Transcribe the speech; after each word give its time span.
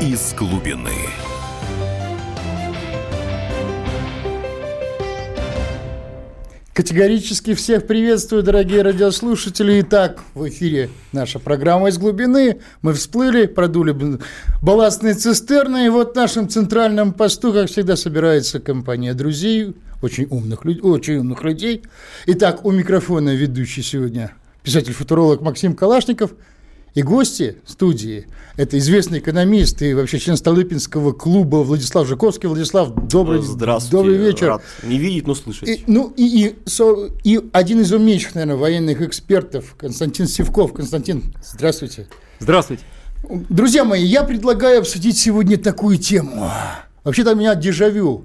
из 0.00 0.32
глубины. 0.32 0.90
Категорически 6.72 7.52
всех 7.52 7.86
приветствую, 7.86 8.42
дорогие 8.42 8.80
радиослушатели. 8.80 9.82
Итак, 9.82 10.20
в 10.32 10.48
эфире 10.48 10.88
наша 11.12 11.38
программа 11.38 11.90
«Из 11.90 11.98
глубины». 11.98 12.60
Мы 12.80 12.94
всплыли, 12.94 13.44
продули 13.44 14.18
балластные 14.62 15.12
цистерны. 15.12 15.84
И 15.84 15.88
вот 15.90 16.12
в 16.12 16.16
нашем 16.16 16.48
центральном 16.48 17.12
посту, 17.12 17.52
как 17.52 17.68
всегда, 17.68 17.96
собирается 17.96 18.58
компания 18.58 19.12
друзей, 19.12 19.76
очень 20.00 20.26
умных, 20.30 20.64
очень 20.64 21.18
умных 21.18 21.42
людей. 21.42 21.82
Итак, 22.24 22.64
у 22.64 22.70
микрофона 22.70 23.34
ведущий 23.34 23.82
сегодня 23.82 24.32
писатель-футуролог 24.62 25.42
Максим 25.42 25.74
Калашников– 25.74 26.30
и 26.94 27.02
гости 27.02 27.56
студии– 27.66 28.26
это 28.56 28.78
известный 28.78 29.20
экономист 29.20 29.80
и 29.82 29.94
вообще 29.94 30.18
член 30.18 30.36
Столыпинского 30.36 31.12
клуба 31.12 31.58
Владислав 31.58 32.06
Жуковский. 32.06 32.48
Владислав, 32.48 32.92
добрый, 33.06 33.40
Здравствуйте. 33.42 33.96
добрый 33.96 34.16
вечер. 34.16 34.48
Рад 34.48 34.62
не 34.82 34.98
видеть, 34.98 35.26
но 35.26 35.34
слышать. 35.34 35.68
И, 35.68 35.84
ну, 35.86 36.12
и, 36.16 36.46
и, 36.46 36.58
со, 36.68 37.10
и 37.22 37.40
один 37.52 37.80
из 37.80 37.92
умнейших, 37.92 38.34
наверное, 38.34 38.56
военных 38.56 39.02
экспертов 39.02 39.76
Константин 39.78 40.26
Севков. 40.26 40.72
Константин, 40.72 41.32
здравствуйте. 41.44 42.08
Здравствуйте. 42.40 42.82
Друзья 43.48 43.84
мои, 43.84 44.04
я 44.04 44.24
предлагаю 44.24 44.80
обсудить 44.80 45.16
сегодня 45.18 45.58
такую 45.58 45.98
тему. 45.98 46.50
Вообще-то 47.04 47.32
у 47.32 47.36
меня 47.36 47.54
дежавю 47.54 48.24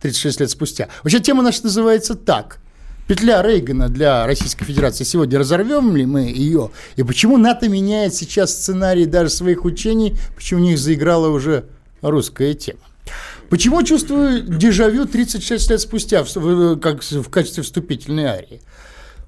36 0.00 0.40
лет 0.40 0.50
спустя. 0.50 0.88
Вообще 1.02 1.20
тема 1.20 1.42
наша 1.42 1.64
называется 1.64 2.14
так– 2.14 2.58
петля 3.06 3.42
Рейгана 3.42 3.88
для 3.88 4.26
Российской 4.26 4.64
Федерации 4.64 5.04
сегодня 5.04 5.38
разорвем 5.38 5.96
ли 5.96 6.06
мы 6.06 6.22
ее? 6.22 6.70
И 6.96 7.02
почему 7.02 7.36
НАТО 7.36 7.68
меняет 7.68 8.14
сейчас 8.14 8.52
сценарий 8.54 9.06
даже 9.06 9.30
своих 9.30 9.64
учений? 9.64 10.16
Почему 10.34 10.60
у 10.60 10.64
них 10.64 10.78
заиграла 10.78 11.28
уже 11.28 11.66
русская 12.02 12.54
тема? 12.54 12.80
Почему 13.50 13.82
чувствую 13.82 14.42
дежавю 14.42 15.04
36 15.04 15.70
лет 15.70 15.80
спустя, 15.80 16.24
в, 16.24 16.76
как 16.78 17.02
в 17.02 17.28
качестве 17.28 17.62
вступительной 17.62 18.24
арии? 18.24 18.62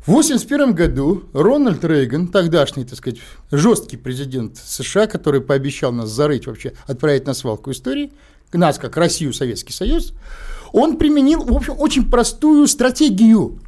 В 0.06 0.10
1981 0.10 0.74
году 0.74 1.24
Рональд 1.32 1.84
Рейган, 1.84 2.28
тогдашний, 2.28 2.84
так 2.84 2.96
сказать, 2.96 3.18
жесткий 3.50 3.96
президент 3.96 4.56
США, 4.56 5.08
который 5.08 5.40
пообещал 5.40 5.92
нас 5.92 6.10
зарыть 6.10 6.46
вообще, 6.46 6.74
отправить 6.86 7.26
на 7.26 7.34
свалку 7.34 7.72
истории, 7.72 8.12
нас 8.52 8.78
как 8.78 8.96
Россию, 8.96 9.32
Советский 9.32 9.72
Союз, 9.72 10.12
он 10.72 10.96
применил, 10.96 11.44
в 11.44 11.54
общем, 11.54 11.74
очень 11.78 12.08
простую 12.08 12.66
стратегию 12.68 13.58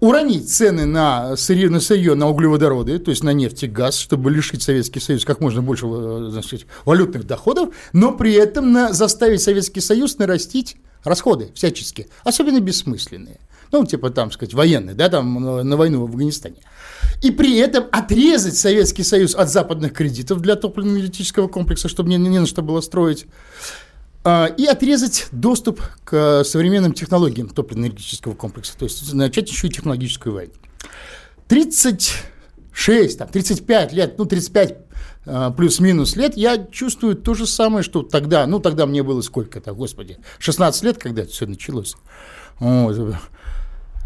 уронить 0.00 0.52
цены 0.52 0.84
на 0.84 1.36
сырье, 1.36 1.70
на 1.70 1.80
сырье, 1.80 2.14
на 2.14 2.28
углеводороды, 2.28 2.98
то 2.98 3.10
есть 3.10 3.24
на 3.24 3.32
нефть 3.32 3.64
и 3.64 3.66
газ, 3.66 3.96
чтобы 3.96 4.30
лишить 4.30 4.62
Советский 4.62 5.00
Союз 5.00 5.24
как 5.24 5.40
можно 5.40 5.62
больше 5.62 5.86
э, 5.86 6.28
значит, 6.30 6.66
валютных 6.84 7.26
доходов, 7.26 7.74
но 7.92 8.12
при 8.12 8.32
этом 8.32 8.72
на, 8.72 8.92
заставить 8.92 9.42
Советский 9.42 9.80
Союз 9.80 10.18
нарастить 10.18 10.76
расходы 11.04 11.50
всячески, 11.54 12.08
особенно 12.24 12.60
бессмысленные. 12.60 13.38
Ну, 13.72 13.84
типа 13.84 14.10
там, 14.10 14.30
сказать, 14.30 14.54
военные, 14.54 14.94
да, 14.94 15.08
там 15.08 15.68
на 15.68 15.76
войну 15.76 16.00
в 16.00 16.04
Афганистане. 16.04 16.56
И 17.22 17.30
при 17.30 17.56
этом 17.56 17.86
отрезать 17.90 18.56
Советский 18.56 19.02
Союз 19.02 19.34
от 19.34 19.50
западных 19.50 19.92
кредитов 19.92 20.40
для 20.40 20.54
топливно-энергетического 20.54 21.48
комплекса, 21.48 21.88
чтобы 21.88 22.10
не, 22.10 22.16
не 22.16 22.38
на 22.38 22.46
что 22.46 22.62
было 22.62 22.80
строить. 22.80 23.26
А, 24.28 24.46
и 24.46 24.66
отрезать 24.66 25.28
доступ 25.30 25.80
к 26.02 26.42
современным 26.42 26.92
технологиям 26.92 27.48
топливно-энергетического 27.48 28.34
комплекса, 28.34 28.76
то 28.76 28.84
есть 28.84 29.14
начать 29.14 29.48
еще 29.48 29.68
и 29.68 29.70
технологическую 29.70 30.34
войну. 30.34 30.52
36, 31.46 33.18
там, 33.18 33.28
35 33.28 33.92
лет, 33.92 34.18
ну, 34.18 34.24
35 34.24 34.78
а, 35.26 35.52
плюс-минус 35.52 36.16
лет, 36.16 36.36
я 36.36 36.58
чувствую 36.58 37.14
то 37.14 37.34
же 37.34 37.46
самое, 37.46 37.84
что 37.84 38.02
тогда, 38.02 38.48
ну, 38.48 38.58
тогда 38.58 38.86
мне 38.86 39.04
было 39.04 39.20
сколько-то, 39.20 39.72
господи, 39.74 40.18
16 40.40 40.82
лет, 40.82 40.98
когда 40.98 41.22
это 41.22 41.30
все 41.30 41.46
началось. 41.46 41.94
Вот. 42.58 43.14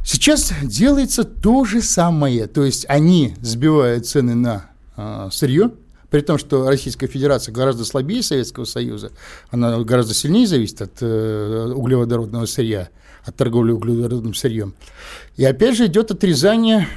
Сейчас 0.05 0.53
делается 0.63 1.25
то 1.25 1.65
же 1.65 1.81
самое, 1.81 2.47
то 2.47 2.63
есть 2.63 2.85
они 2.91 3.37
сбивают 3.41 4.07
цены 4.07 4.35
на 4.35 4.67
э, 4.99 5.31
сырье, 5.33 5.71
при 6.11 6.21
том, 6.21 6.39
что 6.39 6.69
Российская 6.69 7.07
Федерация 7.07 7.53
гораздо 7.53 7.85
слабее 7.85 8.23
Советского 8.23 8.65
Союза, 8.65 9.13
она 9.51 9.79
гораздо 9.81 10.13
сильнее 10.13 10.47
зависит 10.47 10.83
от 10.83 10.99
э, 11.01 11.73
углеводородного 11.75 12.47
сырья, 12.47 12.89
от 13.25 13.37
торговли 13.37 13.73
углеводородным 13.73 14.35
сырьем. 14.35 14.75
И 15.37 15.45
опять 15.45 15.77
же 15.77 15.87
идет 15.87 16.11
отрезание 16.11 16.89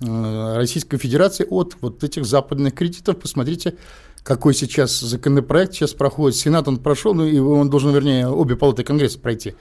э, 0.00 0.56
Российской 0.56 0.98
Федерации 0.98 1.44
от 1.48 1.76
вот 1.80 2.04
этих 2.04 2.24
западных 2.24 2.74
кредитов. 2.74 3.18
Посмотрите, 3.18 3.74
какой 4.22 4.54
сейчас 4.54 5.00
законопроект 5.00 5.74
сейчас 5.74 5.92
проходит. 5.92 6.38
Сенат 6.38 6.68
он 6.68 6.78
прошел, 6.78 7.14
ну 7.14 7.26
и 7.26 7.38
он 7.38 7.68
должен, 7.68 7.92
вернее, 7.92 8.28
обе 8.28 8.56
палаты 8.56 8.84
Конгресса 8.84 9.18
пройти 9.18 9.54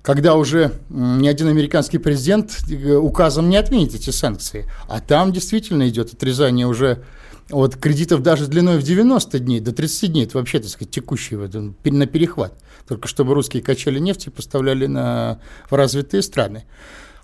когда 0.00 0.36
уже 0.36 0.72
ни 0.88 1.28
один 1.28 1.48
американский 1.48 1.98
президент 1.98 2.60
э, 2.70 2.94
указом 2.94 3.50
не 3.50 3.56
отменит 3.56 3.94
эти 3.94 4.08
санкции. 4.08 4.64
А 4.88 5.00
там 5.00 5.32
действительно 5.32 5.88
идет 5.88 6.14
отрезание 6.14 6.66
уже 6.66 7.02
вот 7.50 7.76
кредитов 7.76 8.22
даже 8.22 8.46
длиной 8.46 8.78
в 8.78 8.82
90 8.82 9.38
дней, 9.38 9.60
до 9.60 9.72
30 9.72 10.12
дней, 10.12 10.24
это 10.24 10.38
вообще, 10.38 10.58
так 10.58 10.68
сказать, 10.68 10.90
текущий 10.90 11.36
на 11.36 12.06
перехват. 12.06 12.54
Только 12.86 13.08
чтобы 13.08 13.34
русские 13.34 13.62
качали 13.62 13.98
нефть 13.98 14.26
и 14.26 14.30
поставляли 14.30 14.86
на, 14.86 15.40
в 15.70 15.74
развитые 15.74 16.22
страны. 16.22 16.64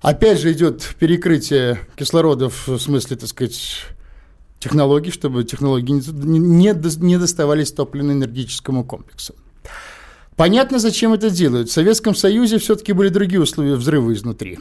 Опять 0.01 0.41
же 0.41 0.53
идет 0.53 0.95
перекрытие 0.99 1.79
кислорода 1.97 2.51
в 2.51 2.79
смысле, 2.79 3.17
так 3.17 3.29
сказать, 3.29 3.87
технологий, 4.59 5.11
чтобы 5.11 5.45
технологии 5.45 5.93
не 5.93 7.19
доставались 7.19 7.73
топливно-энергетическому 7.73 8.85
комплексу. 8.85 9.35
Понятно, 10.37 10.79
зачем 10.79 11.13
это 11.13 11.31
делают. 11.31 11.69
В 11.69 11.73
Советском 11.73 12.15
Союзе 12.15 12.59
все-таки 12.59 12.93
были 12.93 13.09
другие 13.09 13.41
условия 13.41 13.77
взрыва 13.77 14.13
изнутри. 14.13 14.59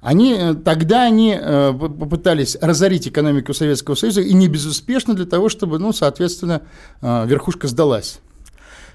Они, 0.00 0.34
э, 0.34 0.54
тогда 0.54 1.02
они 1.02 1.36
э, 1.38 1.72
попытались 1.72 2.56
разорить 2.60 3.08
экономику 3.08 3.52
Советского 3.52 3.96
Союза 3.96 4.20
и 4.20 4.32
не 4.32 4.48
безуспешно 4.48 5.14
для 5.14 5.26
того, 5.26 5.48
чтобы, 5.48 5.78
ну, 5.78 5.92
соответственно, 5.92 6.62
э, 7.00 7.26
верхушка 7.26 7.66
сдалась. 7.66 8.20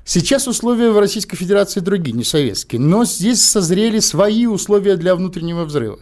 Сейчас 0.05 0.47
условия 0.47 0.91
в 0.91 0.99
Российской 0.99 1.35
Федерации 1.35 1.79
другие, 1.79 2.15
не 2.15 2.23
советские, 2.23 2.81
но 2.81 3.05
здесь 3.05 3.41
созрели 3.41 3.99
свои 3.99 4.45
условия 4.45 4.95
для 4.95 5.15
внутреннего 5.15 5.65
взрыва. 5.65 5.99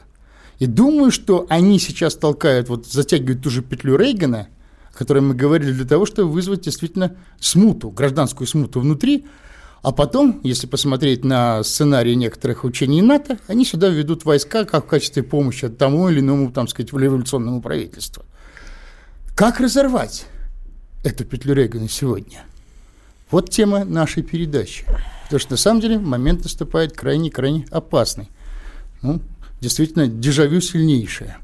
И 0.59 0.67
думаю, 0.67 1.09
что 1.11 1.47
они 1.49 1.79
сейчас 1.79 2.15
толкают, 2.15 2.69
вот 2.69 2.85
затягивают 2.85 3.41
ту 3.41 3.49
же 3.49 3.63
петлю 3.63 3.95
Рейгана, 3.97 4.49
о 4.93 4.97
которой 4.97 5.19
мы 5.19 5.33
говорили, 5.33 5.71
для 5.71 5.85
того, 5.85 6.05
чтобы 6.05 6.31
вызвать 6.31 6.61
действительно 6.61 7.15
смуту, 7.39 7.89
гражданскую 7.89 8.47
смуту 8.47 8.79
внутри, 8.79 9.25
а 9.81 9.91
потом, 9.91 10.39
если 10.43 10.67
посмотреть 10.67 11.25
на 11.25 11.63
сценарии 11.63 12.13
некоторых 12.13 12.65
учений 12.65 13.01
НАТО, 13.01 13.39
они 13.47 13.65
сюда 13.65 13.89
ведут 13.89 14.25
войска 14.25 14.63
как 14.63 14.85
в 14.85 14.87
качестве 14.87 15.23
помощи 15.23 15.69
тому 15.69 16.07
или 16.09 16.19
иному, 16.19 16.51
там 16.51 16.67
сказать, 16.67 16.93
революционному 16.93 17.61
правительству. 17.61 18.23
Как 19.35 19.59
разорвать 19.59 20.25
эту 21.03 21.25
петлю 21.25 21.55
Рейгана 21.55 21.89
сегодня? 21.89 22.43
Вот 23.31 23.49
тема 23.49 23.83
нашей 23.83 24.21
передачи. 24.21 24.85
Потому 25.23 25.39
что 25.39 25.51
на 25.51 25.57
самом 25.57 25.81
деле 25.81 25.97
момент 25.97 26.43
наступает 26.43 26.95
крайне-крайне 26.95 27.65
опасный. 27.71 28.29
Ну, 29.01 29.19
действительно, 29.61 30.05
дежавю 30.05 30.61
сильнейшее. 30.61 31.37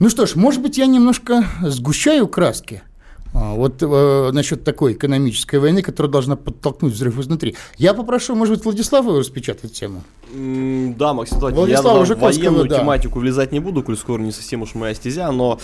Ну 0.00 0.08
что 0.08 0.26
ж, 0.26 0.34
может 0.34 0.60
быть, 0.60 0.76
я 0.76 0.86
немножко 0.86 1.44
сгущаю 1.62 2.26
краски– 2.26 2.82
вот 3.32 3.82
э, 3.82 4.30
насчет 4.32 4.64
такой 4.64 4.94
экономической 4.94 5.56
войны, 5.56 5.82
которая 5.82 6.10
должна 6.10 6.36
подтолкнуть 6.36 6.92
взрыв 6.92 7.18
изнутри. 7.18 7.56
Я 7.78 7.94
попрошу, 7.94 8.34
может 8.34 8.56
быть, 8.56 8.64
Владислава 8.64 9.18
распечатать 9.18 9.72
тему. 9.72 10.02
Mm, 10.34 10.96
да, 10.96 11.12
Максим 11.14 11.38
Владислав, 11.38 11.68
я 11.68 12.14
в 12.14 12.20
военную 12.20 12.68
да. 12.68 12.80
тематику 12.80 13.18
влезать 13.18 13.52
не 13.52 13.60
буду, 13.60 13.82
коль 13.82 13.96
скоро 13.96 14.20
не 14.20 14.32
совсем 14.32 14.62
уж 14.62 14.74
моя 14.74 14.94
стезя, 14.94 15.30
но 15.32 15.58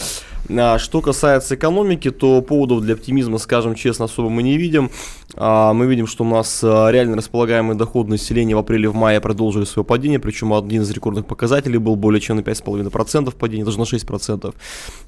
а, 0.49 0.79
что 0.79 1.01
касается 1.01 1.55
экономики, 1.55 2.11
то 2.11 2.41
поводов 2.43 2.83
для 2.83 2.95
оптимизма, 2.95 3.39
скажем 3.39 3.75
честно, 3.75 4.07
особо 4.07 4.29
мы 4.29 4.43
не 4.43 4.57
видим. 4.57 4.91
А, 5.35 5.73
мы 5.73 5.87
видим, 5.87 6.07
что 6.07 6.25
у 6.25 6.29
нас 6.29 6.61
а, 6.65 6.91
реально 6.91 7.17
располагаемый 7.17 7.77
доход 7.77 8.09
населения 8.09 8.55
в 8.55 8.59
апреле 8.59 8.89
в 8.89 8.95
мае 8.95 9.21
продолжили 9.21 9.65
свое 9.65 9.85
падение, 9.85 10.19
причем 10.19 10.53
один 10.53 10.83
из 10.83 10.91
рекордных 10.91 11.27
показателей 11.27 11.79
был 11.79 11.97
более 11.97 12.21
чем 12.21 12.37
на 12.37 12.41
5,5% 12.41 13.35
падения, 13.37 13.65
даже 13.65 13.79
на 13.79 13.85
6%. 13.85 14.55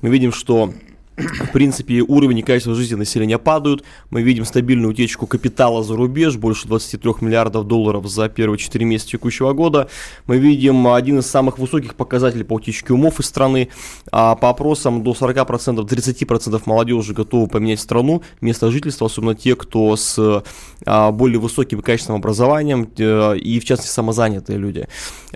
Мы 0.02 0.08
видим, 0.08 0.32
что 0.32 0.72
в 1.18 1.52
принципе, 1.52 2.00
уровень 2.00 2.38
и 2.38 2.42
качество 2.42 2.74
жизни 2.74 2.94
населения 2.94 3.38
падают. 3.38 3.84
Мы 4.10 4.22
видим 4.22 4.44
стабильную 4.44 4.90
утечку 4.90 5.26
капитала 5.26 5.82
за 5.82 5.96
рубеж, 5.96 6.36
больше 6.36 6.68
23 6.68 7.12
миллиардов 7.20 7.66
долларов 7.66 8.06
за 8.06 8.28
первые 8.28 8.58
4 8.58 8.84
месяца 8.84 9.10
текущего 9.10 9.52
года. 9.52 9.88
Мы 10.26 10.38
видим 10.38 10.86
один 10.88 11.18
из 11.18 11.26
самых 11.26 11.58
высоких 11.58 11.94
показателей 11.94 12.44
по 12.44 12.54
утечке 12.54 12.92
умов 12.92 13.20
из 13.20 13.26
страны. 13.26 13.68
А 14.12 14.36
по 14.36 14.50
опросам 14.50 15.02
до 15.02 15.12
40%, 15.12 15.86
30% 15.86 16.62
молодежи 16.66 17.14
готовы 17.14 17.48
поменять 17.48 17.80
страну, 17.80 18.22
место 18.40 18.70
жительства, 18.70 19.06
особенно 19.06 19.34
те, 19.34 19.56
кто 19.56 19.96
с 19.96 20.42
а, 20.86 21.10
более 21.10 21.40
высоким 21.40 21.82
качественным 21.82 22.20
образованием 22.20 22.88
э, 22.96 23.38
и, 23.38 23.58
в 23.60 23.64
частности, 23.64 23.92
самозанятые 23.92 24.58
люди. 24.58 24.86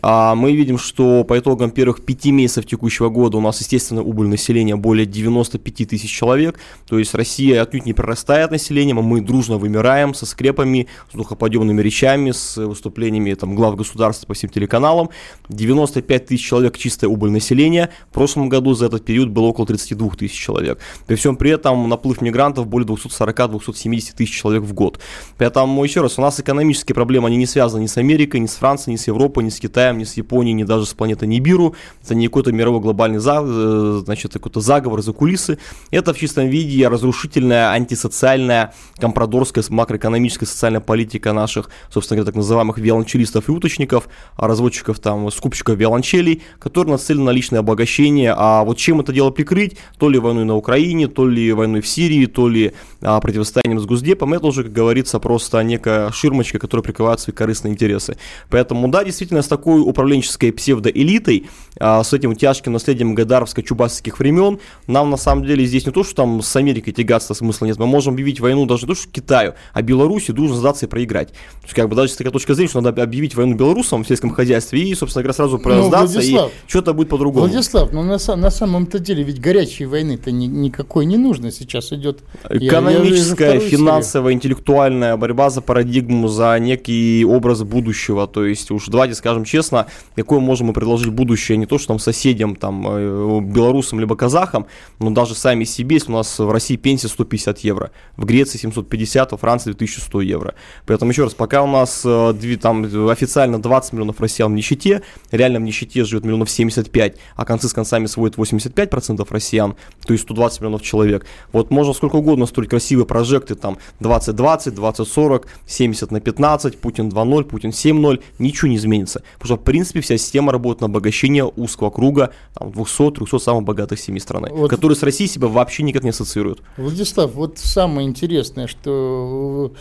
А, 0.00 0.34
мы 0.34 0.52
видим, 0.52 0.79
что 0.79 1.25
по 1.25 1.38
итогам 1.38 1.70
первых 1.70 2.05
5 2.05 2.26
месяцев 2.26 2.67
текущего 2.67 3.08
года 3.08 3.38
у 3.38 3.40
нас, 3.40 3.61
естественно, 3.61 4.02
убыль 4.02 4.29
населения 4.29 4.76
более 4.76 5.06
95 5.06 5.71
5 5.74 5.88
тысяч 5.88 6.10
человек. 6.10 6.58
То 6.86 6.98
есть 6.98 7.14
Россия 7.14 7.62
отнюдь 7.62 7.86
не 7.86 7.92
прирастает 7.92 8.50
населением, 8.50 8.98
а 8.98 9.02
мы 9.02 9.20
дружно 9.20 9.58
вымираем 9.58 10.14
со 10.14 10.26
скрепами, 10.26 10.88
с 11.12 11.16
духоподъемными 11.16 11.80
речами, 11.82 12.30
с 12.30 12.56
выступлениями 12.56 13.34
там, 13.34 13.54
глав 13.54 13.76
государства 13.76 14.26
по 14.26 14.34
всем 14.34 14.50
телеканалам. 14.50 15.10
95 15.48 16.26
тысяч 16.26 16.46
человек 16.46 16.78
чистая 16.78 17.08
убыль 17.08 17.30
населения. 17.30 17.90
В 18.10 18.14
прошлом 18.14 18.48
году 18.48 18.74
за 18.74 18.86
этот 18.86 19.04
период 19.04 19.28
было 19.30 19.46
около 19.46 19.66
32 19.66 20.10
тысяч 20.10 20.38
человек. 20.38 20.78
При 21.06 21.16
всем 21.16 21.36
при 21.36 21.50
этом 21.50 21.88
наплыв 21.88 22.20
мигрантов 22.20 22.66
более 22.66 22.86
240-270 22.88 24.14
тысяч 24.16 24.32
человек 24.32 24.62
в 24.62 24.72
год. 24.72 24.98
Поэтому, 25.38 25.84
еще 25.84 26.00
раз, 26.00 26.19
у 26.19 26.22
нас 26.22 26.40
экономические 26.40 26.94
проблемы, 26.94 27.28
они 27.28 27.36
не 27.36 27.46
связаны 27.46 27.82
ни 27.82 27.86
с 27.86 27.96
Америкой, 27.96 28.40
ни 28.40 28.46
с 28.46 28.54
Францией, 28.54 28.94
ни 28.94 28.96
с 28.96 29.06
Европой, 29.06 29.44
ни 29.44 29.50
с 29.50 29.58
Китаем, 29.58 29.98
ни 29.98 30.04
с 30.04 30.16
Японией, 30.16 30.54
ни 30.54 30.64
даже 30.64 30.86
с 30.86 30.94
планетой 30.94 31.28
Нибиру. 31.28 31.74
Это 32.04 32.14
не 32.14 32.26
какой-то 32.26 32.52
мировой 32.52 32.80
глобальный 32.80 33.19
за, 33.19 33.42
э, 33.44 34.02
значит, 34.04 34.32
какой-то 34.32 34.60
заговор 34.60 35.02
за 35.02 35.12
кулисы. 35.12 35.58
Это 35.90 36.14
в 36.14 36.18
чистом 36.18 36.48
виде 36.48 36.88
разрушительная, 36.88 37.70
антисоциальная, 37.70 38.74
компрадорская, 38.98 39.64
макроэкономическая, 39.68 40.46
социальная 40.46 40.80
политика 40.80 41.32
наших, 41.32 41.70
собственно 41.90 42.16
говоря, 42.16 42.26
так 42.26 42.36
называемых 42.36 42.78
виолончелистов 42.78 43.48
и 43.48 43.52
уточников, 43.52 44.08
разводчиков, 44.36 44.98
там, 45.00 45.30
скупщиков 45.30 45.76
виолончелей, 45.76 46.42
которые 46.58 46.92
нацелены 46.92 47.24
на 47.24 47.30
личное 47.30 47.60
обогащение. 47.60 48.34
А 48.36 48.64
вот 48.64 48.78
чем 48.78 49.00
это 49.00 49.12
дело 49.12 49.30
прикрыть? 49.30 49.76
То 49.98 50.08
ли 50.08 50.18
войной 50.18 50.44
на 50.44 50.56
Украине, 50.56 51.08
то 51.08 51.26
ли 51.26 51.52
войной 51.52 51.80
в 51.80 51.86
Сирии, 51.86 52.26
то 52.26 52.48
ли 52.48 52.72
а, 53.00 53.20
противостоянием 53.20 53.80
с 53.80 53.86
Госдепом. 53.86 54.34
Это 54.34 54.46
уже, 54.46 54.64
как 54.64 54.72
говорится, 54.72 55.18
просто 55.18 55.62
некая 55.62 56.10
ширмочка, 56.12 56.58
которая 56.58 56.82
прикрывает 56.82 57.20
свои 57.20 57.34
корыстные 57.34 57.72
интересы. 57.72 58.16
Поэтому, 58.48 58.88
да, 58.88 59.04
действительно, 59.04 59.42
с 59.42 59.48
такой 59.48 59.80
управленческой 59.80 60.52
псевдоэлитой, 60.52 61.46
а, 61.71 61.71
с 61.82 62.12
этим 62.12 62.37
тяжким 62.37 62.73
наследием 62.73 63.14
гадаровско-чубасских 63.14 64.19
времен, 64.19 64.61
нам 64.87 65.11
на 65.11 65.17
самом 65.17 65.44
деле 65.44 65.64
здесь 65.64 65.84
не 65.84 65.93
то, 65.93 66.05
что 66.05 66.14
там 66.14 66.40
с 66.40 66.55
Америкой 66.55 66.93
тягаться 66.93 67.34
смысла 67.34 67.67
нет, 67.67 67.79
мы 67.79 67.87
можем 67.87 68.14
объявить 68.14 68.38
войну 68.38 68.67
даже 68.67 68.82
не 68.82 68.88
то, 68.88 68.94
что 68.94 69.08
Китаю, 69.11 69.55
а 69.73 69.82
Беларуси 69.82 70.31
должен 70.31 70.56
сдаться 70.56 70.87
и 70.87 70.88
проиграть. 70.88 71.29
То 71.31 71.64
есть, 71.64 71.75
как 71.75 71.88
бы, 71.88 71.96
даже 71.96 72.12
с 72.12 72.17
такой 72.17 72.32
точки 72.32 72.52
зрения, 72.52 72.69
что 72.69 72.81
надо 72.81 73.02
объявить 73.02 73.34
войну 73.34 73.55
белорусам 73.55 74.05
в 74.05 74.08
сельском 74.08 74.31
хозяйстве 74.31 74.81
и, 74.81 74.94
собственно 74.94 75.23
говоря, 75.23 75.34
сразу 75.34 75.61
ну, 75.62 75.88
сдаться, 75.88 76.20
и 76.20 76.38
что-то 76.67 76.93
будет 76.93 77.08
по-другому. 77.08 77.46
Владислав, 77.46 77.93
ну 77.93 78.02
на, 78.02 78.19
на 78.37 78.50
самом-то 78.50 78.99
деле 78.99 79.25
ведь 79.25 79.40
горячей 79.40 79.87
войны-то 79.87 80.31
ни, 80.31 80.46
никакой 80.46 81.06
не 81.06 81.17
нужно. 81.17 81.50
Сейчас 81.50 81.93
идет 81.93 82.20
экономическая, 82.49 83.55
я, 83.55 83.61
я 83.61 83.61
финансовая, 83.61 84.32
интеллектуальная 84.34 85.17
борьба 85.17 85.50
за 85.50 85.61
парадигму, 85.61 86.29
за 86.29 86.58
некий 86.58 87.25
образ 87.25 87.62
будущего. 87.62 88.26
То 88.26 88.44
есть 88.44 88.70
уж 88.70 88.87
давайте 88.87 89.14
скажем 89.14 89.44
честно, 89.44 89.87
какое 90.14 90.40
можем 90.40 90.69
мы 90.69 90.73
предложить 90.73 91.08
будущее 91.08 91.58
не 91.58 91.67
то, 91.72 91.78
что 91.78 91.88
там 91.88 91.98
соседям, 91.98 92.54
там, 92.54 92.86
э, 92.86 93.40
белорусам 93.40 93.98
либо 93.98 94.14
казахам, 94.14 94.66
но 94.98 95.10
даже 95.10 95.34
сами 95.34 95.64
себе, 95.64 95.96
если 95.96 96.12
у 96.12 96.16
нас 96.16 96.38
в 96.38 96.50
России 96.50 96.76
пенсия 96.76 97.08
150 97.08 97.60
евро, 97.60 97.92
в 98.19 98.26
Греции 98.26 98.58
750, 98.58 99.32
во 99.32 99.38
Франции 99.38 99.72
2100 99.72 100.20
евро. 100.20 100.54
Поэтому 100.84 101.12
еще 101.12 101.24
раз, 101.24 101.32
пока 101.32 101.62
у 101.62 101.66
нас 101.66 102.02
э, 102.04 102.56
там 102.60 102.84
официально 103.08 103.58
20 103.58 103.94
миллионов 103.94 104.20
россиян 104.20 104.52
в 104.52 104.54
нищете, 104.54 105.00
реально 105.30 105.60
в 105.60 105.62
нищете 105.62 106.04
живет 106.04 106.24
миллионов 106.24 106.50
75, 106.50 107.16
а 107.36 107.44
концы 107.46 107.70
с 107.70 107.72
концами 107.72 108.04
сводит 108.04 108.36
85% 108.36 109.26
россиян, 109.30 109.74
то 110.06 110.12
есть 110.12 110.24
120 110.24 110.60
миллионов 110.60 110.82
человек. 110.82 111.24
Вот 111.52 111.70
можно 111.70 111.94
сколько 111.94 112.16
угодно 112.16 112.44
строить 112.44 112.69
красивые 112.69 113.06
прожекты, 113.06 113.54
там 113.54 113.78
2020, 114.00 114.74
2040, 114.74 115.48
70 115.66 116.10
на 116.10 116.20
15, 116.20 116.78
Путин 116.78 117.08
2.0, 117.08 117.44
Путин 117.44 117.70
7.0, 117.70 118.22
ничего 118.38 118.69
не 118.69 118.76
изменится. 118.76 119.22
Потому 119.38 119.46
что, 119.46 119.56
в 119.56 119.64
принципе, 119.64 120.02
вся 120.02 120.19
система 120.19 120.52
работает 120.52 120.82
на 120.82 120.88
обогащение 120.88 121.44
узкого 121.62 121.90
круга 121.90 122.32
200-300 122.56 123.38
самых 123.38 123.64
богатых 123.64 123.98
семей 123.98 124.20
страны, 124.20 124.48
вот, 124.50 124.70
которые 124.70 124.96
с 124.96 125.02
Россией 125.02 125.28
себя 125.28 125.48
вообще 125.48 125.82
никак 125.82 126.04
не 126.04 126.10
ассоциируют. 126.10 126.60
Владислав, 126.76 127.32
вот 127.34 127.58
самое 127.58 128.08
интересное, 128.08 128.66
что 128.66 129.72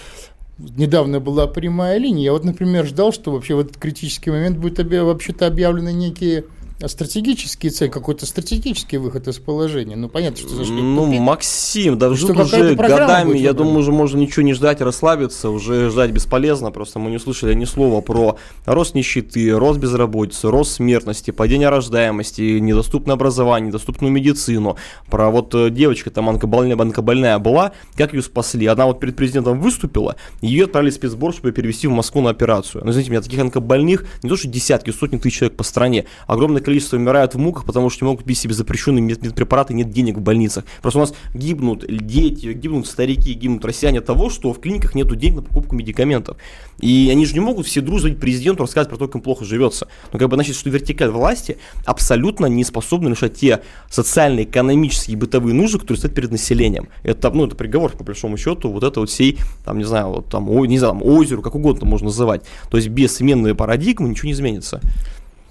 недавно 0.57 1.19
была 1.19 1.47
прямая 1.47 1.97
линия. 1.97 2.25
Я 2.25 2.33
вот, 2.33 2.43
например, 2.43 2.85
ждал, 2.85 3.11
что 3.11 3.31
вообще 3.31 3.55
в 3.55 3.59
этот 3.59 3.77
критический 3.77 4.29
момент 4.29 4.57
будет 4.57 4.79
вообще-то 4.79 5.47
объявлены 5.47 5.91
некие 5.91 6.45
стратегический 6.87 7.69
цель, 7.69 7.89
какой-то 7.89 8.25
стратегический 8.25 8.97
выход 8.97 9.27
из 9.27 9.37
положения. 9.37 9.95
Ну, 9.95 10.09
понятно, 10.09 10.39
что 10.39 10.49
зашли 10.49 10.81
Ну, 10.81 11.05
Максим, 11.19 11.97
да 11.97 12.13
ждут 12.13 12.37
уже 12.37 12.75
годами, 12.75 13.37
я 13.37 13.53
думаю, 13.53 13.79
уже 13.79 13.91
можно 13.91 14.17
ничего 14.17 14.43
не 14.43 14.53
ждать, 14.53 14.81
расслабиться, 14.81 15.49
уже 15.49 15.89
ждать 15.89 16.11
бесполезно, 16.11 16.71
просто 16.71 16.99
мы 16.99 17.09
не 17.09 17.17
услышали 17.17 17.53
ни 17.53 17.65
слова 17.65 18.01
про 18.01 18.37
рост 18.65 18.95
нищеты, 18.95 19.51
рост 19.51 19.79
безработицы, 19.79 20.49
рост 20.49 20.73
смертности, 20.73 21.31
падение 21.31 21.69
рождаемости, 21.69 22.59
недоступное 22.59 23.15
образование, 23.15 23.69
недоступную 23.69 24.11
медицину, 24.11 24.77
про 25.09 25.29
вот 25.29 25.53
э, 25.55 25.69
девочка 25.69 26.09
там 26.09 26.29
онкобольная, 26.29 26.77
онкобольная 26.77 27.39
была, 27.39 27.73
как 27.95 28.13
ее 28.13 28.21
спасли, 28.21 28.65
она 28.67 28.85
вот 28.85 28.99
перед 28.99 29.15
президентом 29.15 29.59
выступила, 29.59 30.15
ее 30.41 30.65
отправили 30.65 30.91
в 30.91 30.95
спецсбор, 30.95 31.33
чтобы 31.33 31.51
перевести 31.51 31.87
в 31.87 31.91
Москву 31.91 32.21
на 32.21 32.29
операцию. 32.29 32.83
Ну, 32.83 32.91
извините 32.91 33.11
меня, 33.11 33.21
таких 33.21 33.39
онкобольных 33.39 34.05
не 34.23 34.29
то, 34.29 34.35
что 34.35 34.47
десятки, 34.47 34.91
сотни 34.91 35.17
тысяч 35.17 35.39
человек 35.39 35.57
по 35.57 35.63
стране, 35.63 36.05
огромное 36.27 36.61
количество 36.61 36.70
умирают 36.79 37.35
в 37.35 37.37
муках, 37.37 37.65
потому 37.65 37.89
что 37.89 38.05
не 38.05 38.09
могут 38.09 38.25
пить 38.25 38.37
себе 38.37 38.53
запрещенные 38.53 39.01
медпрепараты, 39.01 39.73
нет 39.73 39.91
денег 39.91 40.17
в 40.17 40.21
больницах. 40.21 40.65
Просто 40.81 40.99
у 40.99 41.01
нас 41.01 41.13
гибнут 41.33 41.85
дети, 41.87 42.53
гибнут 42.53 42.87
старики, 42.87 43.33
гибнут 43.33 43.65
россияне 43.65 43.99
от 43.99 44.05
того, 44.05 44.29
что 44.29 44.53
в 44.53 44.59
клиниках 44.59 44.95
нет 44.95 45.07
денег 45.17 45.35
на 45.37 45.41
покупку 45.41 45.75
медикаментов. 45.75 46.37
И 46.79 47.09
они 47.11 47.25
же 47.25 47.33
не 47.33 47.39
могут 47.39 47.65
все 47.67 47.81
дружить 47.81 48.19
президенту 48.19 48.63
рассказывать 48.63 48.89
про 48.89 48.97
то, 48.97 49.07
как 49.07 49.15
им 49.15 49.21
плохо 49.21 49.45
живется. 49.45 49.87
Но 50.13 50.19
как 50.19 50.29
бы 50.29 50.35
значит, 50.35 50.55
что 50.55 50.69
вертикаль 50.69 51.09
власти 51.09 51.57
абсолютно 51.85 52.45
не 52.47 52.63
способна 52.63 53.09
решать 53.09 53.35
те 53.35 53.61
социальные, 53.89 54.45
экономические, 54.45 55.17
бытовые 55.17 55.53
нужды, 55.53 55.79
которые 55.79 55.99
стоят 55.99 56.15
перед 56.15 56.31
населением. 56.31 56.89
Это, 57.03 57.29
ну, 57.31 57.45
это 57.45 57.55
приговор, 57.55 57.91
по 57.91 58.03
большому 58.03 58.37
счету, 58.37 58.71
вот 58.71 58.83
это 58.83 58.99
вот 58.99 59.09
всей, 59.09 59.37
там, 59.65 59.77
не 59.77 59.83
знаю, 59.83 60.07
вот 60.09 60.29
там, 60.29 60.49
о, 60.49 60.65
не 60.65 60.79
знаю, 60.79 60.93
там, 60.93 61.03
озеру, 61.03 61.41
как 61.41 61.55
угодно 61.55 61.87
можно 61.87 62.05
называть. 62.07 62.43
То 62.69 62.77
есть 62.77 62.89
без 62.89 63.15
сменной 63.15 63.55
парадигмы 63.55 64.09
ничего 64.09 64.27
не 64.27 64.33
изменится. 64.33 64.81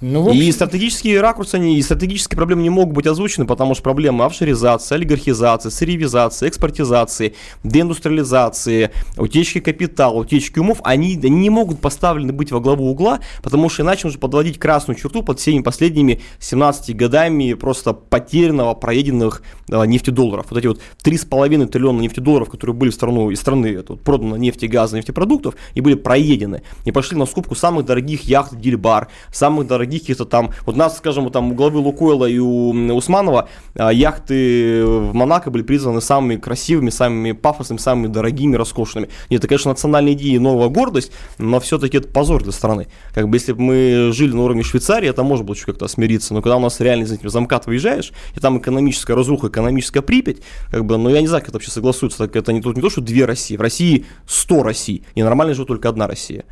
Ну, 0.01 0.29
общем... 0.29 0.41
И 0.41 0.51
стратегические 0.53 1.21
ракурсы, 1.21 1.57
они, 1.57 1.77
и 1.77 1.83
стратегические 1.83 2.37
проблемы 2.37 2.63
не 2.63 2.71
могут 2.71 2.95
быть 2.95 3.07
озвучены, 3.07 3.47
потому 3.47 3.75
что 3.75 3.83
проблемы 3.83 4.25
офшоризации, 4.25 4.95
олигархизации, 4.95 5.69
сырьевизации, 5.69 6.49
экспортизации, 6.49 7.35
деиндустриализации, 7.65 8.91
утечки 9.19 9.61
капитала, 9.61 10.19
утечки 10.19 10.59
умов, 10.59 10.81
они, 10.85 11.19
они 11.23 11.31
не 11.31 11.51
могут 11.51 11.81
поставлены 11.81 12.33
быть 12.33 12.51
во 12.51 12.61
главу 12.61 12.91
угла, 12.91 13.21
потому 13.43 13.69
что 13.69 13.83
иначе 13.83 14.07
нужно 14.07 14.21
подводить 14.21 14.59
красную 14.59 14.99
черту 14.99 15.23
под 15.23 15.39
всеми 15.39 15.63
последними 15.63 16.23
17 16.39 16.97
годами 16.97 17.53
просто 17.53 17.93
потерянного, 17.93 18.75
проеденных 18.75 19.43
э, 19.69 19.85
нефтедолларов. 19.85 20.47
Вот 20.51 20.59
эти 20.59 20.67
вот 20.67 20.81
3,5 21.05 21.67
триллиона 21.67 22.01
нефтедолларов, 22.01 22.49
которые 22.49 22.75
были 22.75 22.91
в 22.91 22.95
страну, 22.95 23.31
из 23.31 23.41
страны 23.41 23.67
это 23.67 23.93
вот, 23.93 24.03
продано 24.03 24.39
нефти, 24.39 24.65
газа, 24.65 24.97
нефтепродуктов, 24.97 25.57
и 25.75 25.83
были 25.83 25.95
проедены, 25.95 26.63
и 26.87 26.93
пошли 26.93 27.19
на 27.19 27.27
скупку 27.27 27.55
самых 27.55 27.85
дорогих 27.85 28.23
яхт 28.23 28.59
Дильбар, 28.59 29.09
самых 29.31 29.67
дорогих 29.67 29.90
дорогих 29.91 30.03
каких-то 30.03 30.25
там, 30.25 30.53
вот 30.65 30.77
у 30.77 30.79
нас, 30.79 30.97
скажем, 30.97 31.31
там 31.31 31.53
у 31.53 31.55
главы 31.55 31.79
Лукойла 31.79 32.27
и 32.27 32.39
у 32.39 32.71
Усманова 32.95 33.49
а, 33.75 33.93
яхты 33.93 34.85
в 34.85 35.15
Монако 35.15 35.51
были 35.51 35.63
признаны 35.63 36.01
самыми 36.01 36.37
красивыми, 36.37 36.91
самыми 36.91 37.33
пафосными, 37.33 37.79
самыми 37.79 38.07
дорогими, 38.07 38.57
роскошными. 38.57 39.09
Нет, 39.29 39.41
это, 39.41 39.49
конечно, 39.49 39.71
национальная 39.71 40.13
идея 40.13 40.37
и 40.37 40.39
новая 40.39 40.69
гордость, 40.69 41.13
но 41.39 41.61
все-таки 41.61 41.99
это 41.99 42.09
позор 42.09 42.43
для 42.43 42.53
страны. 42.53 42.87
Как 43.13 43.29
бы 43.29 43.37
если 43.37 43.53
бы 43.53 43.61
мы 43.61 44.11
жили 44.13 44.33
на 44.33 44.43
уровне 44.43 44.63
Швейцарии, 44.63 45.09
это 45.09 45.23
можно 45.23 45.45
было 45.45 45.55
еще 45.55 45.67
как-то 45.67 45.89
смириться, 45.89 46.35
но 46.35 46.43
когда 46.43 46.57
у 46.57 46.61
нас 46.61 46.81
реально, 46.81 47.05
извините, 47.05 47.29
в 47.29 47.31
замкат 47.31 47.67
выезжаешь, 47.67 48.13
и 48.35 48.41
там 48.41 48.59
экономическая 48.59 49.15
разруха, 49.15 49.49
экономическая 49.49 50.01
Припять, 50.03 50.39
как 50.71 50.85
бы, 50.87 50.97
ну 50.97 51.11
я 51.11 51.21
не 51.21 51.27
знаю, 51.27 51.43
как 51.43 51.51
это 51.51 51.57
вообще 51.57 51.71
согласуется, 51.71 52.19
так 52.19 52.35
это 52.37 52.53
не, 52.53 52.61
не 52.61 52.81
то, 52.81 52.91
что 52.91 53.01
две 53.01 53.25
России, 53.25 53.57
в 53.57 53.61
России 53.61 54.07
100 54.27 54.63
Россий, 54.63 55.05
и 55.15 55.23
нормально 55.23 55.55
живет 55.55 55.69
только 55.69 55.89
одна 55.89 56.07
Россия. 56.07 56.45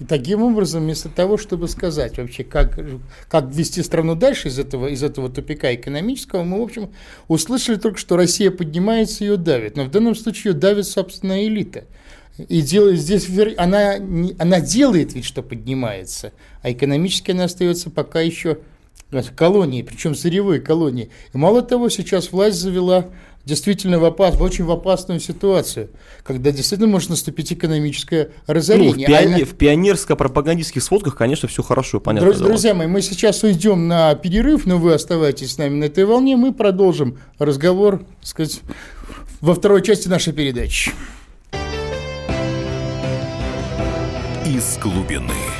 И 0.00 0.04
таким 0.04 0.42
образом, 0.42 0.82
вместо 0.82 1.10
того, 1.10 1.36
чтобы 1.36 1.68
сказать 1.68 2.16
вообще, 2.16 2.42
как, 2.42 2.78
как 3.28 3.54
вести 3.54 3.82
страну 3.82 4.14
дальше 4.14 4.48
из 4.48 4.58
этого, 4.58 4.86
из 4.86 5.02
этого 5.02 5.28
тупика 5.28 5.74
экономического, 5.74 6.42
мы, 6.42 6.58
в 6.58 6.62
общем, 6.62 6.90
услышали 7.28 7.76
только, 7.76 7.98
что 7.98 8.16
Россия 8.16 8.50
поднимается, 8.50 9.24
ее 9.24 9.36
давит. 9.36 9.76
Но 9.76 9.84
в 9.84 9.90
данном 9.90 10.14
случае 10.14 10.52
ее 10.52 10.58
давит, 10.58 10.86
собственно, 10.86 11.46
элита. 11.46 11.84
И 12.48 12.62
делает, 12.62 12.98
здесь 12.98 13.28
она, 13.58 13.96
она 14.38 14.60
делает 14.60 15.12
вид, 15.12 15.26
что 15.26 15.42
поднимается, 15.42 16.32
а 16.62 16.72
экономически 16.72 17.32
она 17.32 17.44
остается 17.44 17.90
пока 17.90 18.22
еще 18.22 18.60
колонией, 19.36 19.84
причем 19.84 20.14
сырьевой 20.14 20.60
колонией. 20.60 21.10
И 21.34 21.36
мало 21.36 21.60
того, 21.60 21.90
сейчас 21.90 22.32
власть 22.32 22.58
завела 22.58 23.08
действительно 23.44 23.98
в, 23.98 24.04
опас, 24.04 24.36
в 24.36 24.42
очень 24.42 24.64
в 24.64 24.70
опасную 24.70 25.20
ситуацию, 25.20 25.90
когда 26.22 26.52
действительно 26.52 26.90
может 26.90 27.10
наступить 27.10 27.52
экономическое 27.52 28.30
разорение. 28.46 29.08
Ну, 29.08 29.14
в, 29.14 29.18
пионер, 29.18 29.42
а 29.42 29.46
в 29.46 29.54
пионерско-пропагандистских 29.54 30.82
сводках, 30.82 31.16
конечно, 31.16 31.48
все 31.48 31.62
хорошо, 31.62 32.00
понятно. 32.00 32.28
Друзья, 32.28 32.46
друзья 32.46 32.74
мои, 32.74 32.86
мы 32.86 33.02
сейчас 33.02 33.42
уйдем 33.42 33.88
на 33.88 34.14
перерыв, 34.14 34.66
но 34.66 34.78
вы 34.78 34.94
оставайтесь 34.94 35.52
с 35.52 35.58
нами 35.58 35.76
на 35.76 35.84
этой 35.84 36.04
волне, 36.04 36.36
мы 36.36 36.52
продолжим 36.52 37.18
разговор, 37.38 37.98
так 38.20 38.28
сказать, 38.28 38.60
во 39.40 39.54
второй 39.54 39.82
части 39.82 40.08
нашей 40.08 40.32
передачи. 40.32 40.92
Из 44.46 44.78
глубины. 44.78 45.59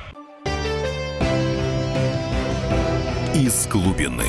Из 3.51 3.67
глубины. 3.67 4.23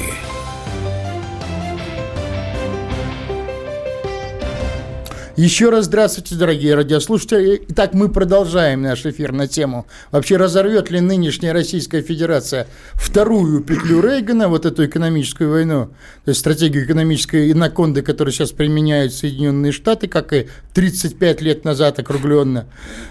Еще 5.37 5.71
раз 5.71 5.85
здравствуйте, 5.85 6.35
дорогие 6.35 6.75
радиослушатели. 6.75 7.63
Итак, 7.69 7.95
мы 7.95 8.09
продолжаем 8.09 8.83
наш 8.83 9.07
эфир 9.07 9.31
на 9.33 9.47
тему, 9.47 9.87
вообще 10.11 10.37
разорвет 10.37 10.91
ли 10.91 11.01
нынешняя 11.01 11.53
Российская 11.53 12.03
Федерация 12.03 12.67
вторую 12.95 13.63
петлю 13.63 14.01
Рейгана, 14.01 14.49
вот 14.49 14.67
эту 14.67 14.87
экономическую 14.87 15.51
войну, 15.51 15.91
то 16.25 16.29
есть 16.31 16.41
стратегию 16.41 16.85
экономической 16.85 17.53
инаконды, 17.53 18.03
которую 18.03 18.33
сейчас 18.33 18.51
применяют 18.51 19.15
Соединенные 19.15 19.71
Штаты, 19.71 20.09
как 20.09 20.33
и 20.33 20.49
35 20.75 21.41
лет 21.43 21.65
назад 21.65 22.01
округленно. 22.01 22.67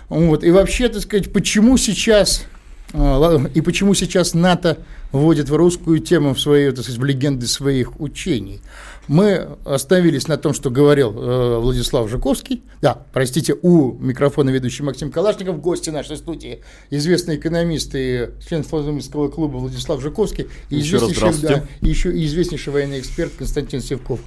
Вот. 0.09 0.43
И 0.43 0.51
вообще, 0.51 0.89
так 0.89 1.03
сказать, 1.03 1.31
почему 1.31 1.77
сейчас 1.77 2.45
и 2.93 3.61
почему 3.61 3.93
сейчас 3.93 4.33
НАТО 4.33 4.77
вводит 5.11 5.49
в 5.49 5.55
русскую 5.55 5.99
тему 5.99 6.33
в 6.33 6.41
свои, 6.41 6.69
так 6.71 6.83
сказать, 6.83 6.99
в 6.99 7.03
легенды 7.03 7.47
своих 7.47 7.99
учений. 7.99 8.61
Мы 9.07 9.57
остановились 9.65 10.27
на 10.27 10.37
том, 10.37 10.53
что 10.53 10.69
говорил 10.69 11.11
э, 11.11 11.57
Владислав 11.57 12.09
Жуковский. 12.09 12.63
Да, 12.81 13.05
простите, 13.11 13.55
у 13.61 13.93
микрофона 13.93 14.51
ведущий 14.51 14.83
Максим 14.83 15.11
Калашников, 15.11 15.59
гости 15.59 15.89
нашей 15.89 16.17
студии, 16.17 16.61
известный 16.89 17.35
экономист 17.37 17.91
и 17.95 18.29
член 18.47 18.63
Флотовского 18.63 19.29
клуба 19.29 19.57
Владислав 19.57 20.01
Жуковский, 20.01 20.47
и 20.69 20.79
известнейший, 20.79 21.41
да, 21.41 21.63
еще 21.81 22.13
и 22.13 22.25
известнейший 22.25 22.71
военный 22.71 22.99
эксперт 22.99 23.33
Константин 23.37 23.81
Севков. 23.81 24.19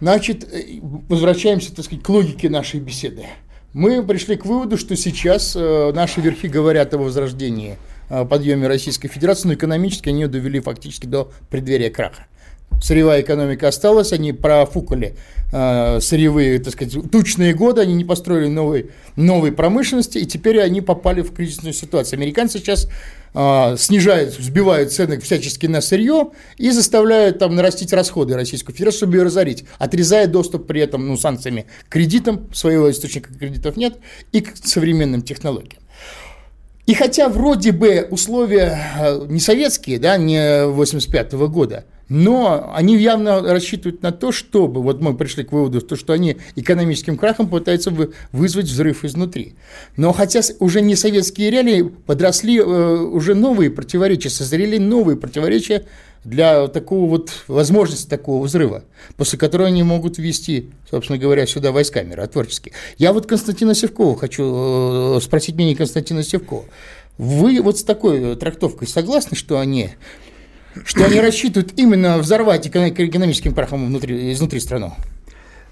Значит, 0.00 0.44
э, 0.50 0.80
возвращаемся, 1.08 1.74
так 1.74 1.84
сказать, 1.84 2.04
к 2.04 2.08
логике 2.08 2.48
нашей 2.48 2.80
беседы. 2.80 3.24
Мы 3.74 4.02
пришли 4.02 4.36
к 4.36 4.44
выводу, 4.44 4.76
что 4.76 4.96
сейчас 4.96 5.56
э, 5.56 5.92
наши 5.94 6.20
верхи 6.20 6.46
говорят 6.46 6.94
о 6.94 6.98
возрождении– 6.98 7.76
подъеме 8.28 8.68
Российской 8.68 9.08
Федерации, 9.08 9.48
но 9.48 9.54
экономически 9.54 10.08
они 10.08 10.22
ее 10.22 10.28
довели 10.28 10.60
фактически 10.60 11.06
до 11.06 11.30
преддверия 11.50 11.90
краха. 11.90 12.26
Сырьевая 12.82 13.20
экономика 13.20 13.68
осталась, 13.68 14.12
они 14.12 14.32
профукали 14.32 15.14
э, 15.52 16.00
сырьевые, 16.00 16.58
так 16.58 16.72
сказать, 16.72 17.10
тучные 17.12 17.54
годы, 17.54 17.80
они 17.80 17.94
не 17.94 18.04
построили 18.04 18.48
новой, 18.48 18.90
новой 19.14 19.52
промышленности, 19.52 20.18
и 20.18 20.26
теперь 20.26 20.60
они 20.60 20.80
попали 20.80 21.22
в 21.22 21.32
кризисную 21.32 21.74
ситуацию. 21.74 22.16
Американцы 22.16 22.58
сейчас 22.58 22.88
э, 23.34 23.76
снижают, 23.78 24.34
сбивают 24.34 24.92
цены 24.92 25.20
всячески 25.20 25.66
на 25.66 25.80
сырье 25.80 26.30
и 26.56 26.72
заставляют 26.72 27.38
там 27.38 27.54
нарастить 27.54 27.92
расходы 27.92 28.34
Российской 28.34 28.72
Федерации, 28.72 28.98
чтобы 28.98 29.16
ее 29.16 29.22
разорить, 29.22 29.64
отрезая 29.78 30.26
доступ 30.26 30.66
при 30.66 30.80
этом 30.80 31.06
ну, 31.06 31.16
санкциями 31.16 31.66
к 31.88 31.92
кредитам, 31.92 32.52
своего 32.52 32.90
источника 32.90 33.32
кредитов 33.32 33.76
нет, 33.76 33.98
и 34.32 34.40
к 34.40 34.56
современным 34.56 35.22
технологиям. 35.22 35.81
И 36.86 36.94
хотя 36.94 37.28
вроде 37.28 37.70
бы 37.70 38.08
условия 38.10 38.76
э, 38.98 39.26
не 39.28 39.38
советские, 39.38 39.98
да, 39.98 40.16
не 40.16 40.66
85 40.66 41.34
-го 41.34 41.48
года, 41.48 41.84
но 42.08 42.72
они 42.74 42.98
явно 42.98 43.40
рассчитывают 43.40 44.02
на 44.02 44.10
то, 44.10 44.32
чтобы, 44.32 44.82
вот 44.82 45.00
мы 45.00 45.16
пришли 45.16 45.44
к 45.44 45.52
выводу, 45.52 45.80
то, 45.80 45.96
что 45.96 46.12
они 46.12 46.36
экономическим 46.56 47.16
крахом 47.16 47.48
пытаются 47.48 47.92
вызвать 48.32 48.66
взрыв 48.66 49.04
изнутри. 49.04 49.54
Но 49.96 50.12
хотя 50.12 50.40
уже 50.58 50.82
не 50.82 50.96
советские 50.96 51.50
реалии, 51.50 51.82
подросли 51.82 52.58
э, 52.58 52.62
уже 52.62 53.34
новые 53.34 53.70
противоречия, 53.70 54.28
созрели 54.28 54.76
новые 54.78 55.16
противоречия 55.16 55.84
для 56.24 56.68
такого 56.68 57.08
вот 57.08 57.30
возможности 57.48 58.08
такого 58.08 58.44
взрыва, 58.44 58.84
после 59.16 59.38
которого 59.38 59.68
они 59.68 59.82
могут 59.82 60.18
ввести, 60.18 60.70
собственно 60.90 61.18
говоря, 61.18 61.46
сюда 61.46 61.72
войска 61.72 62.02
миротворческие. 62.02 62.74
Я 62.98 63.12
вот 63.12 63.26
Константина 63.26 63.74
Севкова 63.74 64.16
хочу 64.16 65.16
э, 65.16 65.20
спросить 65.20 65.56
мнение 65.56 65.76
Константина 65.76 66.22
Севкова. 66.22 66.64
Вы 67.18 67.60
вот 67.60 67.78
с 67.78 67.84
такой 67.84 68.36
трактовкой 68.36 68.88
согласны, 68.88 69.36
что 69.36 69.58
они, 69.58 69.90
что 70.84 71.04
они 71.04 71.20
рассчитывают 71.20 71.72
именно 71.76 72.18
взорвать 72.18 72.66
экономическим 72.66 73.54
прахом 73.54 73.86
внутри, 73.86 74.32
изнутри 74.32 74.60
страну? 74.60 74.94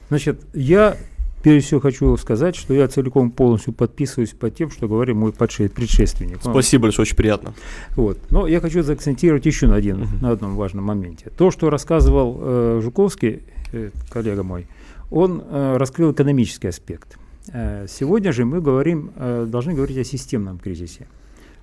Значит, 0.09 0.43
я 0.53 0.97
Прежде 1.43 1.67
всего 1.67 1.81
хочу 1.81 2.17
сказать, 2.17 2.55
что 2.55 2.75
я 2.75 2.87
целиком 2.89 3.31
полностью 3.31 3.73
подписываюсь 3.73 4.31
под 4.31 4.55
тем, 4.55 4.71
что 4.71 4.89
говорит 4.89 5.17
мой 5.17 5.33
предшественник. 5.33 6.39
Спасибо 6.43 6.83
большое, 6.85 7.05
очень 7.05 7.17
приятно. 7.17 7.55
Вот. 7.97 8.19
Но 8.31 8.47
я 8.47 8.61
хочу 8.61 8.83
заакцентировать 8.83 9.47
еще 9.47 9.67
на, 9.67 9.77
один, 9.77 10.03
uh-huh. 10.03 10.21
на 10.23 10.31
одном 10.31 10.57
важном 10.57 10.85
моменте. 10.85 11.31
То, 11.37 11.51
что 11.51 11.71
рассказывал 11.71 12.39
э, 12.41 12.81
Жуковский, 12.83 13.43
э, 13.73 13.91
коллега 14.11 14.43
мой, 14.43 14.67
он 15.11 15.43
э, 15.43 15.77
раскрыл 15.77 16.13
экономический 16.13 16.69
аспект. 16.69 17.19
Э, 17.53 17.87
сегодня 17.89 18.33
же 18.33 18.45
мы 18.45 18.61
говорим, 18.61 19.11
э, 19.17 19.47
должны 19.49 19.75
говорить 19.75 19.99
о 19.99 20.05
системном 20.05 20.59
кризисе 20.59 21.07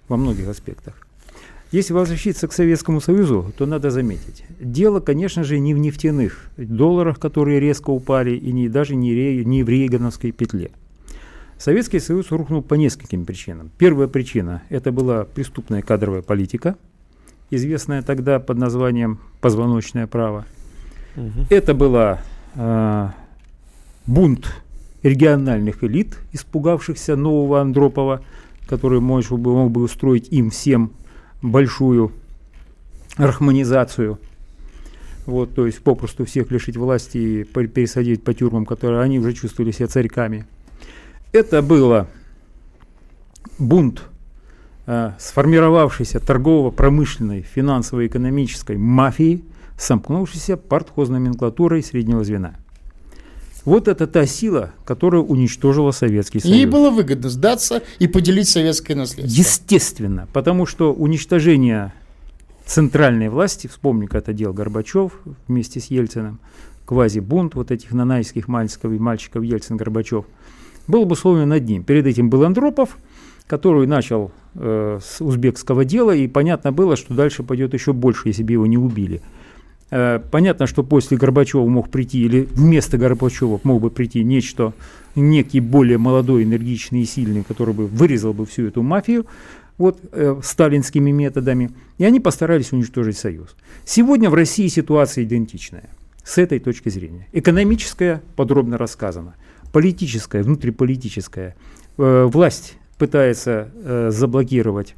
во 0.07 0.17
многих 0.17 0.47
аспектах. 0.47 1.06
Если 1.71 1.93
возвращаться 1.93 2.47
к 2.47 2.53
Советскому 2.53 3.01
Союзу, 3.01 3.51
то 3.57 3.65
надо 3.65 3.91
заметить, 3.91 4.45
дело, 4.59 5.01
конечно 5.01 5.43
же, 5.43 5.59
не 5.59 5.73
в 5.73 5.77
нефтяных 5.77 6.49
долларах, 6.55 7.19
которые 7.19 7.59
резко 7.59 7.89
упали, 7.89 8.31
и 8.31 8.53
не, 8.53 8.69
даже 8.69 8.95
не, 8.95 9.13
ре, 9.13 9.43
не 9.43 9.63
в 9.63 9.69
рейгановской 9.69 10.31
петле. 10.31 10.71
Советский 11.57 11.99
Союз 11.99 12.31
рухнул 12.31 12.61
по 12.61 12.75
нескольким 12.75 13.25
причинам. 13.25 13.69
Первая 13.77 14.07
причина– 14.07 14.61
это 14.69 14.91
была 14.91 15.25
преступная 15.25 15.81
кадровая 15.81 16.21
политика, 16.21 16.77
известная 17.49 18.01
тогда 18.01 18.39
под 18.39 18.57
названием 18.57 19.19
«позвоночное 19.41 20.07
право». 20.07 20.45
Угу. 21.17 21.47
Это 21.49 21.73
была 21.73 22.21
э, 22.55 23.09
бунт 24.05 24.53
региональных 25.03 25.83
элит, 25.83 26.17
испугавшихся 26.31 27.15
нового 27.15 27.59
Андропова, 27.59 28.21
который 28.67 29.01
мог 29.01 29.25
бы, 29.29 29.53
мог 29.53 29.71
бы 29.71 29.81
устроить 29.81 30.27
им 30.31 30.49
всем 30.49 30.91
большую 31.41 32.11
рахманизацию. 33.17 34.19
Вот, 35.25 35.53
то 35.53 35.65
есть 35.65 35.81
попросту 35.81 36.25
всех 36.25 36.51
лишить 36.51 36.77
власти 36.77 37.17
и 37.17 37.43
пересадить 37.43 38.23
по 38.23 38.33
тюрьмам, 38.33 38.65
которые 38.65 39.01
они 39.01 39.19
уже 39.19 39.33
чувствовали 39.33 39.71
себя 39.71 39.87
царьками. 39.87 40.45
Это 41.33 41.61
было 41.61 42.07
бунт 43.59 44.03
э, 44.85 45.11
сформировавшейся 45.19 46.19
торгово-промышленной, 46.21 47.41
финансово-экономической 47.41 48.77
мафии, 48.77 49.43
сомкнувшейся 49.77 50.55
партхозноменклатурой 50.55 51.83
среднего 51.83 52.23
звена. 52.23 52.55
Вот 53.67 53.89
это 53.89 54.07
та 54.07 54.25
сила, 54.25 54.71
которая 54.85 55.21
уничтожила 55.21 55.91
Советский 55.91 56.39
Союз. 56.39 56.55
Ей 56.55 56.65
было 56.65 56.89
выгодно 56.89 57.27
сдаться 57.27 57.83
и 57.99 58.07
поделить 58.07 58.47
советское 58.47 58.95
наследство. 58.95 59.37
Естественно, 59.37 60.25
потому 60.31 60.65
что 60.65 60.93
уничтожение 60.93 61.91
центральной 62.65 63.27
власти, 63.27 63.67
вспомни, 63.67 64.05
как 64.05 64.23
это 64.23 64.31
делал 64.31 64.53
Горбачев 64.53 65.19
вместе 65.49 65.81
с 65.81 65.87
Ельциным, 65.87 66.39
квази-бунт 66.85 67.55
вот 67.55 67.71
этих 67.71 67.91
нанайских 67.91 68.47
мальчиков 68.47 68.93
и 68.93 68.99
мальчиков 68.99 69.43
Ельцин-Горбачев, 69.43 70.23
был 70.87 71.03
бы 71.03 71.11
условием 71.11 71.49
над 71.49 71.67
ним. 71.67 71.83
Перед 71.83 72.07
этим 72.07 72.29
был 72.29 72.45
Андропов, 72.45 72.97
который 73.47 73.85
начал 73.85 74.31
э, 74.55 74.99
с 75.03 75.19
узбекского 75.19 75.83
дела, 75.83 76.15
и 76.15 76.29
понятно 76.29 76.71
было, 76.71 76.95
что 76.95 77.13
дальше 77.13 77.43
пойдет 77.43 77.73
еще 77.73 77.91
больше, 77.91 78.29
если 78.29 78.43
бы 78.43 78.53
его 78.53 78.65
не 78.65 78.77
убили. 78.77 79.21
Э, 79.89 80.19
понятно, 80.31 80.67
что 80.67 80.83
после 80.83 81.17
Горбачева 81.17 81.65
мог 81.65 81.89
прийти, 81.89 82.19
или 82.19 82.47
вместо 82.53 82.97
Горбачева 82.97 83.59
мог 83.63 83.81
бы 83.81 83.89
прийти 83.89 84.23
нечто, 84.23 84.73
некий 85.15 85.59
более 85.59 85.97
молодой, 85.97 86.43
энергичный 86.43 87.01
и 87.01 87.05
сильный, 87.05 87.43
который 87.43 87.73
бы 87.73 87.87
вырезал 87.87 88.33
бы 88.33 88.45
всю 88.45 88.67
эту 88.67 88.83
мафию, 88.83 89.25
вот, 89.77 89.99
э, 90.11 90.39
сталинскими 90.43 91.11
методами, 91.11 91.71
и 91.97 92.03
они 92.03 92.19
постарались 92.19 92.73
уничтожить 92.73 93.17
Союз. 93.17 93.55
Сегодня 93.85 94.29
в 94.29 94.33
России 94.33 94.67
ситуация 94.67 95.23
идентичная 95.23 95.89
с 96.23 96.37
этой 96.37 96.59
точки 96.59 96.89
зрения. 96.89 97.27
Экономическая 97.31 98.21
подробно 98.35 98.77
рассказана, 98.77 99.35
политическая, 99.71 100.43
внутриполитическая. 100.43 101.55
Э, 101.97 102.25
власть 102.25 102.75
пытается 102.97 104.09
заблокировать 104.09 104.95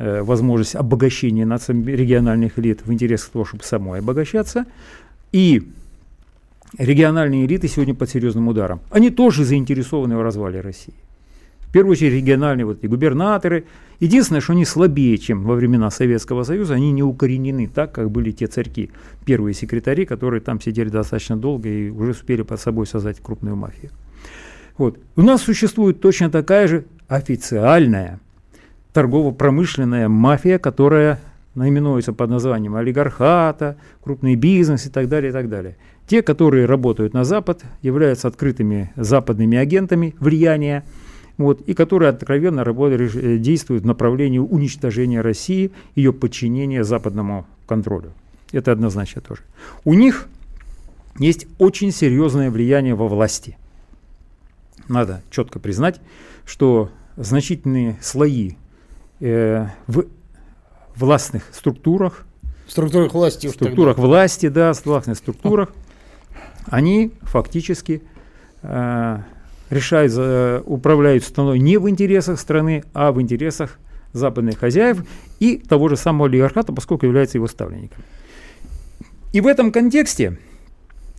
Э, 0.00 0.22
возможность 0.22 0.76
обогащения 0.76 1.44
региональных 1.44 2.56
элит 2.60 2.86
в 2.86 2.92
интересах 2.92 3.30
того, 3.30 3.44
чтобы 3.44 3.64
самой 3.64 3.98
обогащаться. 3.98 4.64
И 5.32 5.72
региональные 6.78 7.46
элиты 7.46 7.66
сегодня 7.66 7.96
под 7.96 8.08
серьезным 8.08 8.46
ударом. 8.46 8.80
Они 8.90 9.10
тоже 9.10 9.44
заинтересованы 9.44 10.16
в 10.16 10.22
развале 10.22 10.60
России. 10.60 10.94
В 11.62 11.72
первую 11.72 11.94
очередь 11.94 12.12
региональные 12.12 12.64
вот 12.64 12.78
эти 12.78 12.86
губернаторы. 12.86 13.64
Единственное, 13.98 14.40
что 14.40 14.52
они 14.52 14.64
слабее, 14.64 15.18
чем 15.18 15.42
во 15.42 15.56
времена 15.56 15.90
Советского 15.90 16.44
Союза, 16.44 16.74
они 16.74 16.92
не 16.92 17.02
укоренены 17.02 17.66
так, 17.66 17.90
как 17.90 18.12
были 18.12 18.30
те 18.30 18.46
царьки, 18.46 18.90
первые 19.24 19.52
секретари, 19.52 20.06
которые 20.06 20.40
там 20.40 20.60
сидели 20.60 20.90
достаточно 20.90 21.36
долго 21.36 21.68
и 21.68 21.90
уже 21.90 22.12
успели 22.12 22.42
под 22.42 22.60
собой 22.60 22.86
создать 22.86 23.18
крупную 23.20 23.56
мафию. 23.56 23.90
Вот. 24.76 24.96
У 25.16 25.22
нас 25.22 25.42
существует 25.42 26.00
точно 26.00 26.30
такая 26.30 26.68
же 26.68 26.84
официальная 27.08 28.20
торгово-промышленная 28.98 30.08
мафия, 30.08 30.58
которая 30.58 31.20
наименуется 31.54 32.12
под 32.12 32.30
названием 32.30 32.74
олигархата, 32.74 33.76
крупный 34.02 34.34
бизнес 34.34 34.86
и 34.86 34.90
так 34.90 35.08
далее, 35.08 35.30
и 35.30 35.32
так 35.32 35.48
далее. 35.48 35.76
Те, 36.08 36.20
которые 36.20 36.66
работают 36.66 37.14
на 37.14 37.22
Запад, 37.22 37.62
являются 37.80 38.26
открытыми 38.26 38.90
западными 38.96 39.56
агентами 39.56 40.16
влияния, 40.18 40.82
вот, 41.36 41.60
и 41.60 41.74
которые 41.74 42.08
откровенно 42.08 42.64
работают, 42.64 43.14
э, 43.14 43.38
действуют 43.38 43.84
в 43.84 43.86
направлении 43.86 44.40
уничтожения 44.40 45.20
России, 45.20 45.70
ее 45.94 46.12
подчинения 46.12 46.82
западному 46.82 47.46
контролю. 47.68 48.14
Это 48.50 48.72
однозначно 48.72 49.22
тоже. 49.22 49.42
У 49.84 49.94
них 49.94 50.26
есть 51.20 51.46
очень 51.58 51.92
серьезное 51.92 52.50
влияние 52.50 52.96
во 52.96 53.06
власти. 53.06 53.56
Надо 54.88 55.22
четко 55.30 55.60
признать, 55.60 56.00
что 56.44 56.90
значительные 57.16 57.96
слои 58.00 58.56
э, 59.20 59.66
в 59.86 60.04
властных 60.96 61.44
структурах, 61.52 62.26
структурах 62.66 63.12
власти, 63.14 63.48
структурах 63.48 63.96
тогда. 63.96 64.08
власти, 64.08 64.48
да, 64.48 64.72
властных 64.84 65.16
структурах, 65.16 65.72
они 66.66 67.12
фактически 67.22 68.02
э, 68.62 69.18
решают, 69.70 70.12
э, 70.16 70.62
управляют 70.64 71.24
страной 71.24 71.58
не 71.58 71.78
в 71.78 71.88
интересах 71.88 72.40
страны, 72.40 72.84
а 72.94 73.12
в 73.12 73.20
интересах 73.20 73.78
западных 74.12 74.58
хозяев 74.58 75.04
и 75.38 75.56
того 75.56 75.88
же 75.88 75.96
самого 75.96 76.28
олигархата, 76.28 76.72
поскольку 76.72 77.06
является 77.06 77.38
его 77.38 77.46
ставленником. 77.46 78.02
И 79.32 79.40
в 79.40 79.46
этом 79.46 79.72
контексте 79.72 80.38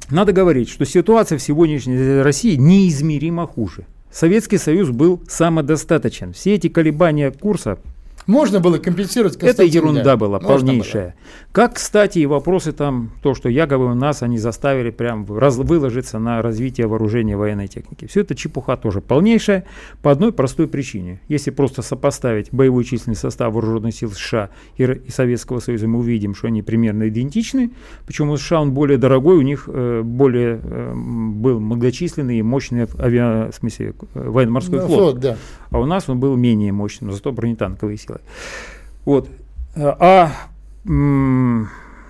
надо 0.10 0.34
говорить, 0.34 0.70
что 0.70 0.86
ситуация 0.86 1.38
в 1.38 1.42
сегодняшней 1.42 2.22
России 2.22 2.56
неизмеримо 2.56 3.46
хуже. 3.46 3.86
Советский 4.12 4.58
Союз 4.58 4.90
был 4.90 5.22
самодостаточен. 5.28 6.34
Все 6.34 6.56
эти 6.56 6.70
колебания 6.70 7.32
курса 7.32 7.80
можно 8.28 8.60
было 8.60 8.78
компенсировать 8.78 9.36
Это 9.38 9.64
ерунда 9.64 10.04
да. 10.04 10.18
была, 10.18 10.40
Можно 10.40 10.68
полнейшая. 10.68 11.04
Было. 11.04 11.14
Как, 11.52 11.76
кстати, 11.76 12.20
и 12.20 12.26
вопросы 12.26 12.74
там, 12.74 13.12
то, 13.24 13.34
что 13.34 13.50
якобы 13.50 13.94
нас 13.96 14.22
они 14.22 14.38
заставили 14.38 14.92
прям 14.92 15.26
раз, 15.38 15.58
выложиться 15.58 16.20
на 16.20 16.42
развитие 16.42 16.88
вооружения 16.88 17.36
военной 17.36 17.68
техники. 17.68 18.06
Все 18.06 18.22
это 18.22 18.36
чепуха 18.36 18.78
тоже 18.78 19.02
полнейшая 19.02 19.66
по 20.02 20.12
одной 20.12 20.32
простой 20.32 20.68
причине. 20.68 21.22
Если 21.28 21.52
просто 21.52 21.82
сопоставить 21.82 22.50
боевой 22.52 22.84
численный 22.84 23.16
состав 23.16 23.54
вооруженных 23.54 23.96
сил 23.96 24.12
США 24.12 24.50
и, 24.78 24.84
и 24.84 25.10
Советского 25.10 25.60
Союза, 25.60 25.88
мы 25.88 26.00
увидим, 26.00 26.36
что 26.36 26.48
они 26.48 26.62
примерно 26.62 27.08
идентичны. 27.10 27.72
Почему 28.06 28.34
у 28.34 28.38
США 28.38 28.62
он 28.62 28.74
более 28.74 28.98
дорогой, 28.98 29.38
у 29.38 29.42
них 29.42 29.68
э, 29.68 30.02
более 30.04 30.60
э, 30.62 30.94
был 30.96 31.60
многочисленный 31.60 32.40
и 32.40 32.42
мощный 32.42 32.88
авиа, 33.00 33.50
в 33.52 33.56
смысле, 33.56 33.94
э, 34.14 34.30
военно-морской 34.30 34.80
ну, 34.80 34.86
флот. 34.88 35.00
флот 35.00 35.20
да. 35.20 35.38
А 35.72 35.80
у 35.80 35.86
нас 35.86 36.10
он 36.10 36.20
был 36.20 36.36
менее 36.36 36.72
мощный, 36.72 37.06
но 37.06 37.12
зато 37.12 37.32
бронетанковые 37.32 37.98
силы. 37.98 38.09
Вот. 39.06 39.30
А, 39.76 40.32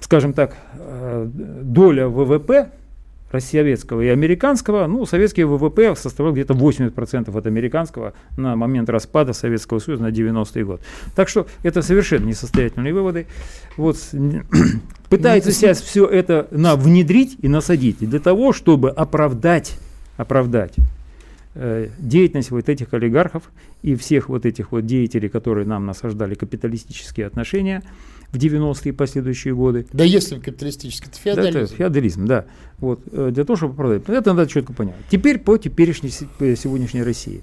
скажем 0.02 0.34
так, 0.34 0.56
э, 0.74 1.28
доля 1.34 2.08
ВВП 2.08 2.72
советского 3.38 4.02
и 4.02 4.08
американского, 4.08 4.88
ну, 4.88 5.06
советский 5.06 5.44
ВВП 5.44 5.96
составлял 5.96 6.34
где-то 6.34 6.56
80% 6.56 7.38
от 7.38 7.46
американского 7.46 8.14
на 8.38 8.56
момент 8.56 8.90
распада 8.90 9.34
Советского 9.34 9.78
Союза 9.78 10.04
на 10.04 10.08
90-й 10.08 10.64
год. 10.64 10.82
Так 11.16 11.30
что 11.30 11.46
это 11.62 11.84
совершенно 11.84 12.26
несостоятельные 12.26 12.92
выводы. 12.92 13.28
Вот, 13.78 13.98
пытается 15.10 15.52
сейчас 15.52 15.80
все 15.82 16.08
это 16.08 16.48
на, 16.50 16.76
внедрить 16.76 17.38
и 17.40 17.48
насадить 17.48 18.00
для 18.00 18.20
того, 18.20 18.52
чтобы 18.52 18.90
оправдать, 18.90 19.78
оправдать 20.18 20.74
Э, 20.76 20.99
деятельность 21.56 22.52
вот 22.52 22.70
этих 22.70 22.94
олигархов 22.94 23.52
и 23.82 23.96
всех 23.96 24.30
вот 24.30 24.46
этих 24.46 24.72
вот 24.72 24.86
деятелей, 24.86 25.30
которые 25.30 25.66
нам 25.66 25.86
насаждали 25.86 26.36
капиталистические 26.36 27.26
отношения 27.26 27.84
в 28.32 28.38
90-е 28.38 28.90
и 28.90 28.92
последующие 28.92 29.56
годы. 29.56 29.88
Да 29.92 30.04
если 30.04 30.40
капиталистический, 30.40 31.08
это 31.10 31.20
феодализм. 31.20 31.54
Да, 31.54 31.60
это 31.62 31.76
феодализм, 31.76 32.26
да. 32.26 32.46
Вот, 32.78 33.02
э, 33.12 33.32
для 33.34 33.44
того, 33.44 33.58
чтобы 33.58 33.74
оправдать. 33.74 34.04
Это 34.08 34.34
надо 34.34 34.50
четко 34.50 34.74
понять. 34.74 34.96
Теперь 35.10 35.40
по 35.40 35.58
теперешней 35.58 36.14
э, 36.40 36.56
сегодняшней 36.56 37.04
России. 37.04 37.42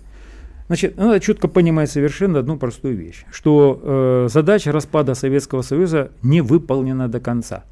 Значит, 0.69 0.97
надо 0.97 1.21
четко 1.21 1.49
понимать 1.49 1.90
совершенно 1.90 2.40
одну 2.40 2.57
простую 2.57 2.97
вещь, 2.97 3.25
что 3.31 3.81
э, 3.83 4.29
задача 4.31 4.73
распада 4.73 5.14
Советского 5.14 5.62
Союза 5.62 6.11
не 6.23 6.40
выполнена 6.40 7.09
до 7.09 7.21
конца. 7.21 7.64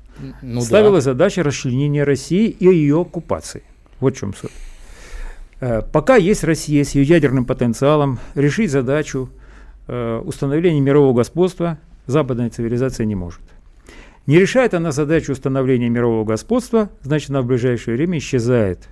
Ну, 0.42 0.60
Ставилась 0.60 1.04
да. 1.04 1.12
задача 1.12 1.42
расчленения 1.42 2.04
России 2.04 2.48
и 2.48 2.66
ее 2.66 3.00
оккупации. 3.00 3.62
Вот 3.98 4.16
в 4.16 4.18
чем 4.18 4.32
суть. 4.34 4.52
Э, 5.64 5.80
пока 5.80 6.16
есть 6.16 6.44
Россия 6.44 6.84
с 6.84 6.94
ее 6.94 7.04
ядерным 7.04 7.46
потенциалом, 7.46 8.18
решить 8.34 8.70
задачу 8.70 9.30
э, 9.86 10.20
установления 10.22 10.80
мирового 10.80 11.14
господства 11.14 11.78
западная 12.06 12.50
цивилизация 12.50 13.06
не 13.06 13.14
может. 13.14 13.40
Не 14.26 14.38
решает 14.38 14.74
она 14.74 14.92
задачу 14.92 15.32
установления 15.32 15.88
мирового 15.88 16.26
господства, 16.26 16.90
значит, 17.00 17.30
она 17.30 17.40
в 17.40 17.46
ближайшее 17.46 17.96
время 17.96 18.18
исчезает 18.18 18.90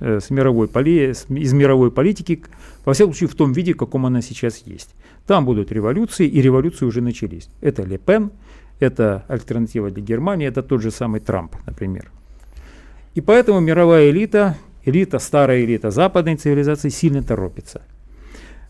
э, 0.00 0.20
с 0.20 0.28
мировой 0.28 0.68
поли, 0.68 1.12
из 1.12 1.52
мировой 1.54 1.90
политики, 1.90 2.42
во 2.84 2.92
всяком 2.92 3.14
случае 3.14 3.30
в 3.30 3.34
том 3.34 3.52
виде, 3.54 3.72
в 3.72 3.78
каком 3.78 4.04
она 4.04 4.20
сейчас 4.20 4.64
есть. 4.66 4.94
Там 5.26 5.46
будут 5.46 5.72
революции, 5.72 6.28
и 6.28 6.42
революции 6.42 6.84
уже 6.84 7.00
начались. 7.00 7.48
Это 7.62 7.84
Ле 7.84 7.96
Пен, 7.96 8.32
это 8.80 9.24
альтернатива 9.28 9.90
для 9.90 10.02
Германии, 10.02 10.46
это 10.46 10.62
тот 10.62 10.82
же 10.82 10.90
самый 10.90 11.20
Трамп, 11.20 11.56
например. 11.64 12.12
И 13.14 13.22
поэтому 13.22 13.60
мировая 13.60 14.10
элита 14.10 14.58
элита, 14.84 15.18
старая 15.18 15.64
элита 15.64 15.90
западной 15.90 16.36
цивилизации 16.36 16.88
сильно 16.88 17.22
торопится. 17.22 17.82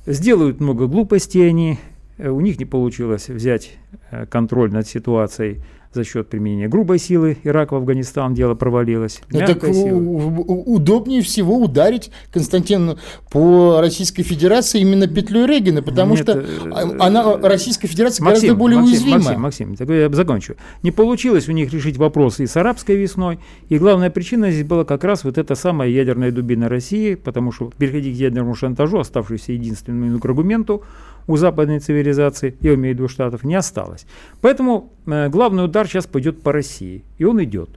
Сделают 0.07 0.61
много 0.61 0.87
глупостей 0.87 1.48
они, 1.48 1.79
э, 2.18 2.29
у 2.29 2.40
них 2.40 2.59
не 2.59 2.64
получилось 2.64 3.29
взять 3.29 3.79
э, 4.11 4.27
контроль 4.27 4.72
над 4.72 4.87
ситуацией 4.87 5.62
за 5.92 6.05
счет 6.05 6.28
применения 6.28 6.68
грубой 6.68 6.98
силы 6.98 7.38
Ирак 7.44 7.72
в 7.72 7.76
Афганистан 7.76 8.35
дело 8.35 8.55
провалилось. 8.55 9.20
Ну, 9.31 9.40
так 9.40 9.62
удобнее 9.62 11.22
всего 11.22 11.59
ударить 11.59 12.11
Константин 12.33 12.98
по 13.31 13.81
Российской 13.81 14.22
Федерации 14.22 14.81
именно 14.81 15.07
петлей 15.07 15.46
Регина, 15.46 15.83
потому 15.83 16.14
Нет, 16.14 16.22
что 16.22 16.38
э, 16.38 16.96
она, 16.98 17.37
Российская 17.38 17.88
Федерация 17.88 18.24
Максим, 18.24 18.40
гораздо 18.40 18.59
более 18.59 18.78
Максим, 18.78 18.94
уязвима. 18.94 19.18
Максим, 19.38 19.40
Максим, 19.40 19.76
так 19.76 19.88
я 19.88 20.09
закончу. 20.11 20.57
Не 20.83 20.90
получилось 20.90 21.48
у 21.48 21.52
них 21.52 21.72
решить 21.72 21.96
вопросы 21.96 22.44
и 22.44 22.46
с 22.46 22.57
арабской 22.57 22.96
весной, 22.96 23.38
и 23.68 23.78
главная 23.78 24.11
причина 24.11 24.50
здесь 24.50 24.66
была 24.66 24.85
как 24.85 25.05
раз 25.05 25.24
вот 25.24 25.38
эта 25.38 25.55
самая 25.55 25.88
ядерная 25.88 26.31
дубина 26.31 26.68
России, 26.68 27.14
потому 27.14 27.52
что 27.52 27.70
переходить 27.76 28.16
к 28.16 28.20
ядерному 28.20 28.55
шантажу, 28.55 28.98
оставшийся 28.98 29.52
единственному 29.52 30.20
аргументу, 30.22 30.83
у 31.26 31.37
западной 31.37 31.78
цивилизации, 31.80 32.56
я 32.61 32.74
имею 32.74 32.94
в 32.94 32.98
виду 32.98 33.08
Штатов, 33.08 33.44
не 33.44 33.54
осталось. 33.54 34.06
Поэтому 34.40 34.92
э, 35.06 35.28
главный 35.28 35.64
удар 35.64 35.87
сейчас 35.87 36.06
пойдет 36.06 36.42
по 36.42 36.52
России, 36.52 37.04
и 37.18 37.24
он 37.24 37.42
идет. 37.42 37.70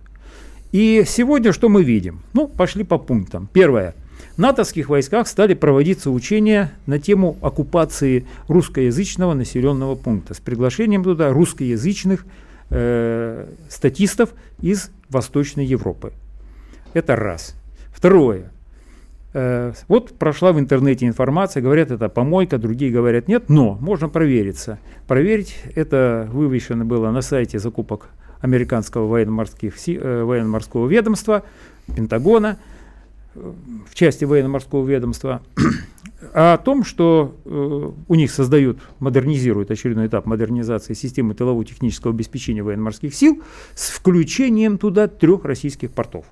И 0.72 1.04
сегодня 1.08 1.54
что 1.54 1.70
мы 1.70 1.84
видим? 1.84 2.22
Ну, 2.34 2.48
пошли 2.48 2.84
по 2.84 2.98
пунктам. 2.98 3.50
Первое. 3.54 3.96
В 4.36 4.38
натовских 4.38 4.90
войсках 4.90 5.28
стали 5.28 5.54
проводиться 5.54 6.12
учения 6.12 6.72
на 6.86 7.00
тему 7.00 7.38
оккупации 7.42 8.26
русскоязычного 8.50 9.34
населенного 9.34 9.96
пункта 9.96 10.34
с 10.34 10.40
приглашением 10.40 11.04
туда 11.04 11.32
русскоязычных 11.32 12.26
э, 12.70 13.48
статистов 13.70 14.34
из 14.62 14.92
Восточной 15.10 15.66
Европы. 15.66 16.12
Это 16.94 17.16
раз. 17.16 17.56
Второе. 17.94 18.52
Э, 19.38 19.74
вот 19.90 20.14
прошла 20.18 20.54
в 20.54 20.60
интернете 20.60 21.06
информация, 21.06 21.62
говорят, 21.62 21.92
это 21.92 22.08
помойка, 22.08 22.58
другие 22.58 22.90
говорят 22.90 23.28
нет, 23.28 23.50
но 23.50 23.78
можно 23.82 24.08
провериться. 24.08 24.80
Проверить 25.10 25.58
это 25.76 26.30
вывешено 26.32 26.86
было 26.86 27.12
на 27.12 27.22
сайте 27.22 27.60
закупок 27.60 28.08
американского 28.40 29.08
военно-морских, 29.08 29.76
э, 29.90 30.24
военно-морского 30.24 30.88
ведомства, 30.88 31.44
Пентагона, 31.94 32.60
э, 33.36 33.52
в 33.92 33.94
части 33.94 34.24
военно-морского 34.24 34.88
ведомства, 34.88 35.42
о 36.34 36.58
том, 36.58 36.86
что 36.86 37.36
у 38.08 38.16
них 38.16 38.32
создают, 38.32 38.80
модернизируют 39.00 39.70
очередной 39.70 40.08
этап 40.08 40.28
модернизации 40.28 40.94
системы 40.94 41.34
тылового 41.34 41.66
технического 41.66 42.14
обеспечения 42.14 42.64
военно-морских 42.64 43.14
сил 43.14 43.44
с 43.76 43.90
включением 43.90 44.78
туда 44.78 45.10
трех 45.10 45.44
российских 45.44 45.92
портов. 45.92 46.26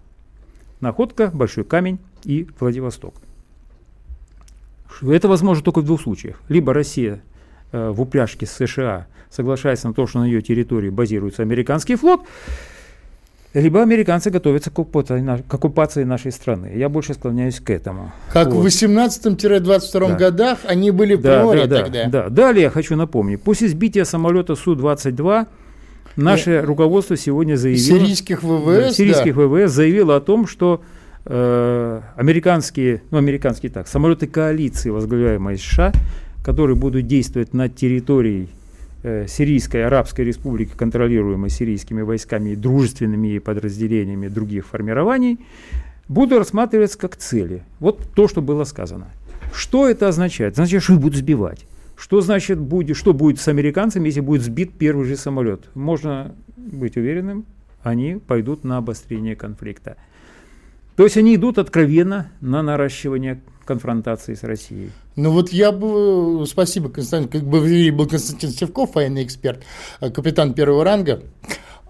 Находка, 0.80 1.30
Большой 1.34 1.66
камень 1.66 2.00
и 2.26 2.48
Владивосток. 2.60 3.16
Это 5.02 5.28
возможно 5.28 5.64
только 5.64 5.80
в 5.80 5.86
двух 5.86 6.02
случаях. 6.02 6.40
Либо 6.50 6.74
Россия 6.74 7.22
э, 7.72 7.90
в 7.90 8.02
упряжке 8.02 8.46
с 8.46 8.52
США 8.52 9.08
соглашается 9.30 9.88
на 9.88 9.94
то, 9.94 10.06
что 10.08 10.20
на 10.20 10.26
ее 10.26 10.42
территории 10.42 10.90
базируется 10.90 11.42
американский 11.42 11.96
флот, 11.96 12.22
либо 13.54 13.82
американцы 13.84 14.32
готовятся 14.32 14.72
к 14.72 14.80
оккупации, 14.80 15.44
к 15.48 15.54
оккупации 15.54 16.04
нашей 16.04 16.32
страны. 16.32 16.72
Я 16.76 16.90
больше 16.90 17.14
склоняюсь 17.14 17.60
к 17.60 17.70
этому. 17.70 18.12
Как 18.32 18.52
вот. 18.52 18.64
в 18.64 18.66
18-22 18.66 20.00
да. 20.00 20.16
годах 20.16 20.60
они 20.66 20.90
были 20.92 21.16
да, 21.16 21.42
в 21.42 21.46
море 21.46 21.68
да, 21.68 21.84
тогда. 21.84 22.08
Да. 22.08 22.30
Далее 22.30 22.64
я 22.64 22.70
хочу 22.72 22.96
напомнить. 22.96 23.42
После 23.42 23.68
сбития 23.68 24.06
самолета 24.06 24.56
Су-22 24.56 25.48
наше 26.16 26.50
Нет. 26.50 26.66
руководство 26.66 27.16
сегодня 27.16 27.56
заявило... 27.56 28.00
Сирийских 28.00 28.42
ВВС, 28.42 28.66
да, 28.66 28.92
Сирийских 28.92 29.36
да. 29.36 29.42
ВВС 29.42 29.72
заявило 29.72 30.16
о 30.16 30.22
том, 30.22 30.48
что 30.48 30.82
э, 31.26 32.02
американские, 32.16 33.02
ну 33.12 33.18
американские 33.18 33.72
так, 33.72 33.88
самолеты 33.88 34.28
коалиции, 34.28 34.90
возглавляемые 34.90 35.58
США, 35.58 35.92
которые 36.44 36.76
будут 36.76 37.08
действовать 37.08 37.54
над 37.54 37.76
территорией 37.76 38.50
Э, 39.06 39.28
Сирийской 39.28 39.86
Арабской 39.86 40.22
Республики, 40.22 40.72
контролируемой 40.78 41.50
сирийскими 41.50 42.02
войсками 42.02 42.52
и 42.52 42.56
дружественными 42.56 43.28
ей 43.28 43.42
подразделениями 43.42 44.30
других 44.30 44.66
формирований, 44.66 45.40
будут 46.08 46.40
рассматриваться 46.40 46.98
как 46.98 47.18
цели. 47.18 47.64
Вот 47.82 48.00
то, 48.16 48.30
что 48.30 48.42
было 48.42 48.64
сказано. 48.64 49.10
Что 49.54 49.90
это 49.90 50.08
означает? 50.08 50.56
Значит, 50.56 50.84
что 50.84 50.94
их 50.94 51.02
будут 51.02 51.18
сбивать. 51.18 51.66
Что 51.98 52.22
значит 52.22 52.60
будет, 52.60 52.96
что 52.96 53.14
будет 53.14 53.42
с 53.42 53.48
американцами, 53.50 54.06
если 54.06 54.22
будет 54.22 54.42
сбит 54.42 54.72
первый 54.72 55.06
же 55.06 55.18
самолет? 55.18 55.66
Можно 55.76 56.34
быть 56.56 56.96
уверенным, 56.96 57.46
они 57.82 58.22
пойдут 58.26 58.64
на 58.64 58.78
обострение 58.78 59.36
конфликта. 59.36 59.98
То 60.96 61.04
есть 61.04 61.18
они 61.18 61.36
идут 61.36 61.58
откровенно 61.58 62.32
на 62.42 62.62
наращивание 62.62 63.42
конфронтации 63.66 64.34
с 64.36 64.44
Россией. 64.44 64.92
Ну 65.16 65.32
вот 65.32 65.50
я 65.50 65.72
бы, 65.72 66.46
спасибо, 66.48 66.90
Константин, 66.90 67.30
как 67.30 67.44
бы 67.44 67.92
был 67.92 68.08
Константин 68.08 68.50
Севков, 68.50 68.96
военный 68.96 69.24
эксперт, 69.24 69.64
э, 70.02 70.12
капитан 70.12 70.54
первого 70.54 70.84
ранга. 70.84 71.24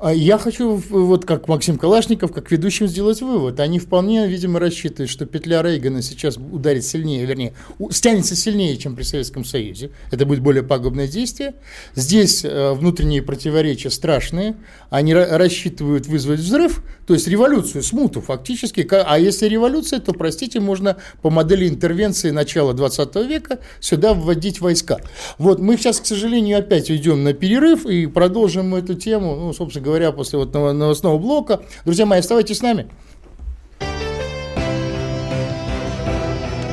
А 0.03 0.13
я 0.13 0.37
хочу, 0.37 0.75
вот 0.89 1.23
как 1.23 1.47
Максим 1.47 1.77
Калашников, 1.77 2.33
как 2.33 2.51
ведущим 2.51 2.87
сделать 2.87 3.21
вывод. 3.21 3.61
Они 3.61 3.79
вполне, 3.79 4.27
видимо, 4.27 4.59
рассчитывают, 4.59 5.09
что 5.09 5.25
петля 5.25 5.63
Рейгана 5.63 6.01
сейчас 6.01 6.35
ударит 6.35 6.83
сильнее, 6.83 7.25
вернее, 7.25 7.53
стянется 7.89 8.35
сильнее, 8.35 8.75
чем 8.75 8.97
при 8.97 9.03
Советском 9.03 9.45
Союзе. 9.45 9.91
Это 10.11 10.25
будет 10.25 10.41
более 10.41 10.61
пагубное 10.61 11.07
действие. 11.07 11.53
Здесь 11.95 12.43
э, 12.43 12.73
внутренние 12.73 13.21
противоречия 13.21 13.89
страшные. 13.89 14.57
Они 14.89 15.13
рассчитывают 15.13 16.05
вызвать 16.07 16.41
взрыв, 16.41 16.83
то 17.07 17.13
есть 17.13 17.29
революцию, 17.29 17.81
смуту 17.81 18.19
фактически. 18.19 18.85
А 18.91 19.17
если 19.17 19.47
революция, 19.47 20.01
то, 20.01 20.11
простите, 20.11 20.59
можно 20.59 20.97
по 21.21 21.29
модели 21.29 21.69
интервенции 21.69 22.31
начала 22.31 22.73
20 22.73 23.15
века 23.25 23.59
сюда 23.79 24.13
вводить 24.13 24.59
войска. 24.59 24.99
Вот 25.37 25.59
мы 25.59 25.77
сейчас, 25.77 26.01
к 26.01 26.05
сожалению, 26.05 26.59
опять 26.59 26.89
уйдем 26.89 27.23
на 27.23 27.31
перерыв 27.31 27.85
и 27.85 28.05
продолжим 28.05 28.75
эту 28.75 28.95
тему, 28.95 29.37
ну, 29.37 29.53
собственно 29.53 29.85
говоря, 29.85 29.92
говоря, 29.93 30.12
после 30.12 30.39
вот 30.39 30.53
новостного 30.53 31.19
блока. 31.19 31.62
Друзья 31.86 32.06
мои, 32.08 32.19
оставайтесь 32.19 32.58
с 32.58 32.62
нами. 32.62 32.88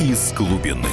Из 0.00 0.32
глубины. 0.32 0.88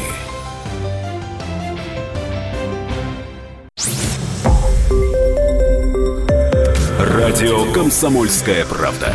Радио 7.00 7.72
«Комсомольская 7.72 8.66
правда». 8.66 9.14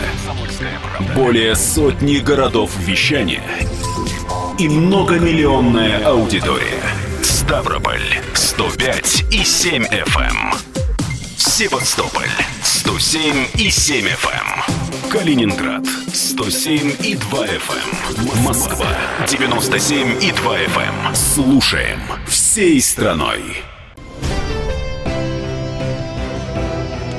Более 1.14 1.54
сотни 1.54 2.16
городов 2.16 2.74
вещания 2.78 3.42
и 4.58 4.68
многомиллионная 4.68 6.06
аудитория. 6.06 6.82
Ставрополь 7.22 8.00
105 8.34 9.24
и 9.30 9.44
7 9.44 9.84
FM. 9.84 10.71
Севастополь 11.62 12.28
107 12.64 13.46
и 13.54 13.70
7 13.70 14.04
FM. 14.04 14.30
Эм. 14.34 15.08
Калининград 15.08 15.86
107 16.12 16.96
и 17.04 17.14
2 17.14 17.46
FM. 17.46 18.36
Эм. 18.36 18.42
Москва 18.42 18.88
97 19.28 20.24
и 20.24 20.32
2 20.32 20.58
FM. 20.58 21.06
Эм. 21.06 21.14
Слушаем 21.14 22.00
всей 22.26 22.80
страной. 22.80 23.62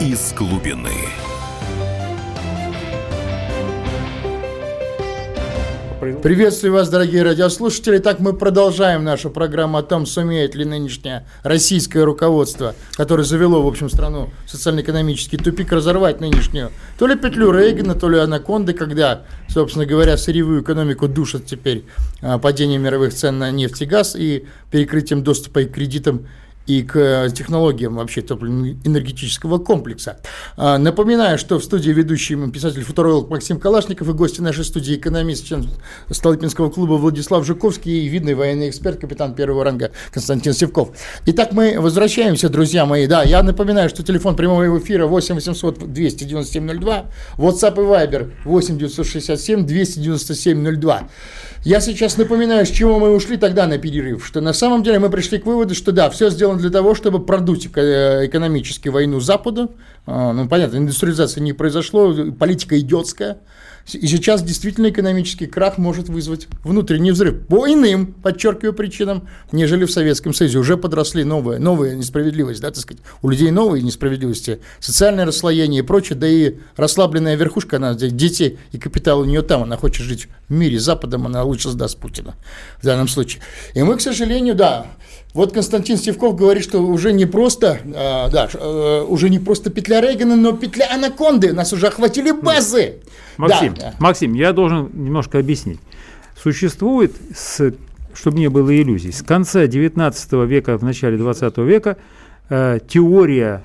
Из 0.02 0.34
глубины. 0.34 1.23
Приветствую 6.04 6.74
вас, 6.74 6.90
дорогие 6.90 7.24
радиослушатели. 7.24 7.98
Так 7.98 8.20
мы 8.20 8.34
продолжаем 8.34 9.06
нашу 9.06 9.30
программу 9.30 9.78
о 9.78 9.84
том, 9.84 10.06
сумеет 10.06 10.54
ли 10.54 10.66
нынешнее 10.66 11.26
российское 11.44 12.04
руководство, 12.04 12.76
которое 12.92 13.24
завело, 13.24 13.62
в 13.62 13.68
общем, 13.68 13.90
страну 13.90 14.30
в 14.46 14.52
социально-экономический 14.52 15.38
тупик, 15.38 15.72
разорвать 15.72 16.20
нынешнюю 16.20 16.72
то 16.98 17.08
ли 17.08 17.16
петлю 17.16 17.52
Рейгана, 17.52 17.96
то 17.96 18.10
ли 18.10 18.20
анаконды, 18.20 18.74
когда, 18.74 19.24
собственно 19.48 19.86
говоря, 19.86 20.18
сырьевую 20.18 20.62
экономику 20.62 21.08
душат 21.08 21.46
теперь 21.46 21.86
а, 22.22 22.38
падение 22.38 22.80
мировых 22.80 23.14
цен 23.14 23.40
на 23.40 23.50
нефть 23.52 23.82
и 23.84 23.86
газ 23.86 24.18
и 24.18 24.46
перекрытием 24.72 25.24
доступа 25.24 25.64
к 25.64 25.72
кредитам 25.72 26.28
и 26.66 26.82
к 26.84 26.96
э, 26.98 27.30
технологиям 27.34 27.96
вообще 27.96 28.22
топливно-энергетического 28.22 29.58
комплекса. 29.58 30.20
А, 30.56 30.78
напоминаю, 30.78 31.38
что 31.38 31.60
в 31.60 31.64
студии 31.64 31.92
ведущий 31.92 32.36
писатель-футуролог 32.52 33.30
Максим 33.30 33.60
Калашников 33.60 34.08
и 34.10 34.14
гости 34.14 34.42
нашей 34.42 34.64
студии 34.64 34.96
экономист, 34.96 35.46
член 35.46 35.70
Столыпинского 36.10 36.70
клуба 36.70 36.94
Владислав 36.94 37.46
Жуковский 37.46 38.06
и 38.06 38.08
видный 38.08 38.34
военный 38.34 38.70
эксперт, 38.70 39.00
капитан 39.00 39.36
первого 39.36 39.64
ранга 39.64 39.92
Константин 40.12 40.54
Севков. 40.54 40.92
Итак, 41.26 41.52
мы 41.52 41.80
возвращаемся, 41.80 42.50
друзья 42.50 42.86
мои. 42.86 43.08
Да, 43.08 43.24
я 43.24 43.44
напоминаю, 43.44 43.90
что 43.90 44.04
телефон 44.04 44.36
прямого 44.36 44.78
эфира 44.78 45.06
8 45.06 45.36
800 45.36 45.92
297 45.92 46.80
02, 46.80 47.06
WhatsApp 47.38 47.74
и 47.74 47.86
Viber 47.86 48.32
8 48.46 48.78
967 48.78 49.66
297 49.66 50.80
02. 50.80 51.10
Я 51.64 51.80
сейчас 51.80 52.18
напоминаю, 52.18 52.66
с 52.66 52.70
чего 52.70 53.00
мы 53.00 53.16
ушли 53.16 53.38
тогда 53.38 53.68
на 53.68 53.78
перерыв, 53.78 54.26
что 54.26 54.42
на 54.42 54.52
самом 54.52 54.84
деле 54.84 55.00
мы 55.00 55.10
пришли 55.10 55.38
к 55.38 55.46
выводу, 55.46 55.74
что 55.76 55.94
да, 55.94 56.10
все 56.10 56.30
сделано 56.30 56.60
для 56.60 56.70
того, 56.70 56.94
чтобы 56.94 57.26
продуть 57.26 57.70
э, 57.74 58.26
экономически 58.26 58.90
войну 58.90 59.22
Западу. 59.22 59.72
А, 60.06 60.34
ну, 60.34 60.50
понятно, 60.50 60.76
индустриализация 60.76 61.40
не 61.40 61.54
произошло, 61.54 62.14
политика 62.38 62.78
идиотская. 62.78 63.38
И 63.92 64.08
сейчас 64.08 64.42
действительно 64.42 64.90
экономический 64.90 65.46
крах 65.46 65.78
может 65.78 66.08
вызвать 66.08 66.48
внутренний 66.64 67.12
взрыв 67.12 67.46
по 67.48 67.68
иным, 67.68 68.14
подчеркиваю, 68.14 68.74
причинам, 68.74 69.28
нежели 69.52 69.84
в 69.86 69.92
Советском 69.92 70.34
Союзе. 70.34 70.60
Уже 70.60 70.78
подросли 70.78 71.24
новые, 71.24 71.60
новые 71.60 71.96
несправедливости, 71.96 72.62
да, 72.62 72.72
так 72.72 72.80
сказать, 72.80 73.04
у 73.22 73.30
людей 73.30 73.52
новые 73.52 73.84
несправедливости, 73.84 74.60
социальное 74.80 75.26
расслоение 75.26 75.84
и 75.84 75.86
прочее, 75.86 76.18
да 76.18 76.28
и 76.28 76.56
расслабленная 76.78 77.36
верхушка, 77.36 77.76
она, 77.76 77.94
дети 77.94 78.58
и 78.72 78.78
капитал 78.78 79.20
у 79.20 79.26
нее 79.26 79.42
там, 79.42 79.64
она 79.64 79.76
хочет 79.76 80.06
жить 80.06 80.28
в 80.48 80.54
мире 80.54 80.80
с 80.80 80.84
Западом, 80.84 81.26
она 81.26 81.44
лучше 81.44 81.70
сдаст 81.70 81.98
Путина 81.98 82.36
в 82.82 82.86
данном 82.86 83.10
случае. 83.10 83.42
И 83.74 83.84
мы, 83.84 83.98
к 83.98 84.02
сожалению, 84.02 84.56
да, 84.56 84.88
вот 85.34 85.52
Константин 85.52 85.98
Стевков 85.98 86.36
говорит, 86.36 86.64
что 86.64 86.80
уже 86.80 87.12
не 87.12 87.26
просто, 87.26 87.80
э, 87.84 88.30
да, 88.32 88.48
э, 88.54 89.06
уже 89.08 89.30
не 89.30 89.40
просто 89.40 89.72
петля 89.72 90.00
Рейгана, 90.00 90.36
но 90.36 90.54
петля 90.54 90.88
анаконды. 90.94 91.54
Нас 91.54 91.74
уже 91.74 91.88
охватили 91.88 92.32
базы. 92.32 92.98
Максим, 93.38 93.74
да. 93.74 93.96
Максим, 94.00 94.34
я 94.34 94.54
должен 94.54 94.92
немножко 94.94 95.40
объяснить. 95.40 95.80
Существует, 96.40 97.16
с, 97.36 97.74
чтобы 98.14 98.38
не 98.38 98.48
было 98.48 98.76
иллюзий, 98.76 99.12
с 99.12 99.24
конца 99.24 99.66
19 99.66 100.34
века, 100.48 100.78
в 100.78 100.84
начале 100.84 101.18
20 101.18 101.58
века 101.60 101.98
э, 102.50 102.80
теория 102.88 103.64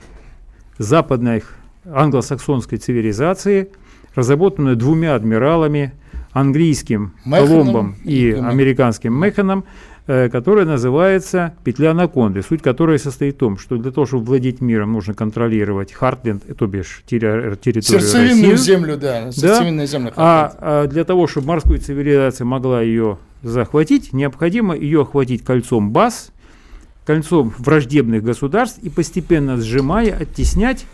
западной 0.79 1.43
англосаксонской 1.85 2.79
цивилизации, 2.79 3.69
разработанная 4.15 4.75
двумя 4.75 5.15
адмиралами, 5.15 5.93
английским 6.33 7.15
Механом 7.25 7.49
Колумбом 7.49 7.97
и, 8.05 8.29
и 8.29 8.33
американским 8.33 9.15
Механом, 9.15 9.65
которая 10.09 10.65
называется 10.65 11.55
«Петля 11.65 11.91
анаконды», 11.91 12.41
суть 12.41 12.63
которой 12.63 12.99
состоит 12.99 13.35
в 13.35 13.39
том, 13.39 13.59
что 13.59 13.77
для 13.77 13.93
того, 13.93 14.07
чтобы 14.07 14.25
владеть 14.25 14.63
миром, 14.63 14.95
нужно 14.95 15.13
контролировать 15.13 15.93
Хартленд, 15.93 16.45
то 16.57 16.67
бишь 16.67 17.03
территорию 17.07 17.83
Сердцевинную 17.83 18.53
России. 18.53 18.73
землю, 18.73 18.97
да, 18.97 19.31
да? 19.37 19.87
земля 19.87 20.13
а, 20.17 20.57
а 20.59 20.87
для 20.87 21.05
того, 21.05 21.27
чтобы 21.27 21.49
морская 21.49 21.79
цивилизация 21.79 22.47
могла 22.47 22.81
ее 22.81 23.19
захватить, 23.43 24.15
необходимо 24.15 24.75
ее 24.75 25.03
охватить 25.03 25.45
кольцом 25.45 25.91
баз, 25.91 26.33
кольцом 27.05 27.53
враждебных 27.59 28.23
государств 28.23 28.79
и 28.83 28.89
постепенно 28.89 29.59
сжимая, 29.59 30.17
оттеснять 30.19 30.87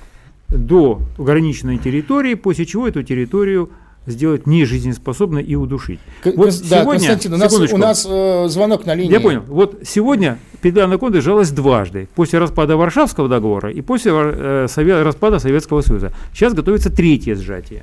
до 0.49 1.01
ограниченной 1.19 1.79
территории, 1.79 2.35
после 2.35 2.67
чего 2.67 2.89
эту 2.89 3.05
территорию 3.05 3.71
сделать 4.07 4.47
нежизнеспособной 4.47 5.43
и 5.43 5.55
удушить. 5.55 6.01
К- 6.23 6.33
вот 6.37 6.51
да, 6.69 6.83
сегодня, 6.83 7.09
Константин, 7.09 7.35
у 7.35 7.37
нас, 7.37 7.55
у 7.55 7.77
нас 7.77 8.07
э, 8.09 8.47
звонок 8.49 8.87
на 8.87 8.95
линии. 8.95 9.13
Я 9.13 9.21
понял. 9.21 9.43
Вот 9.47 9.81
сегодня 9.85 10.39
петля 10.65 10.85
анаконды 10.85 11.21
жалась 11.21 11.51
дважды. 11.51 12.09
После 12.15 12.39
распада 12.39 12.77
Варшавского 12.77 13.29
договора 13.29 13.71
и 13.71 13.81
после 13.83 14.13
э, 14.15 14.67
совет, 14.69 15.05
распада 15.05 15.39
Советского 15.39 15.83
Союза. 15.83 16.13
Сейчас 16.33 16.55
готовится 16.55 16.91
третье 16.91 17.35
сжатие. 17.35 17.83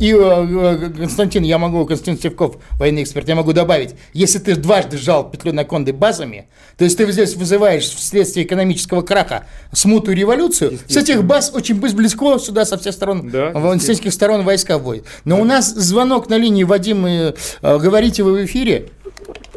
И, 0.00 0.12
э, 0.12 0.16
э, 0.16 0.90
Константин, 0.98 1.44
я 1.44 1.58
могу, 1.58 1.86
Константин 1.86 2.20
Севков, 2.20 2.56
военный 2.72 3.04
эксперт, 3.04 3.28
я 3.28 3.36
могу 3.36 3.52
добавить, 3.52 3.94
если 4.12 4.38
ты 4.38 4.56
дважды 4.56 4.98
сжал 4.98 5.30
петлю 5.30 5.52
анаконды 5.52 5.92
базами, 5.92 6.48
то 6.76 6.84
есть 6.84 6.96
ты 6.98 7.10
здесь 7.12 7.36
вызываешь 7.36 7.84
вследствие 7.84 8.44
экономического 8.44 9.02
краха 9.02 9.46
смуту 9.72 10.10
и 10.10 10.14
революцию, 10.14 10.78
с 10.88 10.96
этих 10.96 11.24
баз 11.24 11.52
очень 11.54 11.80
близко 11.80 12.38
сюда 12.38 12.64
со 12.64 12.76
всех 12.76 12.92
сторон, 12.92 13.30
да, 13.30 13.52
с 13.78 14.12
сторон 14.12 14.44
войска 14.44 14.78
вводят. 14.78 15.04
Но 15.24 15.36
да. 15.36 15.42
у 15.42 15.44
нас 15.44 15.55
звонок 15.60 16.28
на 16.28 16.36
линии, 16.38 16.64
Вадим, 16.64 17.06
э, 17.06 17.32
говорите 17.62 18.22
вы 18.22 18.32
в 18.32 18.44
эфире. 18.44 18.88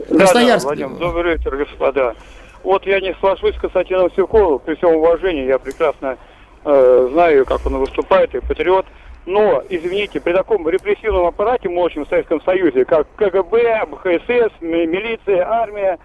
Да, 0.09 0.31
да, 0.33 0.57
Вадим, 0.59 0.97
добрый 0.97 1.37
вечер, 1.37 1.55
господа. 1.55 2.15
Вот 2.63 2.85
я 2.85 2.99
не 2.99 3.13
соглашусь 3.13 3.55
с 3.55 3.59
Константином 3.59 4.11
Севковым, 4.15 4.59
при 4.59 4.75
всем 4.75 4.95
уважении, 4.95 5.45
я 5.45 5.59
прекрасно 5.59 6.17
э, 6.65 7.09
знаю, 7.11 7.45
как 7.45 7.65
он 7.65 7.77
выступает, 7.77 8.35
и 8.35 8.39
патриот. 8.39 8.85
Но, 9.25 9.61
извините, 9.69 10.19
при 10.19 10.33
таком 10.33 10.67
репрессивном 10.67 11.27
аппарате 11.27 11.69
мощном 11.69 12.05
в 12.05 12.09
Советском 12.09 12.41
Союзе, 12.41 12.85
как 12.85 13.07
КГБ, 13.15 13.85
БХСС, 13.91 14.51
милиция, 14.61 15.47
армия, 15.47 15.99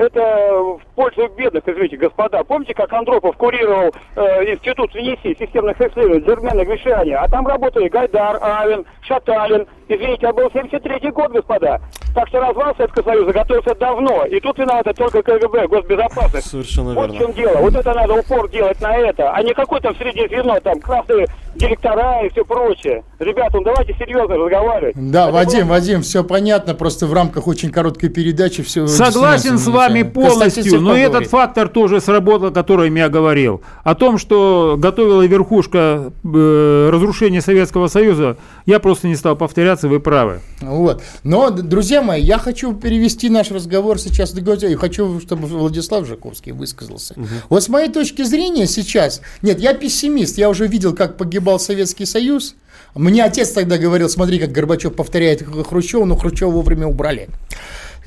это 0.00 0.20
в 0.22 0.80
пользу 0.94 1.28
бедных, 1.36 1.62
извините, 1.66 1.96
господа. 1.96 2.42
Помните, 2.44 2.72
как 2.74 2.92
Андропов 2.92 3.36
курировал 3.36 3.94
э, 4.16 4.52
институт 4.52 4.94
ВНИСИ, 4.94 5.36
системных 5.38 5.78
исследований, 5.80 6.24
джерменных 6.24 6.68
вещаний, 6.68 7.14
а 7.14 7.28
там 7.28 7.46
работали 7.46 7.88
Гайдар, 7.88 8.38
Авен, 8.40 8.84
Шаталин. 9.02 9.66
Извините, 9.88 10.28
а 10.28 10.32
был 10.32 10.46
73-й 10.46 11.10
год, 11.10 11.32
господа. 11.32 11.80
Так 12.14 12.28
что 12.28 12.40
развал 12.40 12.74
Советского 12.76 13.04
Союза 13.04 13.32
готовился 13.32 13.74
давно. 13.74 14.24
И 14.24 14.40
тут 14.40 14.58
виновата 14.58 14.94
только 14.94 15.22
КГБ, 15.22 15.66
госбезопасность. 15.66 16.48
Совершенно 16.48 16.94
вот 16.94 17.10
верно. 17.10 17.14
в 17.14 17.18
чем 17.18 17.32
дело. 17.32 17.58
Вот 17.58 17.74
это 17.74 17.92
надо 17.92 18.14
упор 18.14 18.48
делать 18.50 18.80
на 18.80 18.96
это, 18.96 19.32
а 19.32 19.42
не 19.42 19.52
какой 19.52 19.80
там 19.80 19.94
среди 19.96 20.26
звено, 20.28 20.58
там, 20.60 20.80
красные 20.80 21.26
директора 21.56 22.24
и 22.24 22.28
все 22.30 22.44
прочее. 22.44 23.02
Ребята, 23.18 23.56
ну 23.58 23.64
давайте 23.64 23.94
серьезно 23.94 24.36
разговаривать. 24.36 24.94
Да, 24.96 25.24
это 25.24 25.32
Вадим, 25.32 25.66
было... 25.66 25.74
Вадим, 25.74 26.02
все 26.02 26.24
понятно, 26.24 26.74
просто 26.74 27.06
в 27.06 27.12
рамках 27.12 27.48
очень 27.48 27.70
короткой 27.70 28.08
передачи 28.08 28.62
все... 28.62 28.86
Согласен 28.86 29.58
с 29.58 29.66
вами 29.66 29.89
полностью, 30.04 30.80
но 30.80 30.96
этот 30.96 31.26
фактор 31.26 31.68
тоже 31.68 32.00
сработал, 32.00 32.48
о 32.48 32.50
котором 32.50 32.94
я 32.94 33.08
говорил. 33.08 33.60
О 33.84 33.94
том, 33.94 34.18
что 34.18 34.76
готовила 34.78 35.26
верхушка 35.26 36.12
э, 36.24 36.90
разрушения 36.92 37.40
Советского 37.40 37.88
Союза, 37.88 38.36
я 38.66 38.78
просто 38.80 39.08
не 39.08 39.16
стал 39.16 39.36
повторяться, 39.36 39.88
вы 39.88 40.00
правы. 40.00 40.40
Вот. 40.60 41.02
Но, 41.24 41.50
друзья 41.50 42.02
мои, 42.02 42.22
я 42.22 42.38
хочу 42.38 42.74
перевести 42.74 43.28
наш 43.28 43.50
разговор 43.50 43.98
сейчас 43.98 44.34
и 44.34 44.74
хочу, 44.74 45.20
чтобы 45.20 45.46
Владислав 45.46 46.06
Жаковский 46.06 46.52
высказался. 46.52 47.14
Угу. 47.14 47.26
Вот 47.50 47.62
с 47.62 47.68
моей 47.68 47.90
точки 47.90 48.22
зрения 48.22 48.66
сейчас, 48.66 49.20
нет, 49.42 49.58
я 49.60 49.74
пессимист, 49.74 50.38
я 50.38 50.48
уже 50.48 50.66
видел, 50.66 50.94
как 50.94 51.16
погибал 51.16 51.58
Советский 51.58 52.06
Союз. 52.06 52.54
Мне 52.94 53.24
отец 53.24 53.50
тогда 53.50 53.78
говорил, 53.78 54.08
смотри, 54.08 54.38
как 54.38 54.50
Горбачев 54.50 54.94
повторяет 54.94 55.44
Хрущева, 55.68 56.04
но 56.04 56.16
Хрущева 56.16 56.50
вовремя 56.50 56.86
убрали. 56.86 57.28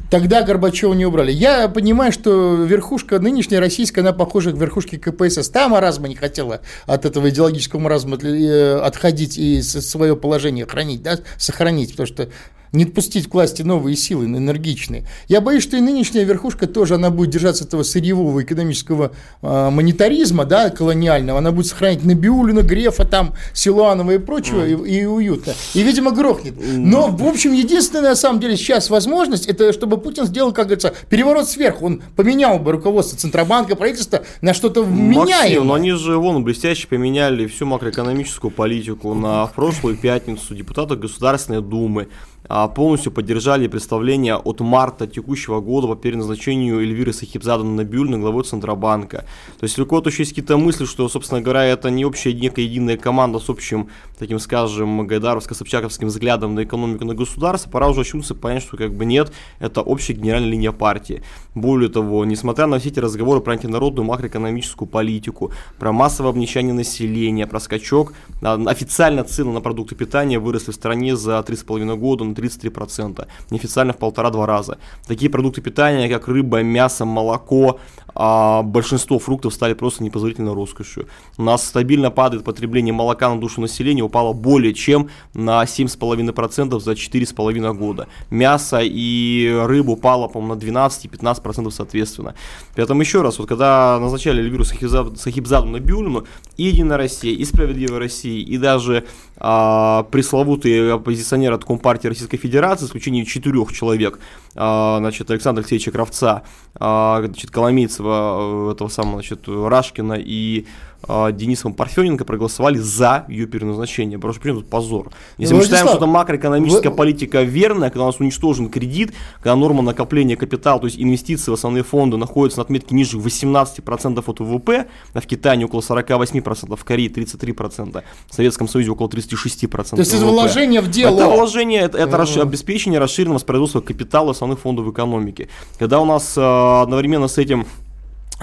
Тогда 0.10 0.44
Горбачева 0.44 0.94
не 0.94 1.06
убрали. 1.06 1.32
Я 1.32 1.68
понимаю, 1.68 2.12
что 2.12 2.56
верхушка 2.56 3.20
нынешняя 3.20 3.60
российская, 3.60 4.02
она 4.02 4.14
похожа 4.14 4.52
к 4.52 4.58
верхушке 4.58 4.98
КПСС. 4.98 5.50
Та 5.50 5.68
маразма 5.68 6.08
не 6.08 6.16
хотела 6.16 6.62
от 6.86 7.06
этого 7.06 7.30
идеологического 7.30 7.80
маразма 7.80 8.18
э, 8.18 8.80
отходить 8.80 9.38
и 9.38 9.62
свое 9.62 10.16
положение 10.16 10.68
хранить, 10.68 11.02
да, 11.02 11.18
сохранить, 11.38 11.92
потому 11.92 12.08
что 12.08 12.30
не 12.74 12.86
отпустить 12.86 13.30
к 13.30 13.34
власти 13.34 13.62
новые 13.62 13.96
силы, 13.96 14.26
энергичные. 14.26 15.06
Я 15.28 15.42
боюсь, 15.42 15.64
что 15.64 15.78
и 15.78 15.82
нынешняя 15.82 16.26
верхушка 16.26 16.68
тоже, 16.68 16.96
она 16.96 17.12
будет 17.12 17.30
держаться 17.30 17.64
этого 17.64 17.84
сырьевого 17.84 18.42
экономического 18.44 19.12
э, 19.42 19.70
монетаризма, 19.70 20.46
да, 20.46 20.72
колониального, 20.72 21.38
она 21.40 21.52
будет 21.52 21.68
сохранять 21.68 22.04
Набиулина, 22.04 22.62
Грефа, 22.62 23.06
там, 23.06 23.34
Силуанова 23.54 24.12
и 24.12 24.18
прочего, 24.18 24.68
mm. 24.68 24.88
и, 24.88 25.02
и 25.02 25.06
уютно. 25.06 25.54
И, 25.76 25.84
видимо, 25.84 26.12
грохнет. 26.12 26.56
Но, 26.60 27.08
в 27.08 27.24
общем, 27.28 27.54
единственная, 27.54 28.10
на 28.10 28.16
самом 28.16 28.40
деле, 28.40 28.58
сейчас 28.58 28.90
возможность, 28.90 29.48
это 29.48 29.72
чтобы 29.72 29.98
Путин 29.98 30.26
сделал, 30.26 30.52
как 30.52 30.66
говорится, 30.66 30.94
переворот 31.10 31.48
сверху. 31.48 31.86
Он 31.86 32.02
поменял 32.16 32.58
бы 32.58 32.72
руководство 32.72 33.18
Центробанка, 33.18 33.76
правительства 33.76 34.24
на 34.42 34.54
что-то 34.54 34.84
меняемое. 34.84 35.64
но 35.64 35.74
они 35.76 35.92
же, 35.92 36.18
вон, 36.18 36.44
блестяще 36.44 36.88
поменяли 36.88 37.46
всю 37.46 37.68
макроэкономическую 37.68 38.50
политику 38.50 39.14
на 39.14 39.46
прошлую 39.48 39.96
пятницу 39.96 40.56
депутаты 40.56 40.96
Государственной 40.96 41.62
Думы. 41.62 42.08
А, 42.50 42.68
полностью 42.68 43.12
поддержали 43.12 43.68
представление 43.68 44.36
от 44.36 44.60
марта 44.60 45.08
текущего 45.08 45.62
года 45.62 45.88
по 45.88 45.96
переназначению 45.96 46.80
Эльвиры 46.82 47.14
Сахибзада 47.14 47.64
Набюльны 47.64 48.18
главой 48.18 48.44
Центробанка. 48.44 49.26
То 49.60 49.64
есть 49.64 49.80
у 49.80 49.86
кого-то 49.86 50.10
еще 50.10 50.24
есть 50.24 50.32
какие-то 50.32 50.58
мысли, 50.58 50.86
что, 50.86 51.08
собственно 51.08 51.42
говоря, 51.42 51.64
это 51.64 51.90
не 51.90 52.06
общая 52.06 52.34
некая 52.34 52.64
единая 52.64 52.98
команда 52.98 53.40
с 53.40 53.50
общим, 53.50 53.90
таким 54.24 54.40
скажем, 54.40 55.02
гайдаровско-собчаковским 55.02 56.06
взглядом 56.06 56.56
на 56.56 56.64
экономику, 56.64 57.04
на 57.04 57.14
государство, 57.14 57.70
пора 57.70 57.90
уже 57.90 58.02
очнуться 58.02 58.34
понять, 58.34 58.64
что 58.64 58.78
как 58.78 58.94
бы 58.94 59.04
нет, 59.04 59.34
это 59.60 59.82
общая 59.82 60.14
генеральная 60.14 60.50
линия 60.50 60.72
партии. 60.72 61.24
Более 61.56 61.90
того, 61.90 62.24
несмотря 62.24 62.68
на 62.68 62.80
все 62.80 62.88
эти 62.88 63.00
разговоры 63.00 63.42
про 63.42 63.52
антинародную 63.52 64.06
макроэкономическую 64.06 64.88
политику, 64.88 65.52
про 65.78 65.92
массовое 65.92 66.32
обнищание 66.32 66.74
населения, 66.74 67.46
про 67.48 67.60
скачок, 67.60 68.14
официально 68.42 69.26
цены 69.26 69.52
на 69.52 69.60
продукты 69.60 69.96
питания 69.96 70.40
выросли 70.40 70.72
в 70.72 70.76
стране 70.76 71.18
за 71.18 71.32
3,5 71.40 71.98
года 71.98 72.24
на 72.24 72.32
33%, 72.32 73.28
неофициально 73.50 73.92
в 73.92 73.98
полтора-два 73.98 74.46
раза. 74.46 74.78
Такие 75.06 75.30
продукты 75.30 75.60
питания, 75.60 76.08
как 76.08 76.30
рыба, 76.30 76.64
мясо, 76.64 77.04
молоко, 77.04 77.78
а 78.16 78.62
большинство 78.62 79.20
фруктов 79.20 79.54
стали 79.54 79.74
просто 79.74 80.04
непозволительно 80.04 80.54
роскошью. 80.54 81.08
У 81.38 81.44
нас 81.44 81.68
стабильно 81.68 82.12
падает 82.12 82.44
потребление 82.44 82.94
молока 82.94 83.34
на 83.34 83.42
душу 83.42 83.60
населения, 83.60 84.04
упало 84.14 84.34
более 84.34 84.74
чем 84.76 85.10
на 85.34 85.64
7,5% 85.64 86.80
за 86.80 86.92
4,5 86.92 87.74
года. 87.74 88.08
Мясо 88.30 88.80
и 88.84 89.52
рыба 89.66 89.92
упало, 89.92 90.28
по-моему, 90.28 90.54
на 90.54 90.60
12 90.60 91.06
и 91.06 91.08
15% 91.08 91.72
соответственно. 91.72 92.36
Поэтому 92.76 93.02
еще 93.02 93.24
раз, 93.24 93.40
вот 93.40 93.48
когда 93.48 93.98
назначали 94.00 94.42
Эльвиру 94.42 94.64
Сахибзаду 94.66 95.68
на 95.68 95.80
Бюлину, 95.80 96.26
и 96.58 96.66
Единая 96.66 96.98
Россия, 96.98 97.36
и 97.36 97.44
Справедливая 97.44 98.00
Россия, 98.00 98.46
и 98.46 98.58
даже 98.60 99.06
а, 99.38 100.04
пресловутые 100.12 100.94
оппозиционеры 100.94 101.56
от 101.56 101.66
Компартии 101.66 102.08
Российской 102.08 102.38
Федерации, 102.38 102.86
с 102.86 102.90
исключением 102.90 103.26
четырех 103.26 103.74
человек, 103.74 104.20
а, 104.56 105.00
значит, 105.00 105.32
Александра 105.32 105.62
Алексеевича 105.62 105.92
Кравца, 105.92 106.44
а, 106.76 107.24
значит, 107.26 107.50
Коломейцева, 107.50 108.72
этого 108.74 108.90
самого, 108.90 109.16
значит, 109.16 109.48
Рашкина 109.48 110.14
и 110.14 110.66
а, 110.66 110.93
Денисом 111.08 111.74
Парфененко 111.74 112.26
проголосовали 112.26 112.78
за 112.78 113.26
ее 113.28 113.46
переназначение. 113.46 114.18
Что 114.20 114.28
почему 114.40 114.62
тут 114.62 114.70
позор? 114.70 115.12
Если 115.38 115.54
Владислав, 115.54 115.58
мы 115.58 115.64
считаем, 115.64 115.88
что 115.88 115.98
это 115.98 116.06
макроэкономическая 116.06 116.92
вы... 116.92 116.98
политика 116.98 117.42
верная, 117.42 117.90
когда 117.90 118.04
у 118.04 118.08
нас 118.08 118.20
уничтожен 118.20 118.70
кредит, 118.70 119.14
когда 119.38 119.56
норма 119.56 119.82
накопления 119.82 120.36
капитала, 120.36 120.80
то 120.80 120.88
есть 120.88 121.00
инвестиции 121.00 121.52
в 121.52 121.54
основные 121.54 121.84
фонды 121.84 122.18
находятся 122.18 122.60
на 122.60 122.64
отметке 122.64 122.96
ниже 122.96 123.18
18% 123.18 124.24
от 124.26 124.40
ВВП, 124.40 124.88
а 125.14 125.22
в 125.22 125.28
Китае 125.28 125.66
около 125.66 125.82
48%, 125.82 126.76
в 126.76 126.84
Корее 126.84 127.10
33%, 127.10 128.04
в 128.28 128.34
Советском 128.34 128.68
Союзе 128.68 128.92
около 128.92 129.08
36%. 129.08 129.90
То 129.90 130.00
есть 130.00 130.14
это 130.14 130.26
вложение 130.26 130.82
в 130.82 130.90
дело. 130.90 131.16
Это 131.16 131.30
вложение, 131.30 131.82
это, 131.82 131.98
это 131.98 132.16
mm-hmm. 132.18 132.42
обеспечение 132.42 133.00
расширенного 133.00 133.36
воспроизводства 133.36 133.82
капитала 133.82 134.32
основных 134.32 134.60
фондов 134.60 134.88
экономики. 134.88 135.50
Когда 135.80 136.00
у 136.00 136.06
нас 136.06 136.38
э, 136.38 136.42
одновременно 136.82 137.28
с 137.28 137.38
этим 137.38 137.66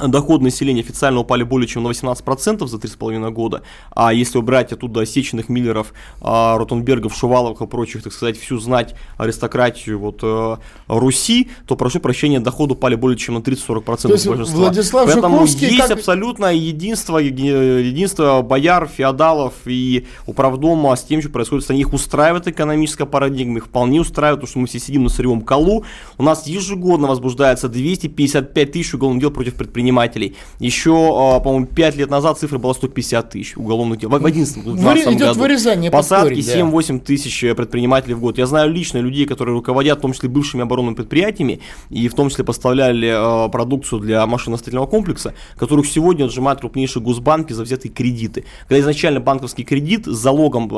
доходы 0.09 0.45
населения 0.45 0.81
официально 0.81 1.21
упали 1.21 1.43
более 1.43 1.69
чем 1.69 1.83
на 1.83 1.89
18% 1.89 2.67
за 2.67 2.77
3,5 2.77 3.31
года, 3.31 3.63
а 3.91 4.13
если 4.13 4.39
убрать 4.39 4.73
оттуда 4.73 5.05
Сеченых, 5.05 5.49
Миллеров, 5.49 5.93
а, 6.21 6.57
Ротенбергов, 6.59 7.15
Шуваловых 7.15 7.61
и 7.61 7.67
прочих, 7.67 8.03
так 8.03 8.13
сказать, 8.13 8.39
всю 8.39 8.59
знать 8.59 8.95
аристократию 9.19 9.99
вот, 9.99 10.21
э, 10.23 10.57
Руси, 10.87 11.51
то, 11.67 11.77
прошу 11.77 12.01
прощения, 12.01 12.41
доходы 12.41 12.75
упали 12.75 12.95
более 12.95 13.19
чем 13.19 13.35
на 13.35 13.41
30-40% 13.41 14.09
то 14.09 14.13
есть 14.13 14.27
большинства. 14.27 14.59
Владислав 14.59 15.07
Поэтому 15.07 15.41
Жуковский 15.41 15.69
есть 15.69 15.89
как... 15.89 15.91
абсолютно 15.99 16.55
единство, 16.55 17.19
единство 17.19 18.43
бояр, 18.43 18.87
феодалов 18.89 19.55
и 19.67 20.07
управдома 20.27 20.95
с 20.97 21.03
тем, 21.05 21.21
что 21.21 21.31
происходит 21.31 21.63
в 21.63 21.65
стране. 21.65 21.81
Их 21.83 21.93
устраивает 21.93 22.49
экономическая 22.49 23.07
парадигма, 23.07 23.59
их 23.59 23.67
вполне 23.67 24.01
устраивает, 24.01 24.41
потому 24.41 24.51
что 24.51 24.59
мы 24.61 24.67
все 24.67 24.79
сидим 24.79 25.05
на 25.05 25.09
сырьевом 25.09 25.43
колу. 25.43 25.85
У 26.19 26.23
нас 26.23 26.47
ежегодно 26.47 27.09
возбуждается 27.09 27.69
255 27.69 28.73
тысяч 28.73 28.95
уголовных 28.95 29.21
дел 29.21 29.31
против 29.31 29.55
предпринимателей 29.55 29.90
предпринимателей. 29.91 30.37
Еще, 30.59 30.91
а, 30.93 31.41
по-моему, 31.41 31.67
5 31.67 31.97
лет 31.97 32.11
назад 32.11 32.39
цифра 32.39 32.59
была 32.59 32.75
150 32.75 33.31
тысяч 33.31 33.57
уголовных 33.57 33.99
дел. 33.99 34.09
В 34.09 34.19
2011 34.19 34.57
в 34.59 34.63
2012 34.77 35.15
идет 35.15 35.29
году. 35.29 35.41
вырезание 35.41 35.91
Посадки 35.91 36.39
7-8 36.39 37.01
тысяч 37.01 37.45
э, 37.45 37.55
предпринимателей 37.55 38.15
в 38.15 38.21
год. 38.21 38.39
Я 38.39 38.47
знаю 38.47 38.71
лично 38.71 38.99
людей, 38.99 39.27
которые 39.27 39.55
руководят, 39.55 39.99
в 39.99 40.01
том 40.01 40.13
числе 40.13 40.29
бывшими 40.29 40.63
оборонными 40.63 40.95
предприятиями, 40.95 41.61
и 41.91 42.09
в 42.09 42.15
том 42.15 42.31
числе 42.31 42.45
поставляли 42.45 43.47
э, 43.47 43.51
продукцию 43.51 44.01
для 44.01 44.27
машиностроительного 44.27 44.87
комплекса, 44.87 45.35
которых 45.57 45.87
сегодня 45.87 46.25
отжимают 46.25 46.61
крупнейшие 46.61 47.03
госбанки 47.03 47.53
за 47.53 47.63
взятые 47.63 47.93
кредиты. 47.93 48.45
Когда 48.69 48.81
изначально 48.81 49.21
банковский 49.21 49.65
кредит 49.65 50.07
с 50.07 50.17
залогом 50.17 50.69
э, 50.73 50.77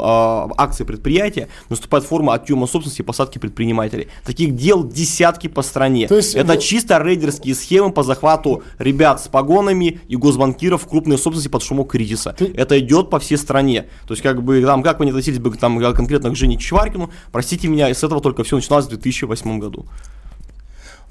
акций 0.57 0.87
предприятия 0.87 1.49
наступает 1.69 2.05
форма 2.05 2.35
отъема 2.35 2.67
собственности 2.67 3.03
и 3.03 3.05
посадки 3.05 3.39
предпринимателей. 3.39 4.09
Таких 4.25 4.55
дел 4.55 4.85
десятки 4.85 5.49
по 5.49 5.63
стране. 5.63 6.09
То 6.09 6.17
есть, 6.17 6.35
Это 6.35 6.57
чисто 6.57 6.99
рейдерские 7.03 7.55
схемы 7.55 7.93
по 7.93 8.03
захвату 8.03 8.63
ребят 8.79 8.92
с 9.19 9.29
погонами 9.29 10.01
и 10.09 10.17
госбанкиров 10.17 10.83
в 10.83 10.89
крупной 10.89 11.19
собственности 11.19 11.49
под 11.49 11.63
шумок 11.63 11.91
кризиса. 11.91 12.35
Ты... 12.39 12.53
Это 12.57 12.79
идет 12.79 13.11
по 13.11 13.19
всей 13.19 13.37
стране. 13.37 13.87
То 14.07 14.13
есть, 14.15 14.23
как 14.23 14.43
бы, 14.43 14.63
там, 14.63 14.83
как 14.83 14.99
вы 14.99 15.07
не 15.07 15.11
относились 15.11 15.39
бы 15.39 15.51
там, 15.57 15.81
конкретно 15.95 16.31
к 16.31 16.37
Жене 16.37 16.57
Чваркину, 16.57 17.11
простите 17.31 17.69
меня, 17.69 17.93
с 17.93 18.03
этого 18.03 18.21
только 18.21 18.45
все 18.45 18.57
начиналось 18.57 18.87
в 18.87 18.91
2008 18.91 19.59
году. 19.59 19.87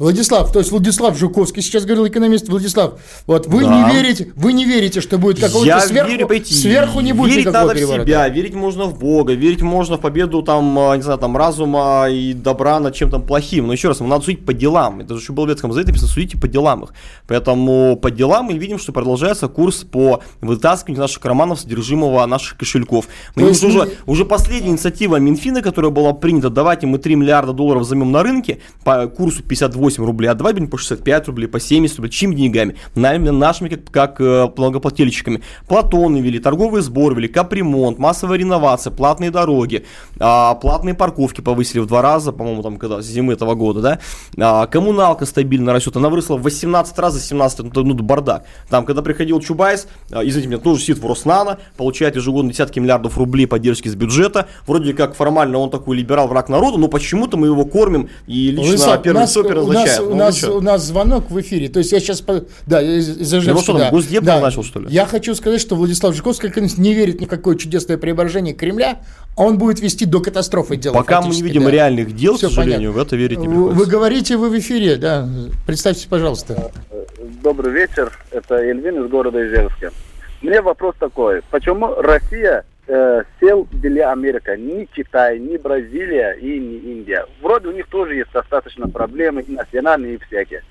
Владислав, 0.01 0.51
то 0.51 0.57
есть 0.57 0.71
Владислав 0.71 1.15
Жуковский 1.15 1.61
сейчас 1.61 1.85
говорил 1.85 2.07
экономист 2.07 2.49
Владислав, 2.49 2.93
вот 3.27 3.45
вы 3.45 3.63
да. 3.63 3.87
не 3.87 3.93
верите, 3.93 4.31
вы 4.35 4.51
не 4.51 4.65
верите, 4.65 4.99
что 4.99 5.19
будет 5.19 5.39
какого-то 5.39 5.79
сверху, 5.81 6.09
верю, 6.09 6.27
пойти. 6.27 6.55
сверху 6.55 7.01
не 7.01 7.13
будет 7.13 7.35
Верить 7.35 7.45
надо 7.53 7.75
переворота. 7.75 8.01
в 8.01 8.05
себя, 8.05 8.27
верить 8.29 8.55
можно 8.55 8.85
в 8.85 8.97
Бога, 8.97 9.33
верить 9.33 9.61
можно 9.61 9.97
в 9.97 10.01
победу 10.01 10.41
там, 10.41 10.79
а, 10.79 10.95
не 10.95 11.03
знаю, 11.03 11.19
там 11.19 11.37
разума 11.37 12.07
и 12.09 12.33
добра 12.33 12.79
над 12.79 12.95
чем-то 12.95 13.19
плохим. 13.19 13.67
Но 13.67 13.73
еще 13.73 13.89
раз, 13.89 13.99
надо 13.99 14.25
судить 14.25 14.43
по 14.43 14.53
делам. 14.53 15.01
Это 15.01 15.13
же 15.13 15.21
еще 15.21 15.33
в 15.33 15.47
Ветском 15.47 15.71
Завете 15.71 15.91
написано, 15.91 16.11
судите 16.11 16.35
по 16.35 16.47
делам 16.47 16.85
их. 16.85 16.93
Поэтому 17.27 17.95
по 17.95 18.09
делам 18.09 18.45
мы 18.45 18.53
видим, 18.53 18.79
что 18.79 18.91
продолжается 18.93 19.49
курс 19.49 19.83
по 19.83 20.23
вытаскиванию 20.41 21.01
наших 21.01 21.21
карманов 21.21 21.59
содержимого 21.59 22.25
наших 22.25 22.57
кошельков. 22.57 23.05
Мы 23.35 23.51
уже, 23.51 23.67
мы... 23.67 23.89
уже 24.07 24.25
последняя 24.25 24.71
инициатива 24.71 25.17
Минфина, 25.17 25.61
которая 25.61 25.91
была 25.91 26.13
принята, 26.13 26.49
давайте 26.49 26.87
мы 26.87 26.97
3 26.97 27.13
миллиарда 27.13 27.53
долларов 27.53 27.85
займем 27.85 28.11
на 28.11 28.23
рынке 28.23 28.61
по 28.83 29.05
курсу 29.05 29.43
58 29.43 29.90
8 29.91 30.05
рублей, 30.05 30.27
а 30.27 30.33
давай 30.33 30.53
будем 30.53 30.67
по 30.67 30.77
65 30.77 31.27
рублей, 31.27 31.47
по 31.47 31.59
70 31.59 31.97
рублей. 31.97 32.11
Чьими 32.11 32.35
деньгами? 32.35 32.75
Нами, 32.95 33.29
нашими, 33.29 33.69
как, 33.69 33.91
как 33.91 34.21
э, 34.21 34.49
налогоплательщиками. 34.55 35.41
Платоны 35.67 36.19
вели, 36.19 36.39
торговый 36.39 36.81
сбор 36.81 37.15
вели, 37.15 37.27
капремонт, 37.27 37.99
массовая 37.99 38.37
реновация, 38.37 38.91
платные 38.91 39.31
дороги, 39.31 39.85
а, 40.19 40.55
платные 40.55 40.95
парковки 40.95 41.41
повысили 41.41 41.79
в 41.79 41.87
два 41.87 42.01
раза, 42.01 42.31
по-моему, 42.31 42.63
там, 42.63 42.77
когда, 42.77 43.01
с 43.01 43.05
зимы 43.05 43.33
этого 43.33 43.55
года, 43.55 43.81
да. 43.81 43.99
А, 44.37 44.67
коммуналка 44.67 45.25
стабильно 45.25 45.73
растет, 45.73 45.95
она 45.95 46.09
выросла 46.09 46.37
в 46.37 46.43
18 46.43 46.97
раз 46.99 47.13
за 47.13 47.19
17, 47.19 47.73
ну, 47.73 47.83
ну 47.83 47.93
бардак. 47.95 48.45
Там, 48.69 48.85
когда 48.85 49.01
приходил 49.01 49.39
Чубайс, 49.39 49.87
а, 50.11 50.23
извините 50.23 50.49
меня, 50.49 50.59
тоже 50.59 50.81
сидит 50.81 50.99
в 50.99 51.05
Роснано, 51.05 51.59
получает 51.77 52.15
ежегодно 52.15 52.51
десятки 52.51 52.79
миллиардов 52.79 53.17
рублей 53.17 53.47
поддержки 53.47 53.87
с 53.87 53.95
бюджета. 53.95 54.47
Вроде 54.65 54.93
как 54.93 55.15
формально 55.15 55.57
он 55.57 55.69
такой 55.69 55.97
либерал, 55.97 56.27
враг 56.27 56.49
народу, 56.49 56.77
но 56.77 56.87
почему-то 56.87 57.37
мы 57.37 57.47
его 57.47 57.65
кормим 57.65 58.09
и 58.27 58.51
лично 58.51 58.71
Высоп, 58.71 59.03
первый 59.03 59.19
нас, 59.19 59.33
нас, 59.71 59.99
ну, 59.99 60.11
у, 60.11 60.15
нас, 60.15 60.43
у 60.43 60.61
нас 60.61 60.83
звонок 60.83 61.29
в 61.29 61.39
эфире. 61.41 61.69
То 61.69 61.79
есть 61.79 61.91
я 61.91 61.99
сейчас... 61.99 62.23
Да, 62.65 62.81
из-за 62.81 63.41
ну, 63.41 63.59
что, 63.59 63.77
да. 63.77 63.89
Госдеп 63.89 64.23
да. 64.23 64.39
начал, 64.39 64.63
что 64.63 64.79
ли? 64.79 64.87
Я 64.89 65.05
хочу 65.05 65.35
сказать, 65.35 65.61
что 65.61 65.75
Владислав 65.75 66.15
Жуковский 66.15 66.51
не 66.77 66.93
верит 66.93 67.21
ни 67.21 67.25
в 67.25 67.29
какое 67.29 67.55
чудесное 67.55 67.97
преображение 67.97 68.53
Кремля, 68.53 68.99
а 69.35 69.43
он 69.43 69.57
будет 69.57 69.79
вести 69.79 70.05
до 70.05 70.19
катастрофы 70.19 70.77
дела. 70.77 70.93
Пока 70.93 71.21
мы 71.21 71.33
не 71.33 71.41
видим 71.41 71.63
да. 71.63 71.71
реальных 71.71 72.15
дел, 72.15 72.37
Все 72.37 72.47
к 72.47 72.51
сожалению, 72.51 72.91
понятно. 72.91 73.03
в 73.03 73.07
это 73.07 73.15
верить 73.15 73.39
не 73.39 73.47
приходится. 73.47 73.79
Вы 73.79 73.85
говорите, 73.85 74.37
вы 74.37 74.49
в 74.49 74.59
эфире, 74.59 74.95
да. 74.97 75.27
Представьте, 75.65 76.07
пожалуйста. 76.07 76.71
Добрый 77.43 77.73
вечер. 77.73 78.11
Это 78.31 78.55
Эльвин 78.55 79.03
из 79.03 79.09
города 79.09 79.39
Ижевска. 79.45 79.91
Мне 80.41 80.61
вопрос 80.61 80.95
такой. 80.99 81.41
Почему 81.49 81.93
Россия 81.95 82.65
э, 82.91 83.23
сел 83.39 83.67
для 83.71 84.11
Америка, 84.11 84.57
ни 84.57 84.85
Китай, 84.85 85.39
ни 85.39 85.57
Бразилия 85.57 86.33
и 86.33 86.59
ни 86.59 86.77
Индия. 86.93 87.25
Вроде 87.41 87.69
у 87.69 87.71
них 87.71 87.87
тоже 87.87 88.15
есть 88.15 88.31
достаточно 88.33 88.87
проблемы 88.87 89.41
и 89.41 89.51
национальные, 89.51 90.15
и 90.15 90.19
всякие. 90.25 90.63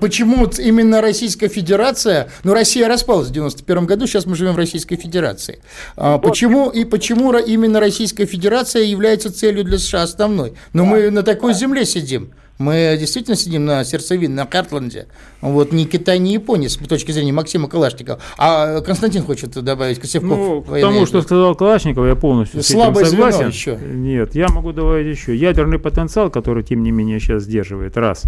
Почему 0.00 0.46
именно 0.58 1.00
Российская 1.00 1.48
Федерация, 1.48 2.28
ну 2.42 2.52
Россия 2.52 2.88
распалась 2.88 3.28
в 3.28 3.32
91 3.32 3.86
году, 3.86 4.06
сейчас 4.06 4.26
мы 4.26 4.34
живем 4.36 4.52
в 4.52 4.58
Российской 4.58 4.96
Федерации. 4.96 5.60
А, 5.96 6.18
почему 6.18 6.68
и 6.68 6.84
почему 6.84 7.32
именно 7.32 7.80
Российская 7.80 8.26
Федерация 8.26 8.82
является 8.82 9.32
целью 9.32 9.64
для 9.64 9.78
США 9.78 10.02
основной? 10.02 10.54
Но 10.74 10.84
да, 10.84 10.90
мы 10.90 11.10
на 11.10 11.22
такой 11.22 11.52
да. 11.52 11.58
земле 11.58 11.86
сидим. 11.86 12.32
Мы 12.58 12.96
действительно 12.98 13.36
сидим 13.36 13.64
на 13.64 13.84
сердцевине, 13.84 14.34
на 14.34 14.46
Картленде. 14.46 15.08
Вот 15.40 15.72
ни 15.72 15.84
Китай, 15.84 16.20
ни 16.20 16.30
Япония 16.30 16.68
с 16.68 16.76
точки 16.76 17.10
зрения 17.10 17.32
Максима 17.32 17.68
Калашникова. 17.68 18.20
А 18.38 18.80
Константин 18.80 19.22
хочет 19.22 19.50
добавить 19.50 19.98
Косевков. 19.98 20.38
Ну, 20.38 20.62
к 20.62 20.80
тому, 20.80 21.04
что 21.06 21.22
сказал 21.22 21.56
Калашников, 21.56 22.06
я 22.06 22.14
полностью 22.14 22.62
Слабое 22.62 23.04
с 23.04 23.08
этим 23.08 23.18
согласен. 23.18 23.48
еще. 23.48 23.76
Нет, 23.76 24.36
я 24.36 24.46
могу 24.48 24.72
добавить 24.72 25.16
еще. 25.16 25.34
Ядерный 25.34 25.80
потенциал, 25.80 26.30
который, 26.30 26.62
тем 26.62 26.84
не 26.84 26.92
менее, 26.92 27.18
сейчас 27.18 27.42
сдерживает. 27.42 27.96
Раз. 27.96 28.24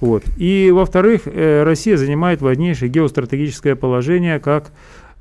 Вот. 0.00 0.24
И, 0.36 0.70
во-вторых, 0.72 1.22
э, 1.26 1.62
Россия 1.62 1.96
занимает 1.96 2.40
важнейшее 2.40 2.88
геостратегическое 2.88 3.76
положение 3.76 4.40
как 4.40 4.72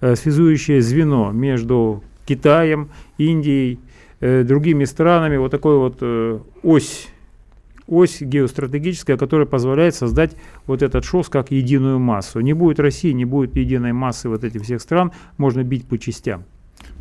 э, 0.02 0.16
связующее 0.16 0.82
звено 0.82 1.32
между 1.32 2.04
Китаем, 2.26 2.90
Индией, 3.20 3.80
э, 4.22 4.44
другими 4.44 4.86
странами. 4.86 5.38
Вот 5.38 5.52
такой 5.52 5.78
вот 5.78 6.02
ось 6.64 7.08
ось 7.90 8.22
геостратегическая, 8.22 9.18
которая 9.18 9.48
позволяет 9.48 9.96
создать 9.96 10.32
вот 10.66 10.82
этот 10.82 11.06
ШОС 11.06 11.30
как 11.30 11.52
единую 11.52 12.00
массу. 12.00 12.40
Не 12.40 12.54
будет 12.54 12.80
России, 12.80 13.12
не 13.12 13.26
будет 13.26 13.56
единой 13.56 13.94
массы 13.94 14.30
вот 14.30 14.44
этих 14.44 14.64
всех 14.64 14.82
стран, 14.82 15.12
можно 15.38 15.64
бить 15.64 15.86
по 15.86 15.98
частям. 15.98 16.46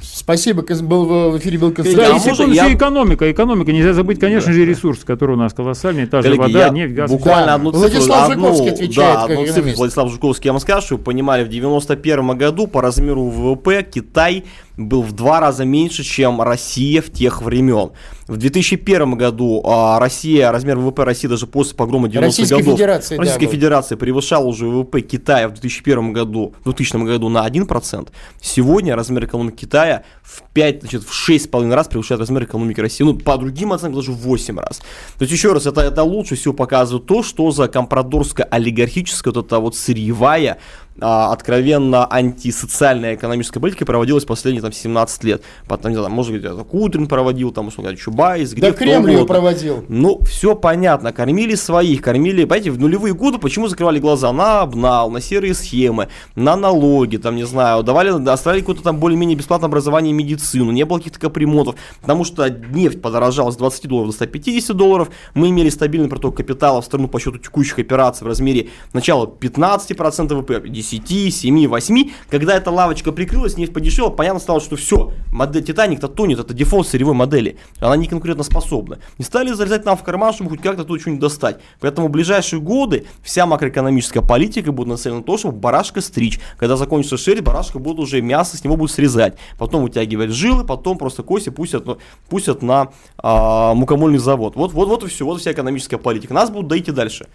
Спасибо, 0.00 0.62
был 0.82 1.30
в 1.32 1.38
эфире 1.38 1.58
был 1.58 1.72
Константин. 1.72 2.10
Да, 2.10 2.16
и 2.16 2.20
секунду, 2.20 2.52
я... 2.52 2.72
экономика, 2.72 3.30
экономика. 3.30 3.72
Нельзя 3.72 3.94
забыть, 3.94 4.20
конечно 4.20 4.48
да, 4.48 4.52
же, 4.52 4.64
ресурс, 4.64 5.00
который 5.00 5.32
у 5.32 5.38
нас 5.38 5.52
колоссальный. 5.52 6.06
Та 6.06 6.22
же 6.22 6.36
Коллеги, 6.36 6.52
вода, 6.52 6.68
нефть, 6.68 6.94
газ. 6.94 7.10
Буквально 7.10 7.46
да. 7.46 7.54
одну 7.54 7.72
цифру. 7.72 7.88
Владислав 7.88 8.30
одну, 8.30 8.46
Жуковский 8.46 8.70
отвечает. 8.70 9.14
Да, 9.14 9.24
одну 9.24 9.46
цифру 9.46 9.70
Владислав 9.76 10.12
Жуковский 10.12 10.48
я 10.48 10.52
вам 10.52 10.60
скажу, 10.60 10.86
чтобы 10.86 11.02
понимали, 11.02 11.42
в 11.42 11.48
91 11.48 12.38
году 12.38 12.68
по 12.68 12.80
размеру 12.80 13.24
ВВП 13.24 13.82
Китай 13.82 14.44
был 14.76 15.02
в 15.02 15.12
два 15.12 15.40
раза 15.40 15.64
меньше, 15.64 16.04
чем 16.04 16.40
Россия 16.40 17.02
в 17.02 17.10
тех 17.10 17.42
времен. 17.42 17.90
В 18.28 18.36
2001 18.36 19.14
году 19.14 19.62
а, 19.64 19.98
Россия, 19.98 20.52
размер 20.52 20.76
ВВП 20.76 21.04
России 21.04 21.26
даже 21.26 21.46
после 21.46 21.74
погрома 21.74 22.08
90-х 22.08 22.20
Российской 22.20 22.58
годов 22.58 22.74
Федерации, 22.74 23.16
Российской 23.16 23.46
да, 23.46 23.52
Федерации 23.52 23.94
превышал 23.94 24.46
уже 24.46 24.66
ВВП 24.66 25.00
Китая 25.00 25.48
в 25.48 25.52
2001 25.52 26.12
году, 26.12 26.54
в 26.60 26.64
2000 26.64 27.06
году 27.06 27.30
на 27.30 27.48
1%. 27.48 28.08
Сегодня 28.38 28.94
размер 28.94 29.24
экономики 29.24 29.60
Китая 29.60 30.04
в 30.22 30.42
5, 30.52 30.80
значит, 30.82 31.04
в 31.04 31.30
6,5 31.30 31.74
раз 31.74 31.88
превышает 31.88 32.20
размер 32.20 32.44
экономики 32.44 32.80
России. 32.80 33.02
Ну, 33.02 33.14
по 33.16 33.38
другим 33.38 33.72
оценкам 33.72 34.00
даже 34.00 34.12
в 34.12 34.16
8 34.16 34.58
раз. 34.58 34.80
То 35.16 35.22
есть, 35.22 35.32
еще 35.32 35.54
раз, 35.54 35.64
это, 35.64 35.80
это 35.80 36.02
лучше 36.02 36.36
всего 36.36 36.52
показывает 36.52 37.06
то, 37.06 37.22
что 37.22 37.50
за 37.50 37.66
компрадорская 37.66 38.46
олигархическая 38.50 39.32
вот 39.32 39.46
эта 39.46 39.58
вот 39.58 39.74
сырьевая 39.74 40.58
откровенно 41.00 42.06
антисоциальная 42.10 43.14
экономическая 43.14 43.60
политика 43.60 43.86
проводилась 43.86 44.24
последние 44.24 44.62
там 44.62 44.72
17 44.72 45.24
лет. 45.24 45.42
Потом, 45.66 45.92
не 45.92 45.96
знаю, 45.96 46.12
может 46.12 46.32
быть, 46.32 46.44
это 46.44 46.64
Кудрин 46.64 47.06
проводил, 47.06 47.52
там, 47.52 47.68
условно 47.68 47.90
говоря, 47.90 48.02
Чубайс, 48.02 48.52
Греф, 48.52 48.60
Да 48.60 48.72
Кремль 48.72 49.12
его 49.12 49.26
проводил. 49.26 49.84
Ну, 49.88 50.22
все 50.24 50.54
понятно, 50.54 51.12
кормили 51.12 51.54
своих, 51.54 52.02
кормили, 52.02 52.44
понимаете, 52.44 52.70
в 52.70 52.78
нулевые 52.78 53.14
годы 53.14 53.38
почему 53.38 53.68
закрывали 53.68 53.98
глаза 53.98 54.32
на 54.32 54.62
обнал, 54.62 55.10
на 55.10 55.20
серые 55.20 55.54
схемы, 55.54 56.08
на 56.34 56.56
налоги, 56.56 57.16
там, 57.16 57.36
не 57.36 57.44
знаю, 57.44 57.82
давали, 57.82 58.10
оставили 58.28 58.60
какое-то 58.60 58.82
там 58.82 58.98
более-менее 58.98 59.36
бесплатное 59.36 59.68
образование 59.68 60.10
и 60.10 60.14
медицину, 60.14 60.70
не 60.70 60.84
было 60.84 60.98
каких-то 60.98 61.20
капремонтов, 61.20 61.76
потому 62.00 62.24
что 62.24 62.48
нефть 62.48 63.00
подорожала 63.00 63.50
с 63.50 63.56
20 63.56 63.86
долларов 63.86 64.10
до 64.10 64.14
150 64.14 64.76
долларов, 64.76 65.10
мы 65.34 65.50
имели 65.50 65.68
стабильный 65.68 66.08
проток 66.08 66.36
капитала 66.36 66.82
в 66.82 66.84
страну 66.84 67.08
по 67.08 67.20
счету 67.20 67.38
текущих 67.38 67.78
операций 67.78 68.24
в 68.24 68.28
размере 68.28 68.68
начала 68.92 69.26
15% 69.26 70.34
ВВП, 70.34 70.68
10, 70.96 71.34
7, 71.34 71.68
8. 71.68 72.10
Когда 72.30 72.56
эта 72.56 72.70
лавочка 72.70 73.12
прикрылась, 73.12 73.56
нефть 73.56 73.72
подешевела, 73.72 74.10
понятно 74.10 74.40
стало, 74.40 74.60
что 74.60 74.76
все, 74.76 75.12
модель 75.32 75.64
Титаник-то 75.64 76.08
тонет, 76.08 76.38
это 76.38 76.54
дефолт 76.54 76.88
сырьевой 76.88 77.14
модели. 77.14 77.58
Она 77.80 77.96
не 77.96 78.06
конкурентоспособна. 78.06 78.98
Не 79.18 79.24
стали 79.24 79.52
залезать 79.52 79.84
нам 79.84 79.96
в 79.96 80.02
карман, 80.02 80.32
чтобы 80.32 80.50
хоть 80.50 80.62
как-то 80.62 80.84
тут 80.84 81.00
что-нибудь 81.00 81.20
достать. 81.20 81.58
Поэтому 81.80 82.08
в 82.08 82.10
ближайшие 82.10 82.60
годы 82.60 83.06
вся 83.22 83.46
макроэкономическая 83.46 84.22
политика 84.22 84.72
будет 84.72 84.88
нацелена 84.88 85.18
на 85.18 85.24
то, 85.24 85.36
чтобы 85.36 85.58
барашка 85.58 86.00
стричь. 86.00 86.40
Когда 86.56 86.76
закончится 86.76 87.16
шерсть, 87.16 87.42
барашка 87.42 87.78
будет 87.78 87.98
уже 87.98 88.20
мясо, 88.20 88.56
с 88.56 88.64
него 88.64 88.76
будут 88.76 88.92
срезать. 88.92 89.34
Потом 89.58 89.82
вытягивать 89.82 90.30
жилы, 90.30 90.64
потом 90.64 90.98
просто 90.98 91.22
кости 91.22 91.50
пустят, 91.50 91.86
ну, 91.86 91.98
пустят 92.28 92.62
на 92.62 92.92
а, 93.18 93.74
мукомольный 93.74 94.18
завод. 94.18 94.56
Вот, 94.56 94.72
вот, 94.72 94.88
вот 94.88 95.04
и 95.04 95.06
все, 95.08 95.24
вот 95.24 95.40
вся 95.40 95.52
экономическая 95.52 95.98
политика. 95.98 96.34
Нас 96.34 96.50
будут 96.50 96.68
доить 96.68 96.88
и 96.88 96.92
дальше. 96.92 97.26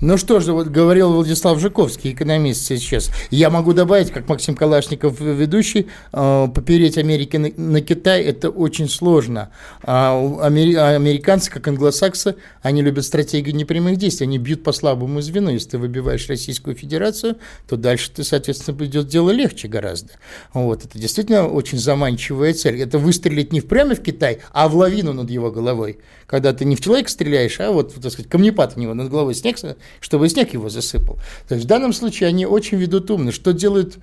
Ну 0.00 0.16
что 0.16 0.38
же, 0.38 0.52
вот 0.52 0.68
говорил 0.68 1.12
Владислав 1.12 1.58
Жуковский, 1.58 2.12
экономист 2.12 2.64
сейчас. 2.64 3.10
Я 3.30 3.50
могу 3.50 3.72
добавить, 3.72 4.12
как 4.12 4.28
Максим 4.28 4.54
Калашников, 4.54 5.18
ведущий, 5.18 5.88
э, 6.12 6.48
попереть 6.54 6.96
Америки 6.98 7.36
на, 7.36 7.80
Китай 7.80 8.22
это 8.22 8.50
очень 8.50 8.88
сложно. 8.88 9.50
А 9.82 10.16
американцы, 10.40 11.50
как 11.50 11.66
англосаксы, 11.66 12.36
они 12.62 12.82
любят 12.82 13.06
стратегию 13.06 13.56
непрямых 13.56 13.96
действий. 13.96 14.28
Они 14.28 14.38
бьют 14.38 14.62
по 14.62 14.70
слабому 14.70 15.20
звену. 15.20 15.50
Если 15.50 15.70
ты 15.70 15.78
выбиваешь 15.78 16.28
Российскую 16.28 16.76
Федерацию, 16.76 17.36
то 17.68 17.76
дальше 17.76 18.12
ты, 18.14 18.22
соответственно, 18.22 18.84
идет 18.84 19.08
дело 19.08 19.30
легче 19.30 19.66
гораздо. 19.66 20.12
Вот. 20.54 20.84
Это 20.84 20.96
действительно 20.96 21.48
очень 21.48 21.78
заманчивая 21.78 22.54
цель. 22.54 22.80
Это 22.80 22.98
выстрелить 22.98 23.52
не 23.52 23.62
прямо 23.62 23.96
в 23.96 24.00
Китай, 24.00 24.42
а 24.52 24.68
в 24.68 24.76
лавину 24.76 25.12
над 25.12 25.28
его 25.28 25.50
головой. 25.50 25.98
Когда 26.28 26.52
ты 26.52 26.64
не 26.64 26.76
в 26.76 26.80
человека 26.80 27.10
стреляешь, 27.10 27.58
а 27.58 27.72
вот, 27.72 27.94
так 27.94 28.12
сказать, 28.12 28.30
камнепад 28.30 28.74
у 28.76 28.80
него 28.80 28.94
над 28.94 29.10
головой 29.10 29.34
снег 29.34 29.58
чтобы 30.00 30.28
снег 30.28 30.52
его 30.52 30.68
засыпал. 30.68 31.18
То 31.48 31.54
есть 31.54 31.66
в 31.66 31.68
данном 31.68 31.92
случае 31.92 32.28
они 32.28 32.46
очень 32.46 32.78
ведут 32.78 33.10
умно. 33.10 33.32
Что 33.32 33.52
делают 33.52 33.98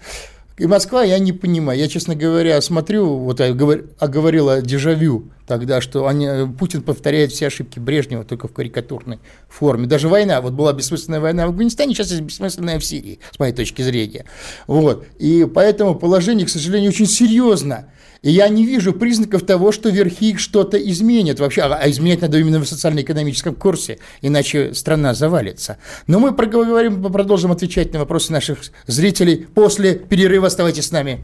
и 0.57 0.67
Москва, 0.67 1.03
я 1.03 1.19
не 1.19 1.33
понимаю. 1.33 1.77
Я, 1.77 1.89
честно 1.89 2.15
говоря, 2.15 2.61
смотрю, 2.61 3.17
вот 3.17 3.41
я 3.41 3.53
говорил 3.53 4.49
о 4.49 4.61
дежавю 4.61 5.29
тогда, 5.45 5.81
что 5.81 6.07
они, 6.07 6.29
Путин 6.57 6.81
повторяет 6.81 7.33
все 7.33 7.47
ошибки 7.47 7.77
Брежнева 7.77 8.23
только 8.23 8.47
в 8.47 8.53
карикатурной 8.53 9.19
форме. 9.49 9.85
Даже 9.85 10.07
война, 10.07 10.39
вот 10.39 10.53
была 10.53 10.71
бессмысленная 10.71 11.19
война 11.19 11.45
в 11.45 11.49
Афганистане, 11.49 11.93
сейчас 11.93 12.11
есть 12.11 12.21
бессмысленная 12.21 12.79
в 12.79 12.85
Сирии, 12.85 13.19
с 13.33 13.37
моей 13.37 13.51
точки 13.51 13.81
зрения. 13.81 14.23
Вот. 14.65 15.05
И 15.19 15.45
поэтому 15.53 15.93
положение, 15.93 16.47
к 16.47 16.49
сожалению, 16.49 16.91
очень 16.91 17.05
серьезно. 17.05 17.89
И 18.25 18.31
я 18.31 18.49
не 18.49 18.65
вижу 18.65 18.91
признаков 18.91 19.43
того, 19.43 19.71
что 19.71 19.89
верхи 19.89 20.35
что-то 20.35 20.77
изменят 20.77 21.39
вообще. 21.39 21.61
А, 21.61 21.75
а 21.75 21.89
изменять 21.91 22.21
надо 22.21 22.39
именно 22.39 22.59
в 22.59 22.67
социально-экономическом 22.67 23.53
курсе, 23.53 23.99
иначе 24.23 24.73
страна 24.73 25.13
завалится. 25.13 25.77
Но 26.07 26.19
мы 26.19 26.33
проговорим, 26.33 27.03
продолжим 27.03 27.51
отвечать 27.51 27.93
на 27.93 27.99
вопросы 27.99 28.33
наших 28.33 28.57
зрителей 28.87 29.45
после 29.53 29.93
перерыва. 29.93 30.47
Оставайтесь 30.47 30.87
с 30.87 30.91
нами. 30.91 31.23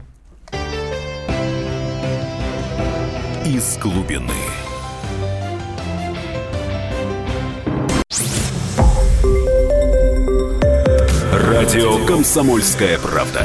Из 3.44 3.76
глубины. 3.78 4.30
Радио 11.32 12.06
«Комсомольская 12.06 12.96
правда». 12.98 13.44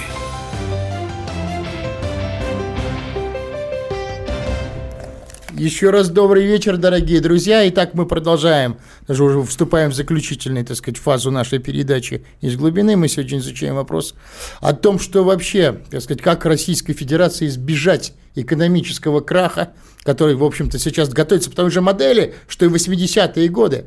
Еще 5.61 5.91
раз 5.91 6.09
добрый 6.09 6.47
вечер, 6.47 6.75
дорогие 6.75 7.21
друзья. 7.21 7.69
Итак, 7.69 7.93
мы 7.93 8.07
продолжаем, 8.07 8.77
даже 9.07 9.23
уже 9.23 9.43
вступаем 9.43 9.91
в 9.91 9.93
заключительную, 9.93 10.65
так 10.65 10.75
сказать, 10.75 10.97
фазу 10.97 11.29
нашей 11.29 11.59
передачи 11.59 12.25
из 12.41 12.55
глубины. 12.55 12.97
Мы 12.97 13.07
сегодня 13.07 13.37
изучаем 13.37 13.75
вопрос 13.75 14.15
о 14.59 14.73
том, 14.73 14.97
что 14.97 15.23
вообще, 15.23 15.77
так 15.91 16.01
сказать, 16.01 16.23
как 16.23 16.45
Российской 16.45 16.93
Федерации 16.93 17.45
избежать 17.45 18.15
экономического 18.33 19.19
краха, 19.19 19.73
который, 20.01 20.33
в 20.33 20.43
общем-то, 20.43 20.79
сейчас 20.79 21.09
готовится 21.09 21.51
по 21.51 21.57
той 21.57 21.69
же 21.69 21.81
модели, 21.81 22.33
что 22.47 22.65
и 22.65 22.67
80-е 22.67 23.47
годы. 23.49 23.85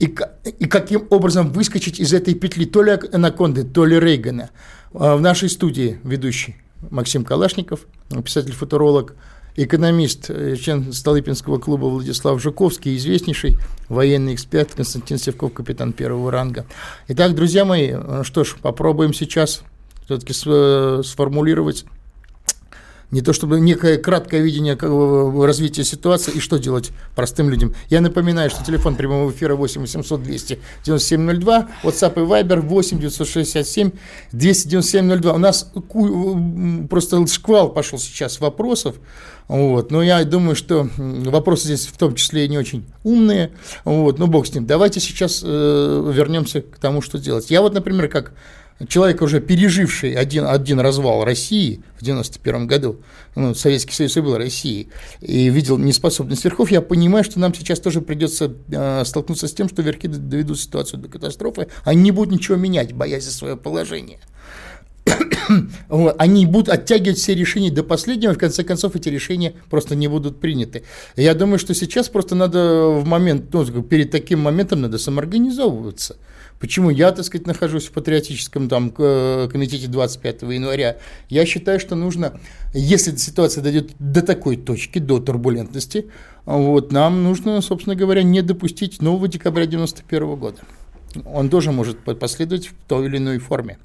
И, 0.00 0.12
и 0.58 0.64
каким 0.64 1.06
образом 1.10 1.52
выскочить 1.52 2.00
из 2.00 2.12
этой 2.12 2.34
петли 2.34 2.64
то 2.64 2.82
ли 2.82 2.98
Анаконды, 3.12 3.62
то 3.62 3.84
ли 3.84 4.00
Рейгана. 4.00 4.50
А, 4.92 5.14
в 5.14 5.20
нашей 5.20 5.48
студии 5.48 6.00
ведущий 6.02 6.56
Максим 6.90 7.24
Калашников, 7.24 7.86
писатель-футуролог, 8.24 9.14
экономист, 9.64 10.30
э, 10.30 10.56
член 10.56 10.92
Столыпинского 10.92 11.58
клуба 11.58 11.86
Владислав 11.86 12.40
Жуковский, 12.40 12.96
известнейший 12.96 13.56
военный 13.88 14.34
эксперт 14.34 14.74
Константин 14.74 15.18
Севков, 15.18 15.52
капитан 15.52 15.92
первого 15.92 16.30
ранга. 16.30 16.64
Итак, 17.08 17.34
друзья 17.34 17.64
мои, 17.64 17.90
э, 17.92 18.22
что 18.24 18.44
ж, 18.44 18.56
попробуем 18.62 19.12
сейчас 19.12 19.62
все-таки 20.04 20.32
э, 20.46 21.02
сформулировать 21.04 21.84
не 23.10 23.22
то 23.22 23.32
чтобы 23.32 23.60
некое 23.60 23.98
краткое 23.98 24.40
видение 24.40 24.76
развития 25.44 25.84
ситуации 25.84 26.32
и 26.32 26.40
что 26.40 26.58
делать 26.58 26.90
простым 27.14 27.48
людям. 27.48 27.74
Я 27.88 28.00
напоминаю, 28.00 28.50
что 28.50 28.64
телефон 28.64 28.96
прямого 28.96 29.30
эфира 29.30 29.54
8 29.54 29.80
800 29.80 30.22
200 30.22 30.58
9702, 30.84 31.68
WhatsApp 31.84 32.12
и 32.16 32.26
Viber 32.26 32.60
8 32.60 32.98
967 32.98 33.90
297 34.32 35.20
02. 35.20 35.32
У 35.32 35.38
нас 35.38 35.72
просто 36.90 37.26
шквал 37.26 37.70
пошел 37.70 37.98
сейчас 37.98 38.40
вопросов, 38.40 38.96
вот. 39.48 39.90
Но 39.90 40.02
я 40.02 40.22
думаю, 40.24 40.54
что 40.54 40.88
вопросы 40.96 41.64
здесь 41.64 41.86
в 41.86 41.96
том 41.96 42.14
числе 42.14 42.44
и 42.44 42.48
не 42.48 42.58
очень 42.58 42.84
умные. 43.02 43.52
Вот. 43.84 44.18
Ну, 44.18 44.26
бог 44.26 44.46
с 44.46 44.54
ним. 44.54 44.66
Давайте 44.66 45.00
сейчас 45.00 45.42
э, 45.44 46.12
вернемся 46.14 46.60
к 46.60 46.78
тому, 46.78 47.00
что 47.00 47.18
делать. 47.18 47.50
Я 47.50 47.62
вот, 47.62 47.72
например, 47.72 48.08
как 48.08 48.32
человек, 48.86 49.22
уже 49.22 49.40
переживший 49.40 50.14
один, 50.14 50.46
один 50.46 50.78
развал 50.80 51.24
России 51.24 51.82
в 51.98 52.04
91 52.04 52.66
году, 52.66 53.00
ну, 53.34 53.54
Советский 53.54 53.94
Союз 53.94 54.16
и 54.16 54.20
был 54.20 54.36
Россией, 54.36 54.88
и 55.20 55.48
видел 55.48 55.78
неспособность 55.78 56.44
верхов, 56.44 56.70
я 56.70 56.80
понимаю, 56.80 57.24
что 57.24 57.40
нам 57.40 57.54
сейчас 57.54 57.80
тоже 57.80 58.00
придется 58.00 58.52
э, 58.70 59.04
столкнуться 59.04 59.48
с 59.48 59.52
тем, 59.52 59.68
что 59.68 59.82
верхи 59.82 60.06
доведут 60.08 60.60
ситуацию 60.60 61.00
до 61.00 61.08
катастрофы, 61.08 61.68
они 61.84 62.02
не 62.02 62.10
будут 62.12 62.32
ничего 62.32 62.56
менять, 62.56 62.92
боясь 62.92 63.24
за 63.24 63.32
свое 63.32 63.56
положение. 63.56 64.20
они 66.18 66.46
будут 66.46 66.68
оттягивать 66.68 67.18
все 67.18 67.34
решения 67.34 67.70
до 67.70 67.82
последнего, 67.82 68.32
и 68.32 68.34
в 68.34 68.38
конце 68.38 68.64
концов 68.64 68.96
эти 68.96 69.08
решения 69.08 69.54
просто 69.70 69.94
не 69.94 70.08
будут 70.08 70.40
приняты. 70.40 70.84
Я 71.16 71.34
думаю, 71.34 71.58
что 71.58 71.74
сейчас 71.74 72.08
просто 72.08 72.34
надо 72.34 72.88
в 72.88 73.06
момент, 73.06 73.52
ну, 73.52 73.64
перед 73.82 74.10
таким 74.10 74.40
моментом 74.40 74.82
надо 74.82 74.98
самоорганизовываться. 74.98 76.16
Почему 76.60 76.90
я, 76.90 77.12
так 77.12 77.24
сказать, 77.24 77.46
нахожусь 77.46 77.86
в 77.86 77.92
патриотическом 77.92 78.68
там, 78.68 78.90
комитете 78.90 79.86
25 79.86 80.42
января? 80.42 80.96
Я 81.28 81.46
считаю, 81.46 81.78
что 81.78 81.94
нужно, 81.94 82.40
если 82.74 83.14
ситуация 83.16 83.62
дойдет 83.62 83.92
до 83.98 84.22
такой 84.22 84.56
точки, 84.56 84.98
до 84.98 85.20
турбулентности, 85.20 86.06
вот, 86.44 86.92
нам 86.92 87.22
нужно, 87.22 87.60
собственно 87.60 87.94
говоря, 87.94 88.22
не 88.22 88.42
допустить 88.42 89.02
нового 89.02 89.28
декабря 89.28 89.66
91 89.66 90.36
года 90.36 90.60
он 91.24 91.48
тоже 91.48 91.72
может 91.72 91.98
последовать 92.18 92.68
в 92.68 92.74
той 92.86 93.06
или 93.06 93.18
иной 93.18 93.38
форме. 93.38 93.78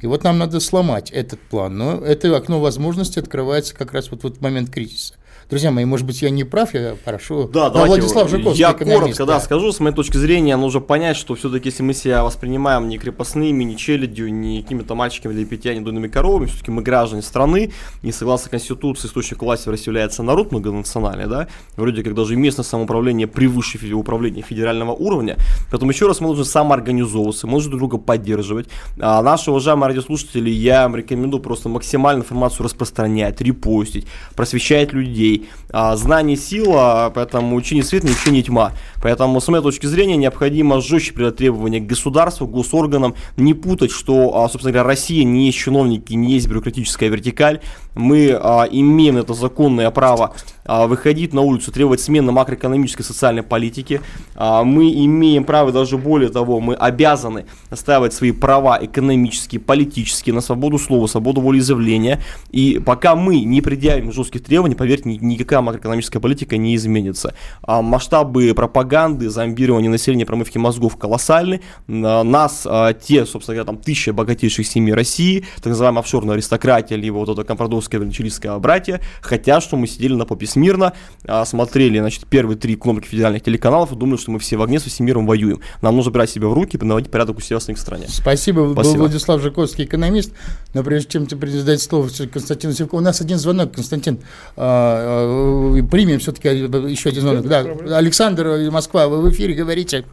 И 0.00 0.06
вот 0.06 0.24
нам 0.24 0.38
надо 0.38 0.60
сломать 0.60 1.10
этот 1.10 1.40
план. 1.40 1.76
Но 1.76 1.98
это 1.98 2.34
окно 2.36 2.60
возможности 2.60 3.18
открывается 3.18 3.74
как 3.74 3.92
раз 3.92 4.10
вот 4.10 4.22
в 4.22 4.40
момент 4.40 4.70
кризиса. 4.70 5.14
Друзья 5.52 5.70
мои, 5.70 5.84
может 5.84 6.06
быть, 6.06 6.22
я 6.22 6.30
не 6.30 6.44
прав, 6.44 6.72
я 6.72 6.96
прошу. 7.04 7.46
Да, 7.46 7.68
да 7.68 7.84
Владислав 7.84 8.30
Жуковский, 8.30 8.58
Я 8.58 8.72
коротко 8.72 9.26
да, 9.26 9.38
скажу, 9.38 9.70
с 9.70 9.80
моей 9.80 9.94
точки 9.94 10.16
зрения, 10.16 10.56
нужно 10.56 10.80
понять, 10.80 11.14
что 11.14 11.34
все-таки, 11.34 11.68
если 11.68 11.82
мы 11.82 11.92
себя 11.92 12.24
воспринимаем 12.24 12.88
не 12.88 12.96
крепостными, 12.96 13.62
не 13.62 13.76
челядью, 13.76 14.32
не 14.32 14.62
какими-то 14.62 14.94
мальчиками 14.94 15.34
для 15.34 15.44
питья, 15.44 15.74
не 15.74 15.80
дойными 15.80 16.08
коровами, 16.08 16.46
все-таки 16.46 16.70
мы 16.70 16.80
граждане 16.80 17.20
страны, 17.20 17.70
и 18.00 18.12
согласно 18.12 18.48
Конституции, 18.48 19.08
источник 19.08 19.42
власти 19.42 19.68
в 19.68 19.72
России 19.72 19.88
является 19.88 20.22
народ 20.22 20.52
многонациональный, 20.52 21.26
да, 21.26 21.48
вроде 21.76 22.02
как 22.02 22.14
даже 22.14 22.34
местное 22.34 22.64
самоуправление 22.64 23.26
превыше 23.26 23.78
управления 23.94 24.40
федерального 24.40 24.92
уровня, 24.92 25.36
поэтому 25.70 25.90
еще 25.90 26.06
раз 26.06 26.20
мы 26.20 26.28
должны 26.28 26.46
самоорганизовываться, 26.46 27.46
мы 27.46 27.52
должны 27.52 27.72
друг 27.72 27.80
друга 27.80 27.98
поддерживать. 27.98 28.68
А 28.98 29.20
наши 29.20 29.50
уважаемые 29.50 29.88
радиослушатели, 29.88 30.48
я 30.48 30.86
им 30.86 30.96
рекомендую 30.96 31.42
просто 31.42 31.68
максимально 31.68 32.22
информацию 32.22 32.64
распространять, 32.64 33.42
репостить, 33.42 34.06
просвещать 34.34 34.94
людей, 34.94 35.41
а, 35.70 35.96
знание 35.96 36.36
сила, 36.36 37.10
поэтому 37.14 37.56
учение 37.56 37.84
свет, 37.84 38.04
не 38.04 38.12
учение 38.12 38.42
тьма. 38.42 38.72
Поэтому, 39.02 39.40
с 39.40 39.48
моей 39.48 39.62
точки 39.62 39.86
зрения, 39.86 40.16
необходимо 40.16 40.80
жестче 40.80 41.12
придать 41.12 41.36
требования 41.36 41.80
к 41.80 41.86
государству, 41.86 42.46
госорганам, 42.46 43.14
не 43.36 43.54
путать, 43.54 43.90
что, 43.90 44.42
а, 44.42 44.48
собственно 44.48 44.72
говоря, 44.72 44.88
Россия 44.88 45.24
не 45.24 45.46
есть 45.46 45.58
чиновники, 45.58 46.12
не 46.14 46.34
есть 46.34 46.48
бюрократическая 46.48 47.08
вертикаль. 47.08 47.60
Мы 47.94 48.32
а, 48.32 48.66
имеем 48.70 49.16
это 49.16 49.34
законное 49.34 49.90
право 49.90 50.34
а, 50.64 50.86
выходить 50.86 51.34
на 51.34 51.40
улицу, 51.40 51.72
требовать 51.72 52.00
смены 52.00 52.30
макроэкономической 52.32 53.04
и 53.04 53.06
социальной 53.06 53.42
политики. 53.42 54.00
А, 54.34 54.62
мы 54.62 54.92
имеем 54.92 55.44
право, 55.44 55.72
даже 55.72 55.98
более 55.98 56.28
того, 56.28 56.60
мы 56.60 56.74
обязаны 56.74 57.46
отстаивать 57.68 58.14
свои 58.14 58.32
права 58.32 58.78
экономические, 58.80 59.60
политические, 59.60 60.34
на 60.34 60.40
свободу 60.40 60.78
слова, 60.78 61.06
свободу 61.06 61.40
волеизъявления. 61.40 62.20
И 62.50 62.80
пока 62.84 63.16
мы 63.16 63.40
не 63.40 63.60
предъявим 63.60 64.12
жестких 64.12 64.44
требований, 64.44 64.76
поверьте, 64.76 65.08
никакая 65.08 65.60
макроэкономическая 65.60 66.20
политика 66.20 66.56
не 66.56 66.76
изменится. 66.76 67.34
А 67.62 67.82
масштабы 67.82 68.52
пропаганды, 68.54 69.30
зомбирования 69.30 69.90
населения, 69.90 70.26
промывки 70.26 70.58
мозгов 70.58 70.96
колоссальны. 70.96 71.60
Нас, 71.88 72.66
а, 72.66 72.92
те, 72.92 73.26
собственно 73.26 73.56
говоря, 73.56 73.66
там 73.66 73.78
тысячи 73.78 74.10
богатейших 74.10 74.66
семей 74.66 74.94
России, 74.94 75.44
так 75.56 75.66
называемая 75.66 76.02
офшорная 76.02 76.34
аристократия, 76.34 76.96
либо 76.96 77.16
вот 77.16 77.28
это 77.28 77.42
компрадорское 77.82 78.00
величилийское 78.00 78.58
братья, 78.58 79.00
хотят, 79.20 79.62
чтобы 79.62 79.82
мы 79.82 79.86
сидели 79.86 80.14
на 80.14 80.24
попе 80.24 80.46
смирно, 80.46 80.92
а, 81.26 81.44
смотрели, 81.44 81.98
значит, 81.98 82.26
первые 82.26 82.56
три 82.56 82.76
кнопки 82.76 83.06
федеральных 83.06 83.42
телеканалов 83.42 83.92
и 83.92 83.96
думали, 83.96 84.18
что 84.18 84.30
мы 84.30 84.38
все 84.38 84.56
в 84.56 84.62
огне 84.62 84.80
со 84.80 84.88
всем 84.88 85.06
миром 85.06 85.26
воюем. 85.26 85.60
Нам 85.80 85.96
нужно 85.96 86.12
брать 86.12 86.30
себя 86.30 86.48
в 86.48 86.52
руки 86.52 86.76
и 86.76 86.84
наводить 86.84 87.10
порядок 87.10 87.38
у 87.38 87.40
себя 87.40 87.58
в 87.58 87.62
своей 87.62 87.78
стране. 87.78 88.06
Спасибо. 88.08 88.70
Спасибо. 88.72 88.94
Был 88.94 89.00
Владислав 89.00 89.40
Жиковский, 89.40 89.84
экономист. 89.84 90.32
Но 90.74 90.82
прежде 90.82 91.10
чем 91.10 91.26
ты 91.26 91.36
передать 91.36 91.80
слово 91.80 92.08
Константину 92.32 92.72
Севкову, 92.72 93.00
у 93.00 93.04
нас 93.04 93.20
один 93.20 93.38
звонок, 93.38 93.72
Константин. 93.72 94.18
А, 94.56 95.76
а, 95.76 95.82
примем 95.84 96.18
все-таки 96.18 96.48
еще 96.48 97.10
один 97.10 97.22
звонок. 97.22 97.46
Да, 97.46 97.60
Александр, 97.96 98.70
Москва, 98.70 99.08
вы 99.08 99.22
в 99.22 99.30
эфире 99.30 99.54
говорите. 99.54 100.04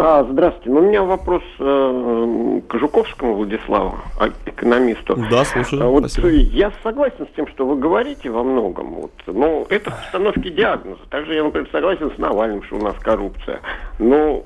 А, 0.00 0.24
здравствуйте. 0.30 0.70
Ну, 0.70 0.78
у 0.78 0.82
меня 0.82 1.02
вопрос 1.02 1.42
э, 1.58 2.60
к 2.68 2.78
Жуковскому 2.78 3.34
Владиславу, 3.34 3.96
а, 4.20 4.28
экономисту. 4.46 5.16
Да, 5.28 5.44
слушаю. 5.44 5.82
А, 5.82 5.86
вот 5.86 6.08
Спасибо. 6.08 6.28
я 6.28 6.72
согласен 6.84 7.26
с 7.26 7.34
тем, 7.34 7.48
что 7.48 7.66
вы 7.66 7.76
говорите 7.76 8.30
во 8.30 8.44
многом. 8.44 8.94
Вот, 8.94 9.10
но 9.26 9.66
это 9.68 9.90
постановки 9.90 10.50
диагноза. 10.50 11.00
Также 11.10 11.34
я, 11.34 11.42
например, 11.42 11.68
согласен 11.72 12.12
с 12.14 12.18
Навальным, 12.18 12.62
что 12.62 12.76
у 12.76 12.80
нас 12.80 12.94
коррупция. 13.00 13.60
Но 13.98 14.44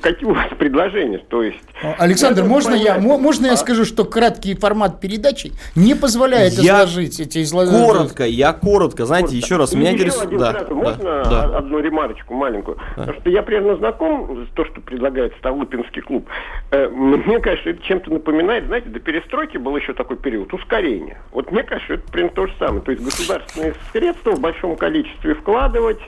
какие 0.00 0.28
у 0.28 0.34
вас 0.34 0.48
предложения? 0.58 1.18
То 1.18 1.42
есть, 1.42 1.62
Александр, 1.98 2.44
можно 2.44 2.74
я, 2.74 2.98
можно 2.98 3.46
я 3.46 3.52
а? 3.52 3.56
скажу, 3.56 3.84
что 3.84 4.04
краткий 4.04 4.54
формат 4.54 5.00
передачи 5.00 5.52
не 5.74 5.94
позволяет 5.94 6.54
я 6.54 6.84
изложить 6.84 7.20
эти 7.20 7.42
изложения? 7.42 7.86
Коротко, 7.86 8.24
я 8.24 8.52
коротко, 8.52 9.06
знаете, 9.06 9.28
коротко. 9.28 9.46
еще 9.46 9.56
раз, 9.56 9.74
меня 9.74 9.92
интересует... 9.92 10.38
Да, 10.38 10.52
да, 10.52 10.74
можно 10.74 11.24
да. 11.24 11.58
одну 11.58 11.78
ремарочку 11.80 12.34
маленькую? 12.34 12.76
Да. 12.76 13.02
Потому 13.02 13.20
что 13.20 13.30
я 13.30 13.42
примерно 13.42 13.76
знаком 13.76 14.46
с 14.46 14.54
то, 14.54 14.64
что 14.64 14.80
предлагает 14.80 15.34
Ставлыпинский 15.38 16.02
клуб. 16.02 16.26
Э, 16.70 16.88
мне 16.88 17.38
кажется, 17.40 17.70
это 17.70 17.82
чем-то 17.82 18.12
напоминает, 18.12 18.66
знаете, 18.66 18.88
до 18.88 19.00
перестройки 19.00 19.56
был 19.56 19.76
еще 19.76 19.92
такой 19.92 20.16
период 20.16 20.52
ускорения. 20.54 21.18
Вот 21.32 21.50
мне 21.50 21.62
кажется, 21.62 21.94
это 21.94 22.10
примерно 22.10 22.34
то 22.34 22.46
же 22.46 22.54
самое. 22.58 22.80
То 22.82 22.92
есть 22.92 23.02
государственные 23.02 23.74
средства 23.92 24.32
в 24.32 24.40
большом 24.40 24.76
количестве 24.76 25.34
вкладывать, 25.34 26.00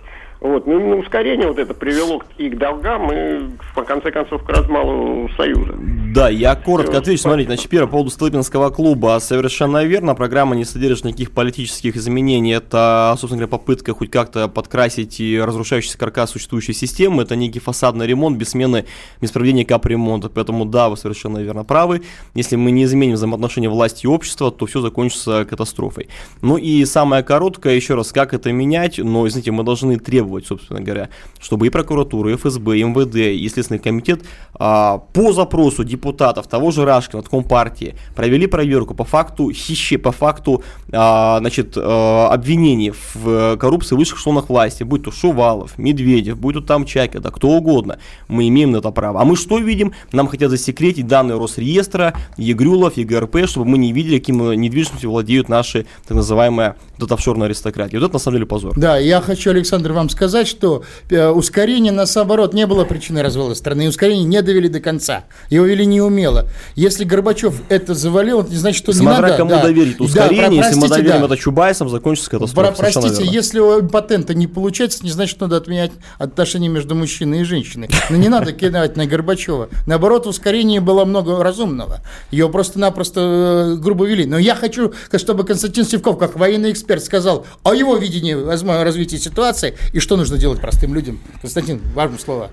вот. 0.45 0.66
Ну, 0.66 0.78
именно 0.78 0.97
ускорение 0.97 1.49
вот 1.49 1.59
это 1.59 1.72
привело 1.72 2.22
и 2.36 2.51
к 2.51 2.59
долгам, 2.59 3.11
и, 3.11 3.38
в 3.74 3.82
конце 3.82 4.11
концов, 4.11 4.45
к 4.45 4.49
размалу 4.51 5.28
Союза. 5.36 5.74
Да, 6.14 6.28
я 6.28 6.55
коротко 6.55 6.99
отвечу. 6.99 7.22
Смотрите, 7.22 7.49
значит, 7.49 7.68
первое, 7.68 7.86
по 7.86 7.92
поводу 7.92 8.11
Столыпинского 8.11 8.70
клуба. 8.70 9.18
Совершенно 9.20 9.84
верно, 9.84 10.14
программа 10.14 10.55
не 10.55 10.64
содержит 10.64 11.07
никаких 11.07 11.32
политических 11.32 11.97
изменений. 11.97 12.53
Это, 12.53 13.14
собственно 13.18 13.47
говоря, 13.47 13.59
попытка 13.59 13.95
хоть 13.95 14.11
как-то 14.11 14.49
подкрасить 14.49 15.18
и 15.18 15.40
разрушающийся 15.40 15.97
каркас 15.97 16.30
существующей 16.30 16.74
системы. 16.74 17.22
Это 17.22 17.36
некий 17.36 17.59
фасадный 17.59 18.07
ремонт 18.07 18.36
без 18.36 18.51
смены, 18.51 18.84
без 19.22 19.32
проведения 19.32 19.64
капремонта. 19.64 20.28
Поэтому, 20.28 20.66
да, 20.66 20.90
вы 20.90 20.99
совершенно 20.99 21.38
верно 21.38 21.64
правы. 21.64 22.03
Если 22.34 22.57
мы 22.57 22.70
не 22.70 22.84
изменим 22.84 23.14
взаимоотношения 23.14 23.70
власти 23.70 24.05
и 24.05 24.09
общества, 24.09 24.51
то 24.51 24.66
все 24.66 24.82
закончится 24.82 25.47
катастрофой. 25.47 26.09
Ну 26.42 26.59
и 26.59 26.84
самое 26.84 27.22
короткое, 27.22 27.76
еще 27.76 27.95
раз, 27.95 28.12
как 28.12 28.34
это 28.34 28.53
менять? 28.53 28.99
Но, 28.99 29.26
извините, 29.26 29.51
мы 29.51 29.64
должны 29.64 29.99
требовать 29.99 30.34
требовать, 30.35 30.47
собственно 30.47 30.80
говоря, 30.80 31.09
чтобы 31.41 31.66
и 31.66 31.70
прокуратура, 31.70 32.32
и 32.32 32.37
ФСБ, 32.37 32.78
и 32.78 32.85
МВД, 32.85 33.16
и 33.16 33.49
Следственный 33.49 33.78
комитет 33.78 34.22
а, 34.55 34.99
по 34.99 35.32
запросу 35.32 35.85
депутатов 35.85 36.47
того 36.47 36.70
же 36.70 36.85
Рашкина 36.85 37.20
от 37.20 37.28
Компартии 37.28 37.95
провели 38.14 38.47
проверку 38.47 38.95
по 38.95 39.05
факту 39.05 39.51
хище, 39.53 39.99
по 39.99 40.12
факту 40.12 40.62
а, 40.93 41.39
значит, 41.41 41.74
а, 41.76 42.28
обвинений 42.32 42.93
в 43.14 43.57
коррупции 43.57 43.95
в 43.95 43.99
высших 43.99 44.18
эшелонах 44.18 44.49
власти, 44.49 44.82
будь 44.82 45.05
то 45.05 45.11
Шувалов, 45.11 45.78
Медведев, 45.78 46.39
будь 46.39 46.55
то 46.55 46.61
там 46.61 46.85
Чайка, 46.85 47.20
да 47.20 47.30
кто 47.30 47.49
угодно, 47.49 47.99
мы 48.28 48.49
имеем 48.49 48.72
на 48.72 48.78
это 48.78 48.91
право. 48.91 49.20
А 49.20 49.24
мы 49.24 49.37
что 49.37 49.59
видим? 49.59 49.93
Нам 50.12 50.28
хотят 50.28 50.51
засекретить 50.51 51.07
данные 51.07 51.39
Росреестра, 51.39 52.14
ЕГРЮЛов, 52.37 52.97
ЕГРП, 52.97 53.47
чтобы 53.47 53.66
мы 53.66 53.78
не 53.78 53.93
видели, 53.93 54.18
каким 54.18 54.53
недвижимостью 54.53 55.11
владеют 55.11 55.49
наши 55.49 55.87
так 56.07 56.16
называемые 56.16 56.76
вот 56.99 57.12
офшорные 57.12 57.47
аристократии. 57.47 57.97
Вот 57.97 58.05
это 58.05 58.14
на 58.14 58.18
самом 58.18 58.37
деле 58.37 58.47
позор. 58.47 58.78
Да, 58.78 58.99
я 58.99 59.20
хочу, 59.20 59.51
Александр, 59.51 59.93
вам 59.93 60.09
сказать, 60.14 60.48
что 60.48 60.84
э, 61.10 61.28
ускорение, 61.28 61.92
нас 61.92 62.14
наоборот, 62.14 62.54
не 62.54 62.66
было 62.66 62.84
причиной 62.84 63.22
развала 63.22 63.54
страны. 63.54 63.84
И 63.84 63.88
ускорение 63.88 64.24
не 64.24 64.40
довели 64.42 64.68
до 64.68 64.80
конца. 64.80 65.24
Его 65.50 65.66
вели 65.66 65.84
неумело. 65.84 66.48
Если 66.76 67.04
Горбачев 67.04 67.62
это 67.68 67.94
завалил, 67.94 68.40
это 68.40 68.50
не 68.50 68.56
значит, 68.56 68.82
что 68.82 68.92
Смотря 68.92 69.16
не 69.16 69.22
надо. 69.22 69.36
кому 69.36 69.50
да. 69.50 69.62
доверить 69.62 70.00
ускорение, 70.00 70.60
да, 70.60 70.68
если 70.68 70.80
мы 70.80 70.88
доверим 70.88 71.20
да. 71.20 71.26
это 71.26 71.36
Чубайсом, 71.36 71.88
закончится 71.88 72.30
катастрофа. 72.30 72.72
Про, 72.72 72.90
простите, 72.90 73.24
если 73.24 73.86
патента 73.88 74.34
не 74.34 74.46
получается, 74.46 75.04
не 75.04 75.10
значит, 75.10 75.36
что 75.36 75.46
надо 75.46 75.56
отменять 75.56 75.92
отношения 76.18 76.68
между 76.68 76.94
мужчиной 76.94 77.40
и 77.40 77.44
женщиной. 77.44 77.90
Но 78.10 78.16
не 78.16 78.28
надо 78.28 78.52
кидать 78.52 78.96
на 78.96 79.06
Горбачева. 79.06 79.68
Наоборот, 79.86 80.26
ускорение 80.26 80.80
было 80.80 81.04
много 81.04 81.42
разумного. 81.42 82.00
Ее 82.30 82.48
просто-напросто 82.48 83.20
э, 83.20 83.74
грубо 83.76 84.06
вели. 84.06 84.26
Но 84.26 84.38
я 84.38 84.54
хочу, 84.54 84.92
чтобы 85.16 85.44
Константин 85.44 85.84
Севков, 85.84 86.18
как 86.18 86.36
военный 86.36 86.72
эксперт, 86.72 87.02
сказал 87.02 87.46
о 87.62 87.74
его 87.74 87.96
видении 87.96 88.34
развития 88.34 89.18
ситуации 89.18 89.76
и 89.92 90.00
что 90.05 90.18
нужно 90.18 90.36
делать 90.36 90.61
простым 90.61 90.94
людям? 90.94 91.18
Константин, 91.40 91.80
важное 91.94 92.18
слово. 92.18 92.50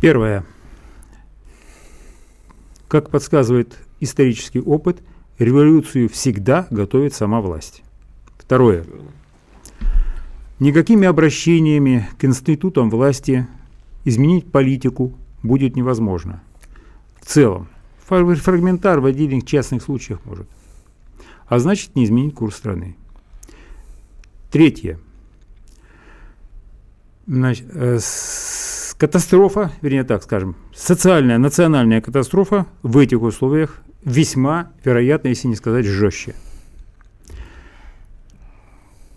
Первое. 0.00 0.44
Как 2.88 3.10
подсказывает 3.10 3.78
исторический 4.00 4.60
опыт, 4.60 5.00
революцию 5.38 6.08
всегда 6.08 6.66
готовит 6.70 7.14
сама 7.14 7.40
власть. 7.40 7.84
Второе. 8.38 8.84
Никакими 10.58 11.06
обращениями 11.06 12.08
к 12.18 12.24
институтам 12.24 12.90
власти 12.90 13.46
изменить 14.04 14.50
политику 14.50 15.14
будет 15.44 15.76
невозможно. 15.76 16.42
В 17.20 17.26
целом. 17.26 17.68
Фрагментар 18.04 18.98
в 18.98 19.06
отдельных 19.06 19.46
частных 19.46 19.80
случаях 19.80 20.18
может. 20.24 20.48
А 21.46 21.60
значит, 21.60 21.94
не 21.94 22.04
изменить 22.04 22.34
курс 22.34 22.56
страны. 22.56 22.96
Третье. 24.50 24.98
Значит, 27.26 27.66
э, 27.72 27.98
катастрофа, 28.98 29.72
вернее 29.80 30.04
так 30.04 30.22
скажем, 30.22 30.56
социальная, 30.74 31.38
национальная 31.38 32.00
катастрофа 32.00 32.66
в 32.82 32.98
этих 32.98 33.22
условиях 33.22 33.80
весьма 34.04 34.70
вероятно, 34.84 35.28
если 35.28 35.48
не 35.48 35.56
сказать 35.56 35.86
жестче. 35.86 36.34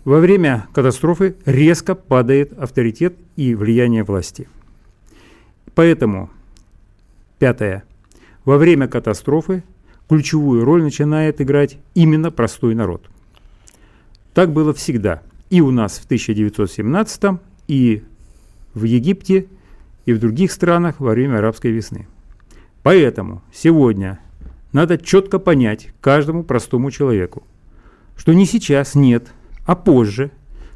Во 0.04 0.20
время 0.20 0.66
катастрофы 0.72 1.36
резко 1.44 1.94
падает 1.94 2.58
авторитет 2.58 3.16
и 3.36 3.54
влияние 3.54 4.04
власти. 4.04 4.48
Поэтому, 5.74 6.30
пятое, 7.38 7.84
во 8.46 8.56
время 8.56 8.88
катастрофы 8.88 9.64
ключевую 10.08 10.64
роль 10.64 10.82
начинает 10.82 11.42
играть 11.42 11.78
именно 11.94 12.30
простой 12.30 12.74
народ. 12.74 13.04
Так 14.32 14.52
было 14.52 14.72
всегда. 14.72 15.22
И 15.50 15.60
у 15.60 15.70
нас 15.70 15.98
в 15.98 16.06
1917 16.06 17.38
и 17.68 18.02
в 18.74 18.84
Египте, 18.84 19.46
и 20.06 20.12
в 20.12 20.18
других 20.18 20.50
странах 20.50 20.98
во 20.98 21.12
время 21.12 21.38
арабской 21.38 21.70
весны. 21.70 22.08
Поэтому 22.82 23.42
сегодня 23.52 24.18
надо 24.72 24.98
четко 24.98 25.38
понять 25.38 25.88
каждому 26.00 26.42
простому 26.42 26.90
человеку, 26.90 27.42
что 28.16 28.32
не 28.32 28.46
сейчас, 28.46 28.94
нет, 28.94 29.32
а 29.64 29.76
позже, 29.76 30.30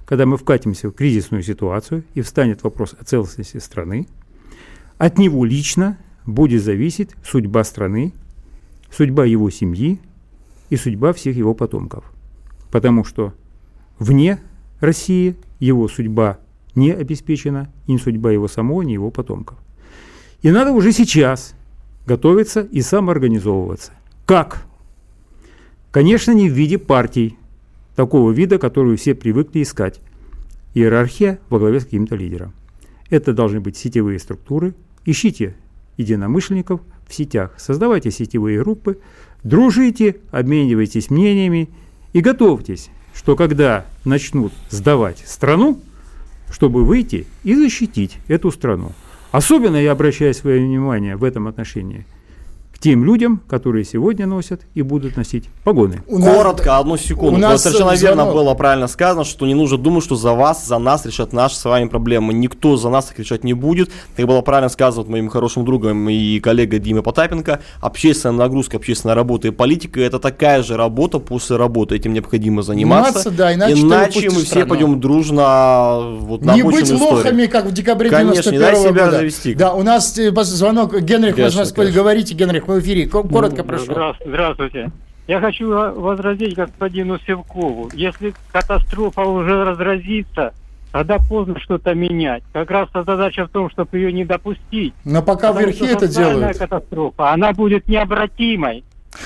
когда 0.04 0.26
мы 0.26 0.36
вкатимся 0.36 0.88
в 0.88 0.92
кризисную 0.92 1.42
ситуацию 1.42 2.04
и 2.14 2.20
встанет 2.20 2.62
вопрос 2.62 2.94
о 2.98 3.04
целостности 3.04 3.56
страны, 3.56 4.06
от 4.98 5.18
него 5.18 5.44
лично 5.44 5.98
будет 6.26 6.62
зависеть 6.62 7.10
судьба 7.24 7.64
страны, 7.64 8.12
судьба 8.90 9.24
его 9.24 9.50
семьи 9.50 9.98
и 10.70 10.76
судьба 10.76 11.12
всех 11.12 11.36
его 11.36 11.54
потомков. 11.54 12.04
Потому 12.70 13.04
что 13.04 13.34
вне 13.98 14.38
России 14.80 15.36
его 15.58 15.88
судьба 15.88 16.38
не 16.74 16.90
обеспечена 16.92 17.72
ни 17.86 17.96
судьба 17.96 18.32
его 18.32 18.48
самого, 18.48 18.82
ни 18.82 18.92
его 18.92 19.10
потомков. 19.10 19.58
И 20.42 20.50
надо 20.50 20.72
уже 20.72 20.92
сейчас 20.92 21.54
готовиться 22.06 22.60
и 22.62 22.80
самоорганизовываться. 22.80 23.92
Как? 24.26 24.64
Конечно, 25.90 26.32
не 26.32 26.48
в 26.48 26.52
виде 26.52 26.78
партий, 26.78 27.38
такого 27.94 28.30
вида, 28.32 28.58
которую 28.58 28.96
все 28.96 29.14
привыкли 29.14 29.62
искать. 29.62 30.00
Иерархия 30.74 31.38
во 31.50 31.58
главе 31.58 31.80
с 31.80 31.84
каким-то 31.84 32.16
лидером. 32.16 32.54
Это 33.10 33.34
должны 33.34 33.60
быть 33.60 33.76
сетевые 33.76 34.18
структуры. 34.18 34.74
Ищите 35.04 35.54
единомышленников 35.98 36.80
в 37.06 37.14
сетях, 37.14 37.54
создавайте 37.58 38.10
сетевые 38.10 38.60
группы, 38.60 38.98
дружите, 39.44 40.16
обменивайтесь 40.30 41.10
мнениями 41.10 41.68
и 42.14 42.20
готовьтесь, 42.20 42.88
что 43.12 43.36
когда 43.36 43.84
начнут 44.04 44.52
сдавать 44.70 45.22
страну, 45.26 45.80
чтобы 46.52 46.84
выйти 46.84 47.26
и 47.42 47.54
защитить 47.54 48.18
эту 48.28 48.52
страну. 48.52 48.92
Особенно 49.32 49.76
я 49.76 49.92
обращаю 49.92 50.34
свое 50.34 50.60
внимание 50.60 51.16
в 51.16 51.24
этом 51.24 51.48
отношении 51.48 52.04
тем 52.82 53.04
людям, 53.04 53.40
которые 53.48 53.84
сегодня 53.84 54.26
носят 54.26 54.62
и 54.74 54.82
будут 54.82 55.16
носить 55.16 55.48
погоны. 55.62 56.02
У 56.08 56.20
Коротко, 56.20 56.66
нас, 56.66 56.80
одну 56.80 56.96
секунду. 56.96 57.36
У 57.36 57.38
нас 57.38 57.62
совершенно 57.62 57.94
верно 57.94 58.26
было 58.26 58.54
правильно 58.54 58.88
сказано, 58.88 59.24
что 59.24 59.46
не 59.46 59.54
нужно 59.54 59.78
думать, 59.78 60.02
что 60.02 60.16
за 60.16 60.32
вас, 60.32 60.66
за 60.66 60.78
нас 60.78 61.06
решат 61.06 61.32
наши 61.32 61.54
с 61.54 61.64
вами 61.64 61.86
проблемы. 61.86 62.34
Никто 62.34 62.76
за 62.76 62.90
нас 62.90 63.10
их 63.12 63.18
решать 63.20 63.44
не 63.44 63.54
будет. 63.54 63.90
Как 64.16 64.26
было 64.26 64.40
правильно 64.40 64.68
сказано 64.68 65.08
моим 65.08 65.28
хорошим 65.28 65.64
другом 65.64 66.08
и 66.08 66.40
коллегой 66.40 66.80
Димой 66.80 67.02
Потапенко, 67.02 67.60
общественная 67.80 68.36
нагрузка, 68.36 68.78
общественная 68.78 69.14
работа 69.14 69.48
и 69.48 69.50
политика– 69.52 70.00
это 70.02 70.18
такая 70.18 70.62
же 70.62 70.76
работа 70.76 71.20
после 71.20 71.56
работы. 71.56 71.94
Этим 71.94 72.12
необходимо 72.12 72.62
заниматься. 72.62 73.30
да, 73.30 73.54
иначе 73.54 73.74
иначе 73.74 74.30
мы 74.30 74.42
все 74.42 74.66
пойдем 74.66 75.00
дружно 75.00 76.16
вот, 76.18 76.44
на 76.44 76.54
Не 76.54 76.62
быть 76.62 76.90
лохами, 76.90 77.46
как 77.46 77.66
в 77.66 77.72
декабре 77.72 78.10
Конечно, 78.10 78.50
91 78.50 78.74
-го 78.74 78.88
себя 78.88 79.04
года. 79.04 79.18
завести. 79.18 79.54
Да, 79.54 79.72
у 79.72 79.82
нас 79.82 80.18
э, 80.18 80.32
звонок. 80.42 81.00
Генрих, 81.00 81.36
конечно, 81.36 81.64
вы 81.76 81.90
говорите, 81.90 82.34
Генрих, 82.34 82.66
в 82.72 82.80
эфире. 82.80 83.06
Коротко 83.06 83.62
ну, 83.62 83.64
прошу. 83.64 83.92
Здравствуйте. 84.24 84.90
Я 85.28 85.40
хочу 85.40 85.68
возразить 85.68 86.54
господину 86.54 87.18
Севкову. 87.26 87.90
Если 87.94 88.34
катастрофа 88.50 89.22
уже 89.22 89.64
разразится, 89.64 90.52
тогда 90.90 91.18
поздно 91.18 91.60
что-то 91.60 91.94
менять. 91.94 92.42
Как 92.52 92.70
раз 92.70 92.88
задача 92.92 93.46
в 93.46 93.50
том, 93.50 93.70
чтобы 93.70 93.98
ее 93.98 94.12
не 94.12 94.24
допустить. 94.24 94.94
Но 95.04 95.22
пока 95.22 95.52
вверхе 95.52 95.86
это 95.92 96.08
делают. 96.08 96.58
катастрофа, 96.58 97.30
она 97.32 97.52
будет 97.52 97.86
необратимой. 97.88 98.84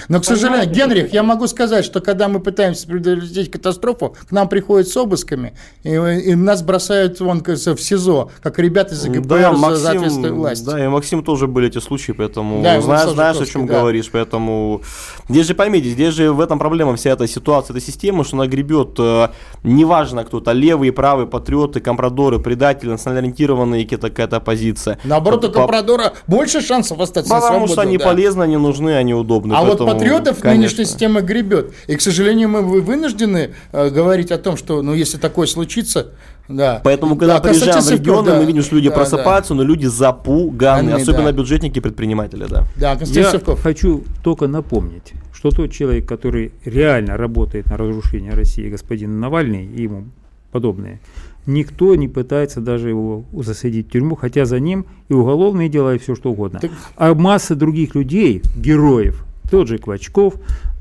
Но, 0.08 0.20
к 0.20 0.24
сожалению, 0.24 0.70
Генрих, 0.70 1.12
я 1.12 1.22
могу 1.22 1.46
сказать, 1.46 1.84
что 1.84 2.00
когда 2.00 2.28
мы 2.28 2.40
пытаемся 2.40 2.86
предотвратить 2.86 3.50
катастрофу, 3.50 4.16
к 4.28 4.32
нам 4.32 4.48
приходят 4.48 4.88
с 4.88 4.96
обысками, 4.96 5.54
и, 5.82 5.90
и 5.90 6.34
нас 6.34 6.62
бросают 6.62 7.20
вон, 7.20 7.42
в 7.42 7.56
СИЗО, 7.56 8.30
как 8.42 8.58
ребята 8.58 8.94
из 8.94 9.04
ГПР 9.04 9.26
да, 9.26 9.52
Максим, 9.52 9.76
за 9.76 9.90
ответственную 9.90 10.34
власть. 10.34 10.64
Да, 10.64 10.84
и 10.84 10.88
Максим 10.88 11.22
тоже 11.22 11.46
были 11.46 11.68
эти 11.68 11.78
случаи, 11.78 12.12
поэтому 12.12 12.62
да, 12.62 12.80
знаешь, 12.80 13.10
знаешь, 13.10 13.36
о 13.36 13.46
чем 13.46 13.66
да. 13.66 13.80
говоришь, 13.80 14.10
поэтому 14.10 14.82
здесь 15.28 15.46
же 15.46 15.54
поймите, 15.54 15.90
здесь 15.90 16.14
же 16.14 16.32
в 16.32 16.40
этом 16.40 16.58
проблема 16.58 16.96
вся 16.96 17.10
эта 17.10 17.26
ситуация, 17.26 17.76
эта 17.76 17.84
система, 17.84 18.24
что 18.24 18.36
она 18.36 18.46
гребет, 18.46 18.96
э, 18.98 19.28
неважно 19.62 20.24
кто-то, 20.24 20.52
левые, 20.52 20.92
правые, 20.92 21.26
патриоты, 21.26 21.80
компрадоры, 21.80 22.38
предатели, 22.38 22.90
национально 22.90 23.20
ориентированные, 23.20 23.84
какая-то 23.84 24.10
какая-то 24.10 24.36
оппозиция. 24.36 24.98
Наоборот, 25.04 25.44
у 25.44 25.52
компрадора 25.52 26.14
больше 26.26 26.60
шансов 26.60 27.00
остаться 27.00 27.32
Потому 27.32 27.52
свободу, 27.52 27.72
что 27.72 27.82
они 27.82 27.98
да. 27.98 28.04
полезны, 28.04 28.42
они 28.42 28.56
нужны, 28.56 28.96
они 28.96 29.14
удобны. 29.14 29.54
А 29.54 29.62
вот 29.62 29.75
патриотов 29.78 30.38
конечно. 30.40 30.50
нынешняя 30.50 30.86
система 30.86 31.20
гребет. 31.20 31.72
И, 31.86 31.96
к 31.96 32.00
сожалению, 32.00 32.48
мы 32.48 32.62
вынуждены 32.62 33.50
э, 33.72 33.90
говорить 33.90 34.30
о 34.30 34.38
том, 34.38 34.56
что, 34.56 34.82
ну, 34.82 34.94
если 34.94 35.18
такое 35.18 35.46
случится, 35.46 36.12
да. 36.48 36.80
Поэтому, 36.84 37.16
когда 37.16 37.40
да, 37.40 37.40
приезжаем 37.40 37.82
в 37.82 37.90
регионы, 37.90 38.30
да, 38.30 38.38
мы 38.38 38.44
видим, 38.44 38.62
что 38.62 38.76
люди 38.76 38.88
да, 38.88 38.94
просыпаются, 38.94 39.54
да. 39.54 39.56
но 39.56 39.62
люди 39.64 39.86
запуганы, 39.86 40.90
Анны, 40.90 41.02
особенно 41.02 41.24
да. 41.24 41.32
бюджетники 41.32 41.78
и 41.78 41.80
предприниматели, 41.80 42.46
да. 42.48 42.64
Да, 42.76 42.96
Я 43.00 43.32
Севков. 43.32 43.60
хочу 43.60 44.04
только 44.22 44.46
напомнить, 44.46 45.12
что 45.32 45.50
тот 45.50 45.72
человек, 45.72 46.06
который 46.06 46.52
реально 46.64 47.16
работает 47.16 47.66
на 47.66 47.76
разрушение 47.76 48.32
России, 48.32 48.68
господин 48.68 49.18
Навальный 49.18 49.66
и 49.66 49.82
ему 49.82 50.04
подобные, 50.52 51.00
никто 51.46 51.94
не 51.96 52.08
пытается 52.08 52.60
даже 52.60 52.88
его 52.88 53.24
засадить 53.32 53.88
в 53.88 53.90
тюрьму, 53.90 54.16
хотя 54.16 54.44
за 54.44 54.60
ним 54.60 54.86
и 55.08 55.14
уголовные 55.14 55.68
дела, 55.68 55.94
и 55.94 55.98
все 55.98 56.14
что 56.14 56.30
угодно. 56.30 56.60
Так... 56.60 56.70
А 56.96 57.14
масса 57.14 57.56
других 57.56 57.94
людей, 57.94 58.42
героев, 58.56 59.25
тот 59.50 59.68
же 59.68 59.78
Квачков, 59.78 60.34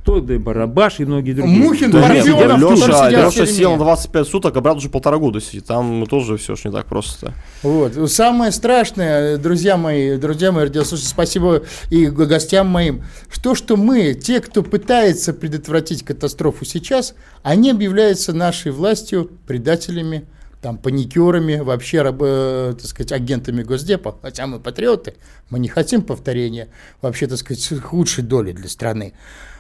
тот 0.06 0.30
и 0.30 0.38
Барабаш 0.38 1.00
и 1.00 1.06
многие 1.06 1.34
другие. 1.34 1.58
Мухин, 1.58 1.90
да, 1.90 2.02
Парфенов, 2.02 2.60
Леша, 2.60 3.10
Леша 3.10 3.46
сел 3.48 3.72
на 3.72 3.80
25 3.80 4.28
суток, 4.28 4.56
а 4.56 4.62
брат 4.62 4.78
уже 4.78 4.90
полтора 4.90 5.18
года 5.18 5.42
сидит. 5.42 5.66
Там 5.66 6.06
тоже 6.06 6.38
все 6.38 6.56
ж 6.56 6.66
не 6.66 6.72
так 6.72 6.86
просто. 6.86 7.34
Вот. 7.64 7.94
Самое 8.12 8.52
страшное, 8.52 9.38
друзья 9.38 9.78
мои, 9.78 10.18
друзья 10.18 10.52
мои, 10.52 10.66
радиослушатели, 10.66 11.10
спасибо 11.10 11.64
и 11.90 12.06
гостям 12.06 12.68
моим, 12.68 13.04
то, 13.42 13.56
что 13.56 13.78
мы, 13.78 14.14
те, 14.14 14.42
кто 14.42 14.64
пытается 14.64 15.34
предотвратить 15.34 16.04
катастрофу 16.04 16.66
сейчас, 16.66 17.16
они 17.44 17.72
объявляются 17.72 18.34
нашей 18.34 18.72
властью 18.72 19.30
предателями, 19.46 20.26
там, 20.66 20.80
паникерами, 20.80 21.58
вообще, 21.58 21.98
э, 21.98 22.74
так 22.76 22.88
сказать, 22.88 23.12
агентами 23.12 23.62
Госдепа, 23.62 24.18
хотя 24.20 24.48
мы 24.48 24.60
патриоты, 24.60 25.14
мы 25.52 25.60
не 25.60 25.68
хотим 25.68 26.02
повторения, 26.02 26.70
вообще, 27.04 27.28
так 27.28 27.38
сказать, 27.38 27.84
худшей 27.84 28.24
доли 28.24 28.52
для 28.52 28.68
страны. 28.68 29.14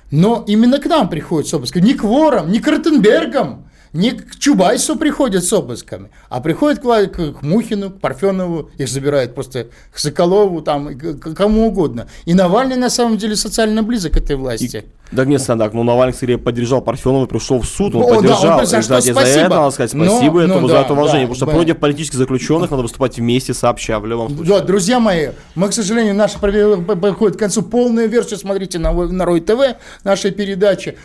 Но 0.09 0.43
именно 0.47 0.79
к 0.79 0.87
нам 0.87 1.07
приходят 1.07 1.47
с 1.47 1.53
обыском, 1.53 1.83
не 1.83 1.93
к 1.93 2.03
ворам, 2.03 2.51
не 2.51 2.59
к 2.59 2.67
Ротенбергам, 2.67 3.69
не 3.95 4.11
к 4.11 4.37
Чубайсу 4.37 4.97
приходят 4.97 5.43
с 5.43 5.53
обысками, 5.53 6.09
а 6.29 6.41
приходят 6.41 6.79
к, 6.79 6.83
к, 6.83 7.39
к 7.39 7.41
Мухину, 7.41 7.91
к 7.91 8.01
Парфенову, 8.01 8.69
их 8.77 8.89
забирают 8.89 9.33
просто 9.33 9.67
к 9.91 9.97
Соколову, 9.97 10.61
там, 10.61 10.97
к, 10.97 11.33
кому 11.33 11.67
угодно. 11.67 12.07
И 12.25 12.33
Навальный 12.33 12.75
на 12.75 12.89
самом 12.89 13.17
деле 13.17 13.35
социально 13.35 13.83
близок 13.83 14.13
к 14.13 14.17
этой 14.17 14.35
власти. 14.35 14.77
И, 14.77 15.15
да 15.15 15.23
нет, 15.23 15.41
Сандак, 15.41 15.73
ну 15.73 15.83
Навальный 15.83 16.13
скорее 16.13 16.37
поддержал 16.37 16.81
Парфенова, 16.81 17.25
пришел 17.25 17.61
в 17.61 17.65
суд, 17.65 17.95
он 17.95 18.03
О, 18.03 18.15
поддержал. 18.15 18.41
Да, 18.41 18.57
он, 18.57 18.65
за, 18.65 18.81
что, 18.81 18.99
за 18.99 19.11
это 19.11 19.49
надо 19.49 19.71
сказать 19.71 19.91
спасибо, 19.91 20.33
но, 20.33 20.41
это 20.41 20.59
ну, 20.59 20.67
да, 20.67 20.81
уважение, 20.81 21.27
да, 21.27 21.33
потому 21.33 21.35
что 21.35 21.45
да. 21.45 21.51
против 21.53 21.77
политических 21.77 22.17
заключенных 22.17 22.71
надо 22.71 22.83
выступать 22.83 23.17
вместе, 23.17 23.53
сообща, 23.53 23.99
в 23.99 24.05
любом 24.05 24.29
случае. 24.29 24.59
Да, 24.59 24.61
друзья 24.61 24.99
мои, 24.99 25.29
мы, 25.55 25.69
к 25.69 25.73
сожалению, 25.73 26.15
наша 26.15 26.37
подходит 26.39 27.37
к 27.37 27.39
концу 27.39 27.61
полная 27.61 28.07
версия, 28.07 28.35
смотрите 28.35 28.77
на, 28.77 28.91
на 28.91 29.25
Рой 29.25 29.39
ТВ, 29.39 29.77
нашей 30.03 30.31
передачи. 30.31 30.97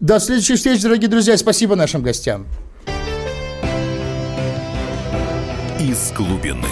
До 0.00 0.20
следующих 0.20 0.56
встреч, 0.56 0.82
дорогие 0.82 1.08
друзья. 1.08 1.36
Спасибо 1.36 1.76
нашим 1.76 2.02
гостям. 2.02 2.46
Из 5.80 6.12
глубины. 6.12 6.68